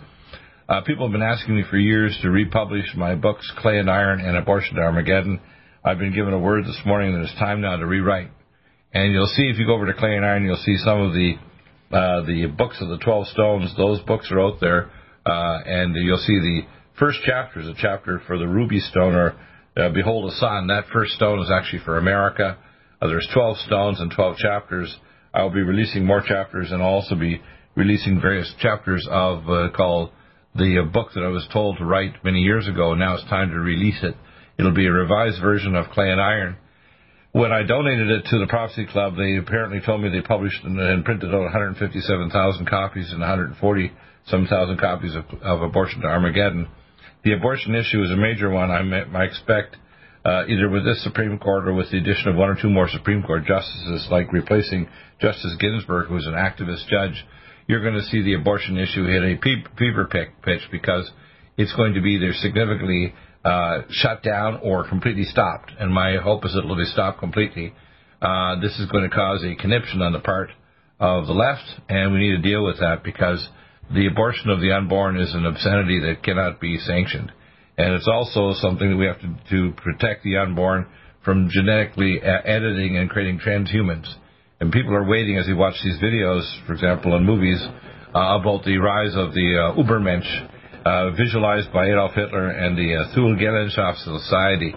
uh, 0.69 0.81
people 0.81 1.07
have 1.07 1.13
been 1.13 1.23
asking 1.23 1.55
me 1.55 1.63
for 1.69 1.77
years 1.77 2.17
to 2.21 2.29
republish 2.29 2.93
my 2.95 3.15
books, 3.15 3.51
Clay 3.57 3.79
and 3.79 3.89
Iron 3.89 4.19
and 4.19 4.37
Abortion 4.37 4.75
to 4.75 4.81
Armageddon. 4.81 5.39
I've 5.83 5.97
been 5.97 6.13
given 6.13 6.33
a 6.33 6.39
word 6.39 6.65
this 6.65 6.79
morning 6.85 7.13
that 7.13 7.23
it's 7.23 7.39
time 7.39 7.61
now 7.61 7.77
to 7.77 7.85
rewrite. 7.85 8.29
And 8.93 9.13
you'll 9.13 9.27
see 9.27 9.43
if 9.43 9.57
you 9.57 9.65
go 9.65 9.75
over 9.75 9.85
to 9.85 9.93
Clay 9.93 10.15
and 10.15 10.25
Iron, 10.25 10.43
you'll 10.43 10.57
see 10.57 10.77
some 10.77 11.01
of 11.01 11.13
the 11.13 11.35
uh, 11.89 12.25
the 12.25 12.47
books 12.47 12.77
of 12.81 12.89
the 12.89 12.97
Twelve 12.97 13.27
Stones. 13.27 13.73
Those 13.77 14.01
books 14.01 14.29
are 14.31 14.41
out 14.41 14.59
there, 14.59 14.91
uh, 15.25 15.59
and 15.65 15.95
you'll 15.95 16.17
see 16.17 16.37
the 16.39 16.61
first 16.99 17.19
chapter 17.25 17.59
is 17.59 17.67
a 17.67 17.75
chapter 17.77 18.21
for 18.27 18.37
the 18.37 18.47
ruby 18.47 18.79
stone, 18.79 19.13
or 19.13 19.35
uh, 19.77 19.89
Behold 19.89 20.31
a 20.31 20.35
Sun. 20.35 20.67
That 20.67 20.85
first 20.91 21.13
stone 21.13 21.39
is 21.39 21.51
actually 21.51 21.83
for 21.85 21.97
America. 21.97 22.57
Uh, 23.01 23.07
there's 23.07 23.27
12 23.33 23.57
stones 23.59 23.99
and 23.99 24.11
12 24.11 24.37
chapters. 24.37 24.95
I 25.33 25.43
will 25.43 25.51
be 25.51 25.61
releasing 25.61 26.05
more 26.05 26.21
chapters 26.25 26.71
and 26.71 26.81
I'll 26.81 26.89
also 26.89 27.15
be 27.15 27.41
releasing 27.75 28.19
various 28.19 28.51
chapters 28.59 29.07
of 29.09 29.47
uh, 29.47 29.69
called 29.75 30.11
the 30.55 30.83
uh, 30.83 30.91
book 30.91 31.09
that 31.13 31.23
I 31.23 31.27
was 31.27 31.47
told 31.53 31.77
to 31.77 31.85
write 31.85 32.23
many 32.23 32.39
years 32.39 32.67
ago. 32.67 32.95
Now 32.95 33.15
it's 33.15 33.29
time 33.29 33.51
to 33.51 33.59
release 33.59 33.99
it. 34.01 34.15
It'll 34.57 34.73
be 34.73 34.87
a 34.87 34.91
revised 34.91 35.39
version 35.41 35.75
of 35.75 35.91
Clay 35.91 36.09
and 36.09 36.19
Iron. 36.19 36.57
When 37.33 37.51
I 37.51 37.61
donated 37.61 38.09
it 38.09 38.25
to 38.31 38.39
the 38.39 38.47
Prophecy 38.47 38.87
Club, 38.87 39.15
they 39.15 39.37
apparently 39.37 39.79
told 39.85 40.01
me 40.01 40.09
they 40.09 40.21
published 40.21 40.63
and 40.63 41.05
printed 41.05 41.29
out 41.35 41.43
157,000 41.43 42.65
copies 42.65 43.11
and 43.11 43.19
140 43.19 43.91
some 44.25 44.47
thousand 44.47 44.79
copies 44.79 45.15
of, 45.15 45.25
of 45.41 45.61
Abortion 45.61 46.01
to 46.01 46.07
Armageddon. 46.07 46.67
The 47.23 47.33
abortion 47.33 47.75
issue 47.75 48.01
is 48.03 48.11
a 48.11 48.15
major 48.15 48.49
one. 48.49 48.71
I, 48.71 48.81
I 49.17 49.23
expect 49.23 49.75
uh, 50.23 50.45
either 50.47 50.69
with 50.69 50.83
this 50.83 51.03
Supreme 51.03 51.37
Court 51.39 51.67
or 51.67 51.73
with 51.73 51.91
the 51.91 51.97
addition 51.97 52.29
of 52.29 52.35
one 52.35 52.49
or 52.49 52.57
two 52.61 52.69
more 52.69 52.89
Supreme 52.89 53.23
Court 53.23 53.45
justices, 53.45 54.07
like 54.11 54.31
replacing 54.33 54.87
Justice 55.21 55.55
Ginsburg, 55.59 56.07
who's 56.07 56.27
an 56.27 56.33
activist 56.33 56.87
judge, 56.87 57.25
you're 57.67 57.81
going 57.81 57.95
to 57.95 58.03
see 58.03 58.21
the 58.21 58.33
abortion 58.33 58.77
issue 58.77 59.05
hit 59.05 59.23
a 59.23 59.37
fever 59.77 60.05
pitch 60.43 60.61
because 60.71 61.09
it's 61.57 61.73
going 61.75 61.93
to 61.93 62.01
be 62.01 62.11
either 62.11 62.33
significantly 62.33 63.13
uh, 63.43 63.81
shut 63.89 64.23
down 64.23 64.59
or 64.63 64.87
completely 64.87 65.23
stopped. 65.23 65.71
And 65.79 65.93
my 65.93 66.17
hope 66.17 66.45
is 66.45 66.55
it'll 66.57 66.75
be 66.75 66.85
stopped 66.85 67.19
completely. 67.19 67.73
Uh, 68.21 68.59
this 68.59 68.77
is 68.79 68.89
going 68.91 69.09
to 69.09 69.15
cause 69.15 69.43
a 69.43 69.55
conniption 69.55 70.01
on 70.01 70.11
the 70.11 70.19
part 70.19 70.49
of 70.99 71.27
the 71.27 71.33
left, 71.33 71.63
and 71.87 72.11
we 72.11 72.19
need 72.19 72.35
to 72.35 72.41
deal 72.41 72.65
with 72.65 72.79
that 72.79 73.03
because 73.03 73.47
the 73.93 74.07
abortion 74.07 74.49
of 74.49 74.59
the 74.59 74.71
unborn 74.71 75.17
is 75.17 75.33
an 75.33 75.45
obscenity 75.45 75.99
that 76.01 76.23
cannot 76.23 76.59
be 76.59 76.77
sanctioned. 76.77 77.31
And 77.77 77.93
it's 77.93 78.07
also 78.07 78.53
something 78.59 78.89
that 78.89 78.97
we 78.97 79.05
have 79.05 79.19
to, 79.21 79.35
to 79.51 79.73
protect 79.81 80.23
the 80.23 80.37
unborn 80.37 80.87
from 81.23 81.49
genetically 81.51 82.19
uh, 82.21 82.41
editing 82.43 82.97
and 82.97 83.09
creating 83.09 83.39
transhumans. 83.39 84.07
And 84.59 84.71
people 84.71 84.95
are 84.95 85.07
waiting 85.07 85.37
as 85.37 85.45
they 85.45 85.53
watch 85.53 85.75
these 85.83 85.99
videos, 85.99 86.43
for 86.65 86.73
example, 86.73 87.15
in 87.15 87.23
movies, 87.23 87.61
uh, 88.15 88.39
about 88.39 88.63
the 88.65 88.77
rise 88.77 89.13
of 89.15 89.33
the 89.33 89.73
uh, 89.75 89.81
Ubermensch, 89.81 90.49
uh, 90.85 91.11
visualized 91.11 91.71
by 91.71 91.87
Adolf 91.87 92.13
Hitler 92.13 92.49
and 92.49 92.77
the 92.77 92.95
uh, 92.95 93.15
Gesellschaft 93.15 93.97
Society. 94.03 94.73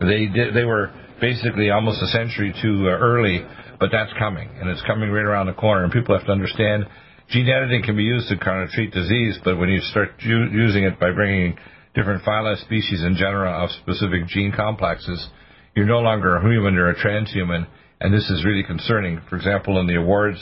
They 0.00 0.26
did, 0.26 0.54
they 0.54 0.64
were 0.64 0.92
basically 1.20 1.70
almost 1.70 2.02
a 2.02 2.06
century 2.08 2.54
too 2.62 2.86
uh, 2.86 2.90
early, 2.90 3.44
but 3.80 3.90
that's 3.90 4.12
coming, 4.18 4.48
and 4.60 4.68
it's 4.68 4.82
coming 4.82 5.10
right 5.10 5.24
around 5.24 5.46
the 5.46 5.54
corner. 5.54 5.82
And 5.82 5.92
people 5.92 6.16
have 6.16 6.26
to 6.26 6.32
understand 6.32 6.86
gene 7.28 7.48
editing 7.48 7.82
can 7.82 7.96
be 7.96 8.02
used 8.02 8.28
to 8.28 8.38
kind 8.38 8.62
of 8.62 8.70
treat 8.70 8.92
disease, 8.92 9.38
but 9.44 9.58
when 9.58 9.68
you 9.68 9.80
start 9.80 10.10
u- 10.20 10.50
using 10.52 10.84
it 10.84 10.98
by 11.00 11.10
bringing 11.12 11.56
different 11.94 12.22
phyla, 12.24 12.56
species, 12.64 13.02
and 13.02 13.16
genera 13.16 13.50
of 13.50 13.70
specific 13.70 14.26
gene 14.26 14.52
complexes, 14.54 15.28
you're 15.74 15.86
no 15.86 16.00
longer 16.00 16.36
a 16.36 16.42
human, 16.42 16.74
you're 16.74 16.90
a 16.90 16.96
transhuman, 16.96 17.66
and 18.00 18.12
this 18.12 18.28
is 18.30 18.44
really 18.44 18.62
concerning. 18.62 19.20
For 19.28 19.36
example, 19.36 19.80
in 19.80 19.86
the 19.86 19.96
awards 19.96 20.38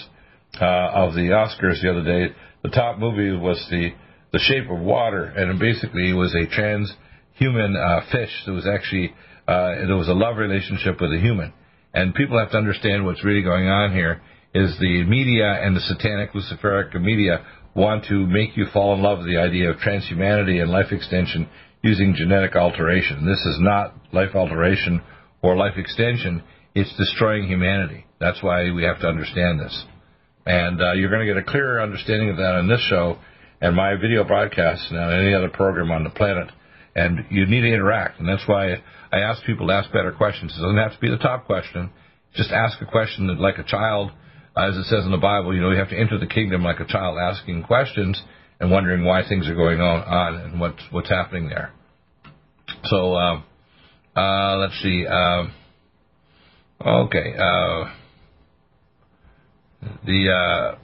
uh, 0.60 0.64
of 0.64 1.14
the 1.14 1.30
Oscars 1.30 1.80
the 1.82 1.90
other 1.90 2.04
day, 2.04 2.34
the 2.62 2.70
top 2.70 2.98
movie 2.98 3.36
was 3.36 3.64
the 3.70 3.90
the 4.32 4.38
Shape 4.38 4.70
of 4.70 4.80
Water, 4.80 5.24
and 5.24 5.58
basically 5.58 6.12
was 6.14 6.34
a 6.34 6.46
transhuman 6.46 7.76
uh, 7.76 8.00
fish 8.10 8.30
that 8.46 8.52
was 8.52 8.66
actually 8.66 9.12
uh, 9.46 9.86
there 9.86 9.96
was 9.96 10.08
a 10.08 10.14
love 10.14 10.38
relationship 10.38 11.00
with 11.00 11.12
a 11.12 11.18
human. 11.18 11.52
And 11.94 12.14
people 12.14 12.38
have 12.38 12.50
to 12.52 12.56
understand 12.56 13.04
what's 13.04 13.22
really 13.22 13.42
going 13.42 13.68
on 13.68 13.92
here 13.92 14.22
is 14.54 14.76
the 14.78 15.04
media 15.04 15.58
and 15.62 15.74
the 15.74 15.80
satanic 15.80 16.32
Luciferic 16.32 16.94
media 17.00 17.44
want 17.74 18.04
to 18.06 18.26
make 18.26 18.56
you 18.56 18.66
fall 18.72 18.94
in 18.94 19.02
love 19.02 19.18
with 19.18 19.26
the 19.26 19.38
idea 19.38 19.70
of 19.70 19.76
transhumanity 19.76 20.60
and 20.60 20.70
life 20.70 20.92
extension 20.92 21.48
using 21.82 22.14
genetic 22.14 22.54
alteration. 22.54 23.26
This 23.26 23.40
is 23.40 23.58
not 23.60 23.94
life 24.12 24.34
alteration 24.34 25.00
or 25.42 25.56
life 25.56 25.76
extension. 25.76 26.42
It's 26.74 26.94
destroying 26.96 27.48
humanity. 27.48 28.06
That's 28.20 28.42
why 28.42 28.70
we 28.70 28.84
have 28.84 29.00
to 29.00 29.08
understand 29.08 29.60
this. 29.60 29.84
And 30.44 30.80
uh, 30.80 30.92
you're 30.92 31.10
going 31.10 31.26
to 31.26 31.32
get 31.32 31.42
a 31.42 31.50
clearer 31.50 31.80
understanding 31.80 32.30
of 32.30 32.36
that 32.36 32.54
on 32.54 32.68
this 32.68 32.84
show 32.88 33.18
and 33.60 33.74
my 33.74 33.94
video 33.94 34.24
broadcasts 34.24 34.86
and 34.90 34.98
on 34.98 35.12
any 35.12 35.34
other 35.34 35.48
program 35.48 35.90
on 35.90 36.04
the 36.04 36.10
planet. 36.10 36.48
And 36.94 37.24
you 37.30 37.46
need 37.46 37.62
to 37.62 37.72
interact. 37.72 38.20
And 38.20 38.28
that's 38.28 38.46
why 38.46 38.74
I 39.10 39.18
ask 39.20 39.42
people 39.44 39.68
to 39.68 39.72
ask 39.72 39.90
better 39.92 40.12
questions. 40.12 40.52
It 40.56 40.60
doesn't 40.60 40.76
have 40.76 40.92
to 40.92 41.00
be 41.00 41.10
the 41.10 41.16
top 41.16 41.46
question. 41.46 41.90
Just 42.34 42.50
ask 42.50 42.80
a 42.82 42.86
question 42.86 43.28
that, 43.28 43.38
like 43.38 43.58
a 43.58 43.64
child, 43.64 44.10
as 44.56 44.76
it 44.76 44.84
says 44.84 45.04
in 45.04 45.10
the 45.10 45.18
Bible, 45.18 45.54
you 45.54 45.60
know, 45.60 45.70
you 45.70 45.78
have 45.78 45.90
to 45.90 45.98
enter 45.98 46.18
the 46.18 46.26
kingdom 46.26 46.62
like 46.62 46.80
a 46.80 46.86
child 46.86 47.18
asking 47.18 47.62
questions 47.64 48.20
and 48.60 48.70
wondering 48.70 49.04
why 49.04 49.26
things 49.26 49.48
are 49.48 49.54
going 49.54 49.80
on, 49.80 50.00
on 50.02 50.34
and 50.40 50.60
what's, 50.60 50.82
what's 50.90 51.08
happening 51.08 51.48
there. 51.48 51.72
So, 52.84 53.14
uh, 53.14 53.42
uh, 54.14 54.56
let's 54.58 54.78
see. 54.82 55.06
Uh, 55.06 55.46
okay. 56.84 57.34
Uh, 57.36 57.84
the 60.04 60.30
uh, 60.30 60.78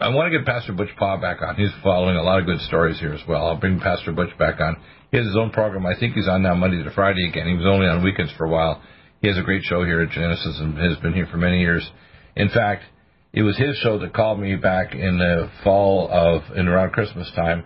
I 0.00 0.08
want 0.08 0.32
to 0.32 0.38
get 0.38 0.46
Pastor 0.46 0.72
Butch 0.72 0.90
Paugh 0.98 1.20
back 1.20 1.40
on. 1.42 1.56
He's 1.56 1.70
following 1.82 2.16
a 2.16 2.22
lot 2.22 2.40
of 2.40 2.46
good 2.46 2.60
stories 2.60 2.98
here 2.98 3.12
as 3.12 3.20
well. 3.28 3.46
I'll 3.46 3.56
bring 3.56 3.80
Pastor 3.80 4.12
Butch 4.12 4.36
back 4.38 4.60
on. 4.60 4.76
He 5.10 5.16
has 5.16 5.26
his 5.26 5.36
own 5.36 5.50
program. 5.50 5.86
I 5.86 5.98
think 5.98 6.14
he's 6.14 6.28
on 6.28 6.42
now 6.42 6.54
Monday 6.54 6.82
to 6.82 6.90
Friday 6.90 7.28
again. 7.28 7.46
He 7.46 7.54
was 7.54 7.66
only 7.66 7.86
on 7.86 8.02
weekends 8.02 8.32
for 8.36 8.44
a 8.44 8.50
while. 8.50 8.82
He 9.20 9.28
has 9.28 9.38
a 9.38 9.42
great 9.42 9.62
show 9.62 9.84
here 9.84 10.00
at 10.02 10.10
Genesis 10.10 10.58
and 10.60 10.76
has 10.78 10.98
been 10.98 11.14
here 11.14 11.26
for 11.30 11.36
many 11.36 11.60
years. 11.60 11.88
In 12.36 12.48
fact, 12.48 12.84
it 13.32 13.42
was 13.42 13.56
his 13.58 13.76
show 13.78 13.98
that 13.98 14.12
called 14.12 14.38
me 14.38 14.56
back 14.56 14.94
in 14.94 15.18
the 15.18 15.50
fall 15.62 16.08
of, 16.10 16.56
in 16.56 16.68
around 16.68 16.92
Christmas 16.92 17.30
time, 17.34 17.64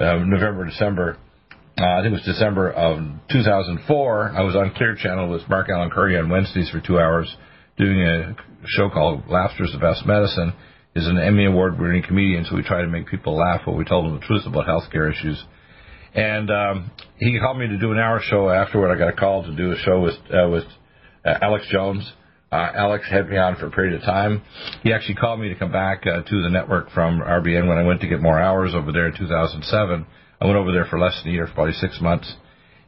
uh, 0.00 0.16
November, 0.24 0.64
December. 0.64 1.18
Uh, 1.78 1.84
I 1.84 2.02
think 2.02 2.12
it 2.12 2.24
was 2.24 2.24
December 2.24 2.70
of 2.70 2.98
2004. 3.30 4.32
I 4.36 4.42
was 4.42 4.56
on 4.56 4.72
Clear 4.74 4.96
Channel 4.96 5.30
with 5.30 5.48
Mark 5.48 5.68
Allen 5.68 5.90
Curry 5.90 6.18
on 6.18 6.28
Wednesdays 6.28 6.70
for 6.70 6.80
two 6.80 6.98
hours 6.98 7.34
doing 7.78 8.00
a 8.00 8.36
show 8.66 8.90
called 8.90 9.22
Laughter's 9.28 9.72
the 9.72 9.78
Best 9.78 10.04
Medicine. 10.06 10.52
He's 10.94 11.06
an 11.06 11.18
Emmy 11.18 11.46
Award 11.46 11.78
winning 11.78 12.02
comedian, 12.02 12.44
so 12.44 12.54
we 12.54 12.62
try 12.62 12.82
to 12.82 12.88
make 12.88 13.06
people 13.06 13.36
laugh 13.36 13.62
while 13.64 13.76
we 13.76 13.84
told 13.84 14.04
them 14.04 14.20
the 14.20 14.26
truth 14.26 14.42
about 14.46 14.66
healthcare 14.66 15.10
issues. 15.10 15.42
And 16.14 16.50
um, 16.50 16.90
he 17.16 17.38
called 17.40 17.58
me 17.58 17.68
to 17.68 17.78
do 17.78 17.92
an 17.92 17.98
hour 17.98 18.20
show 18.22 18.50
afterward. 18.50 18.94
I 18.94 18.98
got 18.98 19.08
a 19.08 19.16
call 19.16 19.44
to 19.44 19.56
do 19.56 19.72
a 19.72 19.76
show 19.76 20.00
with 20.00 20.14
uh, 20.30 20.48
with 20.50 20.64
uh, 21.24 21.38
Alex 21.40 21.66
Jones. 21.70 22.12
Uh, 22.52 22.70
Alex 22.74 23.06
had 23.10 23.30
me 23.30 23.38
on 23.38 23.56
for 23.56 23.66
a 23.66 23.70
period 23.70 23.94
of 23.94 24.02
time. 24.02 24.42
He 24.82 24.92
actually 24.92 25.14
called 25.14 25.40
me 25.40 25.48
to 25.48 25.54
come 25.54 25.72
back 25.72 26.02
uh, 26.06 26.20
to 26.20 26.42
the 26.42 26.50
network 26.50 26.90
from 26.90 27.20
RBN 27.20 27.66
when 27.66 27.78
I 27.78 27.82
went 27.82 28.02
to 28.02 28.08
get 28.08 28.20
more 28.20 28.38
hours 28.38 28.74
over 28.74 28.92
there 28.92 29.06
in 29.06 29.16
2007. 29.16 30.06
I 30.38 30.44
went 30.44 30.58
over 30.58 30.70
there 30.70 30.84
for 30.84 30.98
less 30.98 31.18
than 31.22 31.32
a 31.32 31.34
year, 31.34 31.46
for 31.46 31.54
probably 31.54 31.72
six 31.72 31.98
months. 32.02 32.30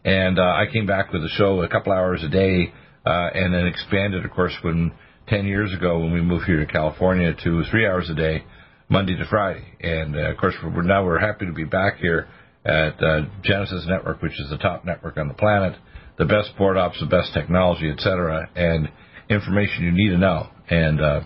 And 0.05 0.39
uh, 0.39 0.43
I 0.43 0.67
came 0.71 0.85
back 0.87 1.15
with 1.15 1.23
a 1.23 1.31
show 1.31 1.63
a 1.63 1.69
couple 1.69 1.95
hours 1.95 2.23
a 2.23 2.29
day 2.29 2.75
uh, 3.07 3.31
and 3.33 3.55
then 3.55 3.67
expanded, 3.67 4.27
of 4.27 4.31
course, 4.33 4.55
when 4.61 4.93
10 5.29 5.47
years 5.47 5.73
ago 5.73 5.99
when 5.99 6.13
we 6.13 6.21
moved 6.21 6.45
here 6.45 6.59
to 6.59 6.71
California 6.71 7.33
to 7.45 7.63
three 7.71 7.87
hours 7.87 8.11
a 8.11 8.15
day, 8.15 8.45
Monday 8.91 9.17
to 9.17 9.25
Friday. 9.31 9.65
And 9.81 10.15
uh, 10.15 10.31
of 10.31 10.37
course, 10.37 10.55
we're, 10.63 10.83
now 10.83 11.07
we're 11.07 11.19
happy 11.19 11.47
to 11.47 11.53
be 11.53 11.65
back 11.65 11.97
here 11.97 12.29
at 12.67 13.03
uh, 13.03 13.23
Genesis 13.43 13.87
Network, 13.89 14.21
which 14.21 14.39
is 14.39 14.51
the 14.51 14.59
top 14.59 14.85
network 14.85 15.17
on 15.17 15.29
the 15.29 15.35
planet, 15.35 15.75
the 16.19 16.27
best 16.27 16.55
board 16.59 16.77
ops, 16.77 17.01
the 17.01 17.07
best 17.07 17.33
technology, 17.33 17.91
etc., 17.91 18.51
and 18.55 18.91
information 19.29 19.85
you 19.85 19.93
need 19.93 20.11
to 20.11 20.19
know. 20.19 20.49
And 20.69 21.01
uh, 21.01 21.21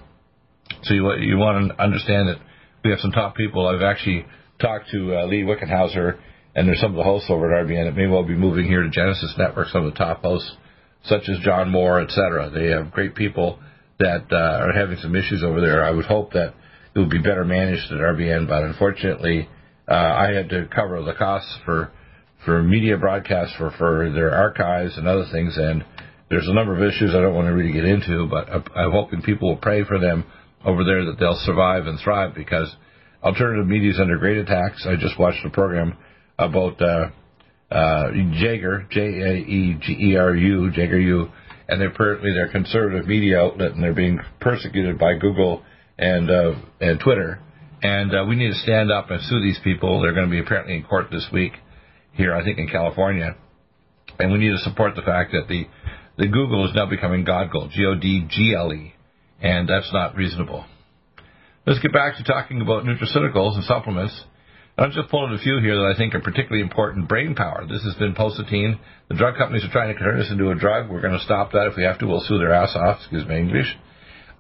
so 0.83 0.95
you 0.95 1.13
you 1.15 1.37
want 1.37 1.69
to 1.69 1.83
understand 1.83 2.29
that 2.29 2.39
we 2.85 2.91
have 2.91 3.01
some 3.01 3.13
top 3.13 3.37
people. 3.37 3.67
I've 3.67 3.83
actually 3.83 4.25
talked 4.61 4.91
to 4.91 5.17
uh, 5.17 5.27
Lee 5.27 5.43
Wickenhauser, 5.43 6.19
and 6.55 6.69
there's 6.69 6.81
some 6.81 6.93
of 6.93 6.97
the 6.97 7.05
hosts 7.05 7.31
over 7.31 7.53
at 7.53 7.67
RBN 7.67 7.87
that 7.87 7.97
may 7.97 8.07
well 8.07 8.25
be 8.25 8.35
moving 8.35 8.67
here 8.67 8.83
to 8.83 8.91
Genesis 8.91 9.35
Network. 9.39 9.69
Some 9.69 9.85
of 9.85 9.93
the 9.93 9.99
top 9.99 10.23
hosts, 10.23 10.51
such 11.05 11.29
as 11.29 11.39
John 11.45 11.71
Moore, 11.71 12.01
etc. 12.01 12.51
They 12.51 12.69
have 12.69 12.91
great 12.91 13.15
people 13.15 13.59
that 13.99 14.27
uh, 14.31 14.67
are 14.67 14.73
having 14.73 14.99
some 14.99 15.17
issues 15.17 15.43
over 15.45 15.61
there. 15.61 15.85
I 15.85 15.91
would 15.91 16.07
hope 16.07 16.33
that 16.33 16.55
it 16.95 16.99
would 16.99 17.11
be 17.11 17.19
better 17.19 17.45
managed 17.45 17.91
at 17.93 17.99
RBN, 17.99 18.49
but 18.49 18.63
unfortunately, 18.65 19.49
uh, 19.89 19.95
I 19.95 20.33
had 20.33 20.49
to 20.51 20.69
cover 20.75 21.03
the 21.03 21.15
costs 21.15 21.57
for 21.65 21.91
for 22.45 22.63
media 22.63 22.97
broadcasts 22.97 23.57
for 23.57 23.71
for 23.73 24.11
their 24.13 24.33
archives 24.33 24.97
and 24.97 25.09
other 25.09 25.27
things, 25.33 25.57
and 25.57 25.85
there's 26.31 26.49
a 26.49 26.55
number 26.55 26.75
of 26.77 26.83
issues 26.83 27.15
I 27.15 27.21
don't 27.21 27.35
want 27.35 27.49
to 27.49 27.55
really 27.55 27.73
get 27.73 27.85
into, 27.85 28.27
but 28.29 28.49
I'm 28.51 28.93
hoping 28.93 29.23
people 29.23 29.49
will 29.49 29.57
pray 29.57 29.85
for 29.85 29.99
them 29.99 30.25
over 30.65 30.85
there 30.85 31.05
that 31.07 31.17
they'll 31.19 31.41
survive 31.45 31.87
and 31.87 31.99
thrive 32.01 32.35
because 32.35 32.75
alternative 33.23 33.67
media 33.67 33.91
is 33.91 34.01
under 34.01 34.19
great 34.19 34.37
attacks. 34.37 34.87
I 34.89 34.97
just 34.97 35.19
watched 35.19 35.45
a 35.45 35.51
program 35.51 35.97
about 36.39 36.81
uh, 36.83 37.11
uh, 37.71 38.11
Jaeger, 38.13 38.87
J 38.91 39.01
A 39.01 39.35
E 39.37 39.79
G 39.81 39.93
E 39.93 40.17
R 40.17 40.35
U, 40.35 40.71
Jaeger 40.71 41.01
U, 41.01 41.29
and 41.69 41.81
they're 41.81 41.89
apparently 41.89 42.33
they're 42.35 42.51
conservative 42.51 43.07
media 43.07 43.41
outlet 43.41 43.73
and 43.73 43.83
they're 43.83 43.95
being 43.95 44.19
persecuted 44.41 44.99
by 44.99 45.15
Google 45.19 45.63
and 45.99 46.31
uh, 46.31 46.55
and 46.81 47.01
Twitter. 47.01 47.41
And 47.83 48.13
uh, 48.13 48.25
we 48.29 48.35
need 48.35 48.49
to 48.49 48.59
stand 48.59 48.91
up 48.91 49.11
and 49.11 49.23
sue 49.23 49.41
these 49.41 49.61
people. 49.63 50.03
They're 50.03 50.15
going 50.15 50.27
to 50.27 50.31
be 50.31 50.41
apparently 50.41 50.77
in 50.77 50.83
court 50.83 51.07
this 51.13 51.27
week 51.33 51.53
here, 52.13 52.35
I 52.35 52.43
think, 52.43 52.59
in 52.59 52.69
California. 52.69 53.37
And 54.19 54.33
we 54.33 54.39
need 54.39 54.51
to 54.51 54.59
support 54.59 54.97
the 54.97 55.03
fact 55.03 55.31
that 55.33 55.47
the 55.49 55.67
the 56.19 56.27
Google 56.27 56.69
is 56.69 56.75
now 56.75 56.87
becoming 56.87 57.25
Godgle, 57.25 57.71
G 57.71 57.85
O 57.87 57.95
D 57.95 58.27
G 58.29 58.55
L 58.57 58.73
E, 58.73 58.93
and 59.41 59.69
that's 59.69 59.93
not 59.93 60.17
reasonable. 60.17 60.67
Let's 61.65 61.81
get 61.81 61.93
back 61.93 62.17
to 62.17 62.25
talking 62.25 62.61
about 62.61 62.85
nutraceuticals 62.85 63.55
and 63.55 63.65
supplements. 63.65 64.25
I'm 64.77 64.91
just 64.93 65.11
pulling 65.11 65.35
a 65.35 65.39
few 65.39 65.59
here 65.61 65.77
that 65.77 65.93
I 65.95 65.99
think 65.99 66.15
are 66.15 66.21
particularly 66.21 66.63
important. 66.63 67.09
Brain 67.09 67.35
power. 67.35 67.67
This 67.69 67.83
has 67.83 67.95
been 67.97 68.15
Vinpocetine. 68.15 68.79
The 69.09 69.17
drug 69.17 69.37
companies 69.37 69.65
are 69.65 69.71
trying 69.71 69.95
to 69.95 69.99
turn 69.99 70.19
this 70.19 70.31
into 70.31 70.51
a 70.51 70.55
drug. 70.55 70.89
We're 70.91 71.01
going 71.01 71.19
to 71.19 71.25
stop 71.25 71.53
that 71.53 71.69
if 71.71 71.77
we 71.77 71.83
have 71.83 71.99
to. 71.99 72.07
We'll 72.07 72.21
sue 72.21 72.39
their 72.39 72.53
ass 72.53 72.75
off. 72.75 72.99
Excuse 73.01 73.27
me, 73.27 73.39
English. 73.39 73.77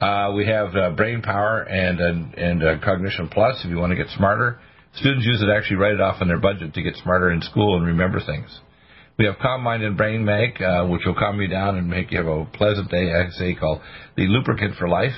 Uh, 0.01 0.33
we 0.35 0.47
have 0.47 0.75
uh, 0.75 0.91
brain 0.91 1.23
power 1.23 1.63
and 1.63 2.01
and, 2.01 2.35
and 2.35 2.63
uh, 2.63 2.79
cognition 2.85 3.29
plus. 3.29 3.63
If 3.65 3.71
you 3.71 3.79
want 3.79 3.91
to 3.91 3.97
get 3.97 4.09
smarter, 4.17 4.61
students 4.95 5.27
use 5.27 5.43
it 5.43 5.49
actually 5.49 5.77
write 5.77 5.95
it 5.95 6.01
off 6.01 6.23
in 6.23 6.29
their 6.29 6.41
budget 6.41 6.75
to 6.75 6.83
get 6.83 6.95
smarter 7.03 7.31
in 7.31 7.43
school 7.43 7.77
and 7.77 7.87
remember 7.87 8.21
things. 8.25 8.49
We 9.19 9.25
have 9.25 9.41
Calm 9.43 9.65
Mind 9.65 9.83
and 9.83 9.97
Brain 9.97 10.25
Mag, 10.25 10.63
uh, 10.63 10.87
which 10.87 11.03
will 11.05 11.17
calm 11.17 11.41
you 11.41 11.49
down 11.49 11.77
and 11.77 11.91
make 11.91 12.13
you 12.13 12.19
have 12.19 12.29
a 12.29 12.45
pleasant 12.45 12.89
day. 12.89 13.13
I 13.13 13.29
say 13.31 13.53
called 13.53 13.81
the 14.17 14.29
lubricant 14.29 14.77
for 14.77 14.89
life. 14.89 15.15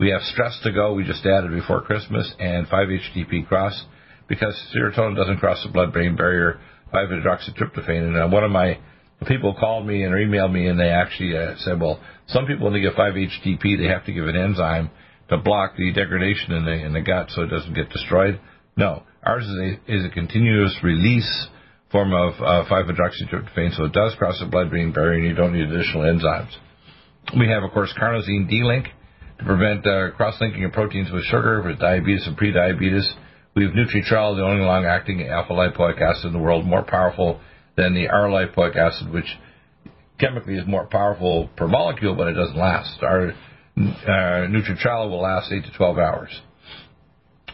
We 0.00 0.08
have 0.08 0.22
Stress 0.22 0.58
to 0.62 0.72
Go. 0.72 0.94
We 0.94 1.04
just 1.04 1.26
added 1.26 1.50
before 1.50 1.82
Christmas 1.82 2.32
and 2.38 2.66
5-HTP 2.66 3.46
Cross 3.46 3.84
because 4.26 4.58
serotonin 4.74 5.16
doesn't 5.16 5.36
cross 5.36 5.62
the 5.62 5.70
blood-brain 5.70 6.16
barrier 6.16 6.60
5-hydroxytryptophan. 6.94 7.88
And 7.90 8.16
uh, 8.16 8.28
one 8.28 8.42
of 8.42 8.50
my 8.50 8.78
people 9.26 9.54
called 9.60 9.86
me 9.86 10.02
and 10.02 10.14
emailed 10.14 10.50
me, 10.50 10.66
and 10.68 10.80
they 10.80 10.88
actually 10.88 11.36
uh, 11.36 11.56
said, 11.58 11.78
well, 11.78 12.00
some 12.28 12.46
people 12.46 12.64
when 12.64 12.72
they 12.72 12.80
give 12.80 12.94
5-HTP, 12.94 13.76
they 13.76 13.88
have 13.88 14.06
to 14.06 14.14
give 14.14 14.28
an 14.28 14.36
enzyme 14.36 14.90
to 15.28 15.36
block 15.36 15.76
the 15.76 15.92
degradation 15.92 16.52
in 16.52 16.64
the 16.64 16.72
in 16.72 16.94
the 16.94 17.02
gut 17.02 17.28
so 17.28 17.42
it 17.42 17.48
doesn't 17.48 17.74
get 17.74 17.90
destroyed. 17.90 18.40
No, 18.78 19.02
ours 19.22 19.44
is 19.44 19.58
a 19.58 19.92
is 19.94 20.06
a 20.06 20.10
continuous 20.10 20.74
release 20.82 21.48
form 21.92 22.12
of 22.14 22.32
uh, 22.40 22.64
5-hydroxytryptophan, 22.68 23.76
so 23.76 23.84
it 23.84 23.92
does 23.92 24.14
cross 24.16 24.40
the 24.40 24.46
blood-brain 24.46 24.92
barrier, 24.92 25.20
and 25.20 25.28
you 25.28 25.34
don't 25.34 25.52
need 25.52 25.70
additional 25.70 26.02
enzymes. 26.02 26.50
We 27.38 27.48
have, 27.48 27.62
of 27.62 27.70
course, 27.72 27.94
carnosine 28.00 28.48
D-Link 28.48 28.86
to 29.38 29.44
prevent 29.44 29.86
uh, 29.86 30.10
cross-linking 30.16 30.64
of 30.64 30.72
proteins 30.72 31.12
with 31.12 31.24
sugar, 31.24 31.62
with 31.62 31.78
diabetes 31.78 32.26
and 32.26 32.36
prediabetes. 32.36 33.04
We 33.54 33.64
have 33.64 33.72
Nutritrol, 33.72 34.36
the 34.36 34.42
only 34.42 34.64
long-acting 34.64 35.28
alpha 35.28 35.52
lipoic 35.52 36.00
acid 36.00 36.26
in 36.26 36.32
the 36.32 36.38
world, 36.38 36.64
more 36.64 36.82
powerful 36.82 37.40
than 37.76 37.94
the 37.94 38.08
R 38.08 38.28
lipoic 38.28 38.76
acid, 38.76 39.12
which 39.12 39.26
chemically 40.18 40.54
is 40.54 40.66
more 40.66 40.86
powerful 40.86 41.50
per 41.56 41.68
molecule, 41.68 42.14
but 42.14 42.28
it 42.28 42.34
doesn't 42.34 42.56
last. 42.56 43.02
Our 43.02 43.32
uh, 43.76 44.48
Nutritrala 44.48 45.10
will 45.10 45.22
last 45.22 45.52
8 45.52 45.64
to 45.64 45.72
12 45.76 45.98
hours. 45.98 46.40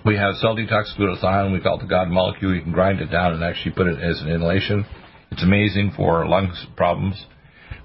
We 0.05 0.17
have 0.17 0.37
cell 0.37 0.57
detox 0.57 0.97
glutathione. 0.99 1.53
We 1.53 1.61
call 1.61 1.79
it 1.79 1.83
the 1.83 1.89
God 1.89 2.09
molecule. 2.09 2.55
You 2.55 2.63
can 2.63 2.73
grind 2.73 3.01
it 3.01 3.11
down 3.11 3.35
and 3.35 3.43
actually 3.43 3.73
put 3.73 3.87
it 3.87 4.01
as 4.01 4.21
an 4.21 4.29
inhalation. 4.29 4.87
It's 5.31 5.43
amazing 5.43 5.93
for 5.97 6.27
lungs 6.27 6.67
problems. 6.77 7.21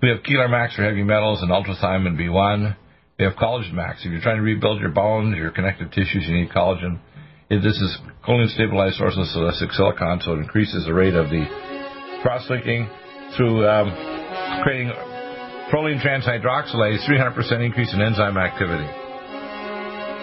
We 0.02 0.10
have 0.10 0.24
Keeler 0.24 0.48
Max 0.48 0.76
for 0.76 0.84
heavy 0.84 1.04
metals 1.04 1.42
and 1.42 1.52
ultrathiamine 1.52 2.18
B1. 2.20 2.76
We 3.18 3.26
have 3.26 3.34
Collagen 3.36 3.74
Max. 3.74 4.00
If 4.06 4.12
you're 4.12 4.22
trying 4.22 4.38
to 4.38 4.44
rebuild 4.44 4.82
your 4.82 4.92
bones, 4.92 5.36
your 5.38 5.52
connective 5.52 5.92
tissues, 5.92 6.26
you 6.28 6.36
need 6.36 6.50
collagen. 6.50 7.00
This 7.50 7.78
is 7.78 7.98
choline 8.28 8.50
stabilized 8.50 8.96
source 8.96 9.16
of 9.16 9.28
silicic 9.28 9.72
silicon, 9.74 10.22
so 10.22 10.34
it 10.34 10.40
increases 10.40 10.86
the 10.86 10.94
rate 10.94 11.14
of 11.14 11.30
the 11.30 11.46
cross-linking 12.24 12.90
through 13.38 13.68
um, 13.68 13.92
creating 14.64 14.92
proline 15.72 16.02
transhydroxylase, 16.02 17.08
300% 17.08 17.66
increase 17.66 17.94
in 17.94 18.02
enzyme 18.02 18.38
activity. 18.38 19.03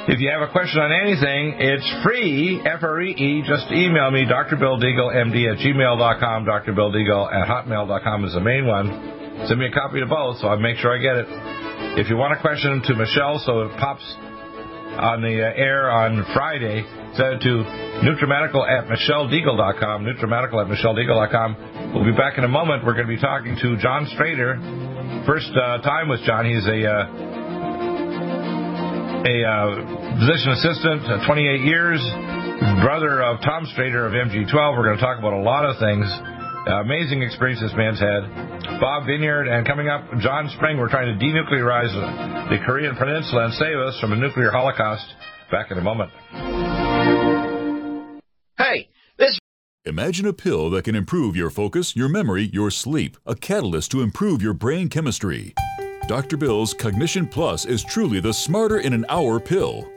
If 0.08 0.18
you 0.18 0.32
have 0.32 0.40
a 0.40 0.50
question 0.50 0.80
on 0.80 0.88
anything, 0.96 1.60
it's 1.60 1.84
free, 2.00 2.56
F-R-E-E. 2.64 3.44
Just 3.44 3.68
email 3.70 4.10
me, 4.10 4.24
Dr. 4.24 4.56
Bill 4.56 4.80
Deagle, 4.80 5.12
MD 5.12 5.44
at 5.44 5.60
gmail.com. 5.60 6.44
Dr. 6.46 6.72
Bill 6.72 6.90
Deagle 6.90 7.28
at 7.28 7.44
hotmail.com 7.46 8.24
is 8.24 8.32
the 8.32 8.40
main 8.40 8.66
one. 8.66 8.88
Send 9.44 9.60
me 9.60 9.66
a 9.66 9.70
copy 9.70 10.00
of 10.00 10.08
both 10.08 10.38
so 10.40 10.48
I 10.48 10.56
make 10.56 10.78
sure 10.78 10.96
I 10.96 10.98
get 11.04 11.16
it. 11.20 11.26
If 12.00 12.08
you 12.08 12.16
want 12.16 12.32
a 12.32 12.40
question 12.40 12.80
to 12.80 12.94
Michelle 12.96 13.44
so 13.44 13.68
it 13.68 13.76
pops 13.76 14.02
on 14.96 15.20
the 15.20 15.36
uh, 15.36 15.52
air 15.60 15.90
on 15.92 16.24
Friday, 16.32 16.80
send 17.12 17.36
it 17.36 17.40
to 17.44 17.60
NutriMedical 18.00 18.64
at 18.64 18.88
MichelleDeagle.com, 18.88 20.08
NutriMedical 20.08 20.64
at 20.64 20.68
MichelleDeagle.com. 20.72 21.92
We'll 21.94 22.08
be 22.08 22.16
back 22.16 22.38
in 22.38 22.44
a 22.44 22.48
moment. 22.48 22.86
We're 22.86 22.96
going 22.96 23.06
to 23.06 23.14
be 23.14 23.20
talking 23.20 23.54
to 23.60 23.76
John 23.76 24.08
Strader. 24.16 25.26
First 25.26 25.52
uh, 25.52 25.78
time 25.82 26.08
with 26.08 26.20
John. 26.24 26.46
He's 26.46 26.66
a 26.66 26.88
uh, 26.88 27.39
a 29.20 29.44
uh, 29.44 30.16
physician 30.16 30.50
assistant, 30.56 31.04
uh, 31.04 31.26
28 31.26 31.60
years, 31.60 32.00
brother 32.80 33.20
of 33.20 33.40
Tom 33.44 33.68
Strader 33.76 34.08
of 34.08 34.12
MG12. 34.16 34.76
We're 34.76 34.88
going 34.88 34.96
to 34.96 35.04
talk 35.04 35.18
about 35.18 35.34
a 35.34 35.44
lot 35.44 35.64
of 35.68 35.76
things. 35.76 36.08
Uh, 36.08 36.80
amazing 36.80 37.22
experience 37.22 37.60
this 37.60 37.72
man's 37.76 38.00
had. 38.00 38.80
Bob 38.80 39.04
Vineyard, 39.06 39.48
and 39.48 39.66
coming 39.66 39.88
up, 39.88 40.08
John 40.20 40.48
Spring. 40.56 40.78
We're 40.78 40.88
trying 40.88 41.12
to 41.12 41.24
denuclearize 41.24 41.92
the 42.48 42.64
Korean 42.64 42.96
Peninsula 42.96 43.44
and 43.46 43.54
save 43.54 43.76
us 43.76 43.98
from 44.00 44.12
a 44.12 44.16
nuclear 44.16 44.50
holocaust. 44.50 45.04
Back 45.50 45.70
in 45.70 45.78
a 45.78 45.82
moment. 45.82 46.10
Hey, 48.56 48.88
this. 49.18 49.38
Imagine 49.84 50.26
a 50.26 50.32
pill 50.32 50.70
that 50.70 50.84
can 50.84 50.94
improve 50.94 51.34
your 51.34 51.50
focus, 51.50 51.96
your 51.96 52.08
memory, 52.08 52.48
your 52.52 52.70
sleep, 52.70 53.16
a 53.26 53.34
catalyst 53.34 53.90
to 53.90 54.00
improve 54.00 54.40
your 54.40 54.54
brain 54.54 54.88
chemistry. 54.88 55.54
Dr. 56.08 56.36
Bill's 56.36 56.74
Cognition 56.74 57.26
Plus 57.26 57.64
is 57.64 57.84
truly 57.84 58.20
the 58.20 58.34
smarter 58.34 58.78
in 58.78 58.92
an 58.92 59.04
hour 59.08 59.38
pill. 59.38 59.88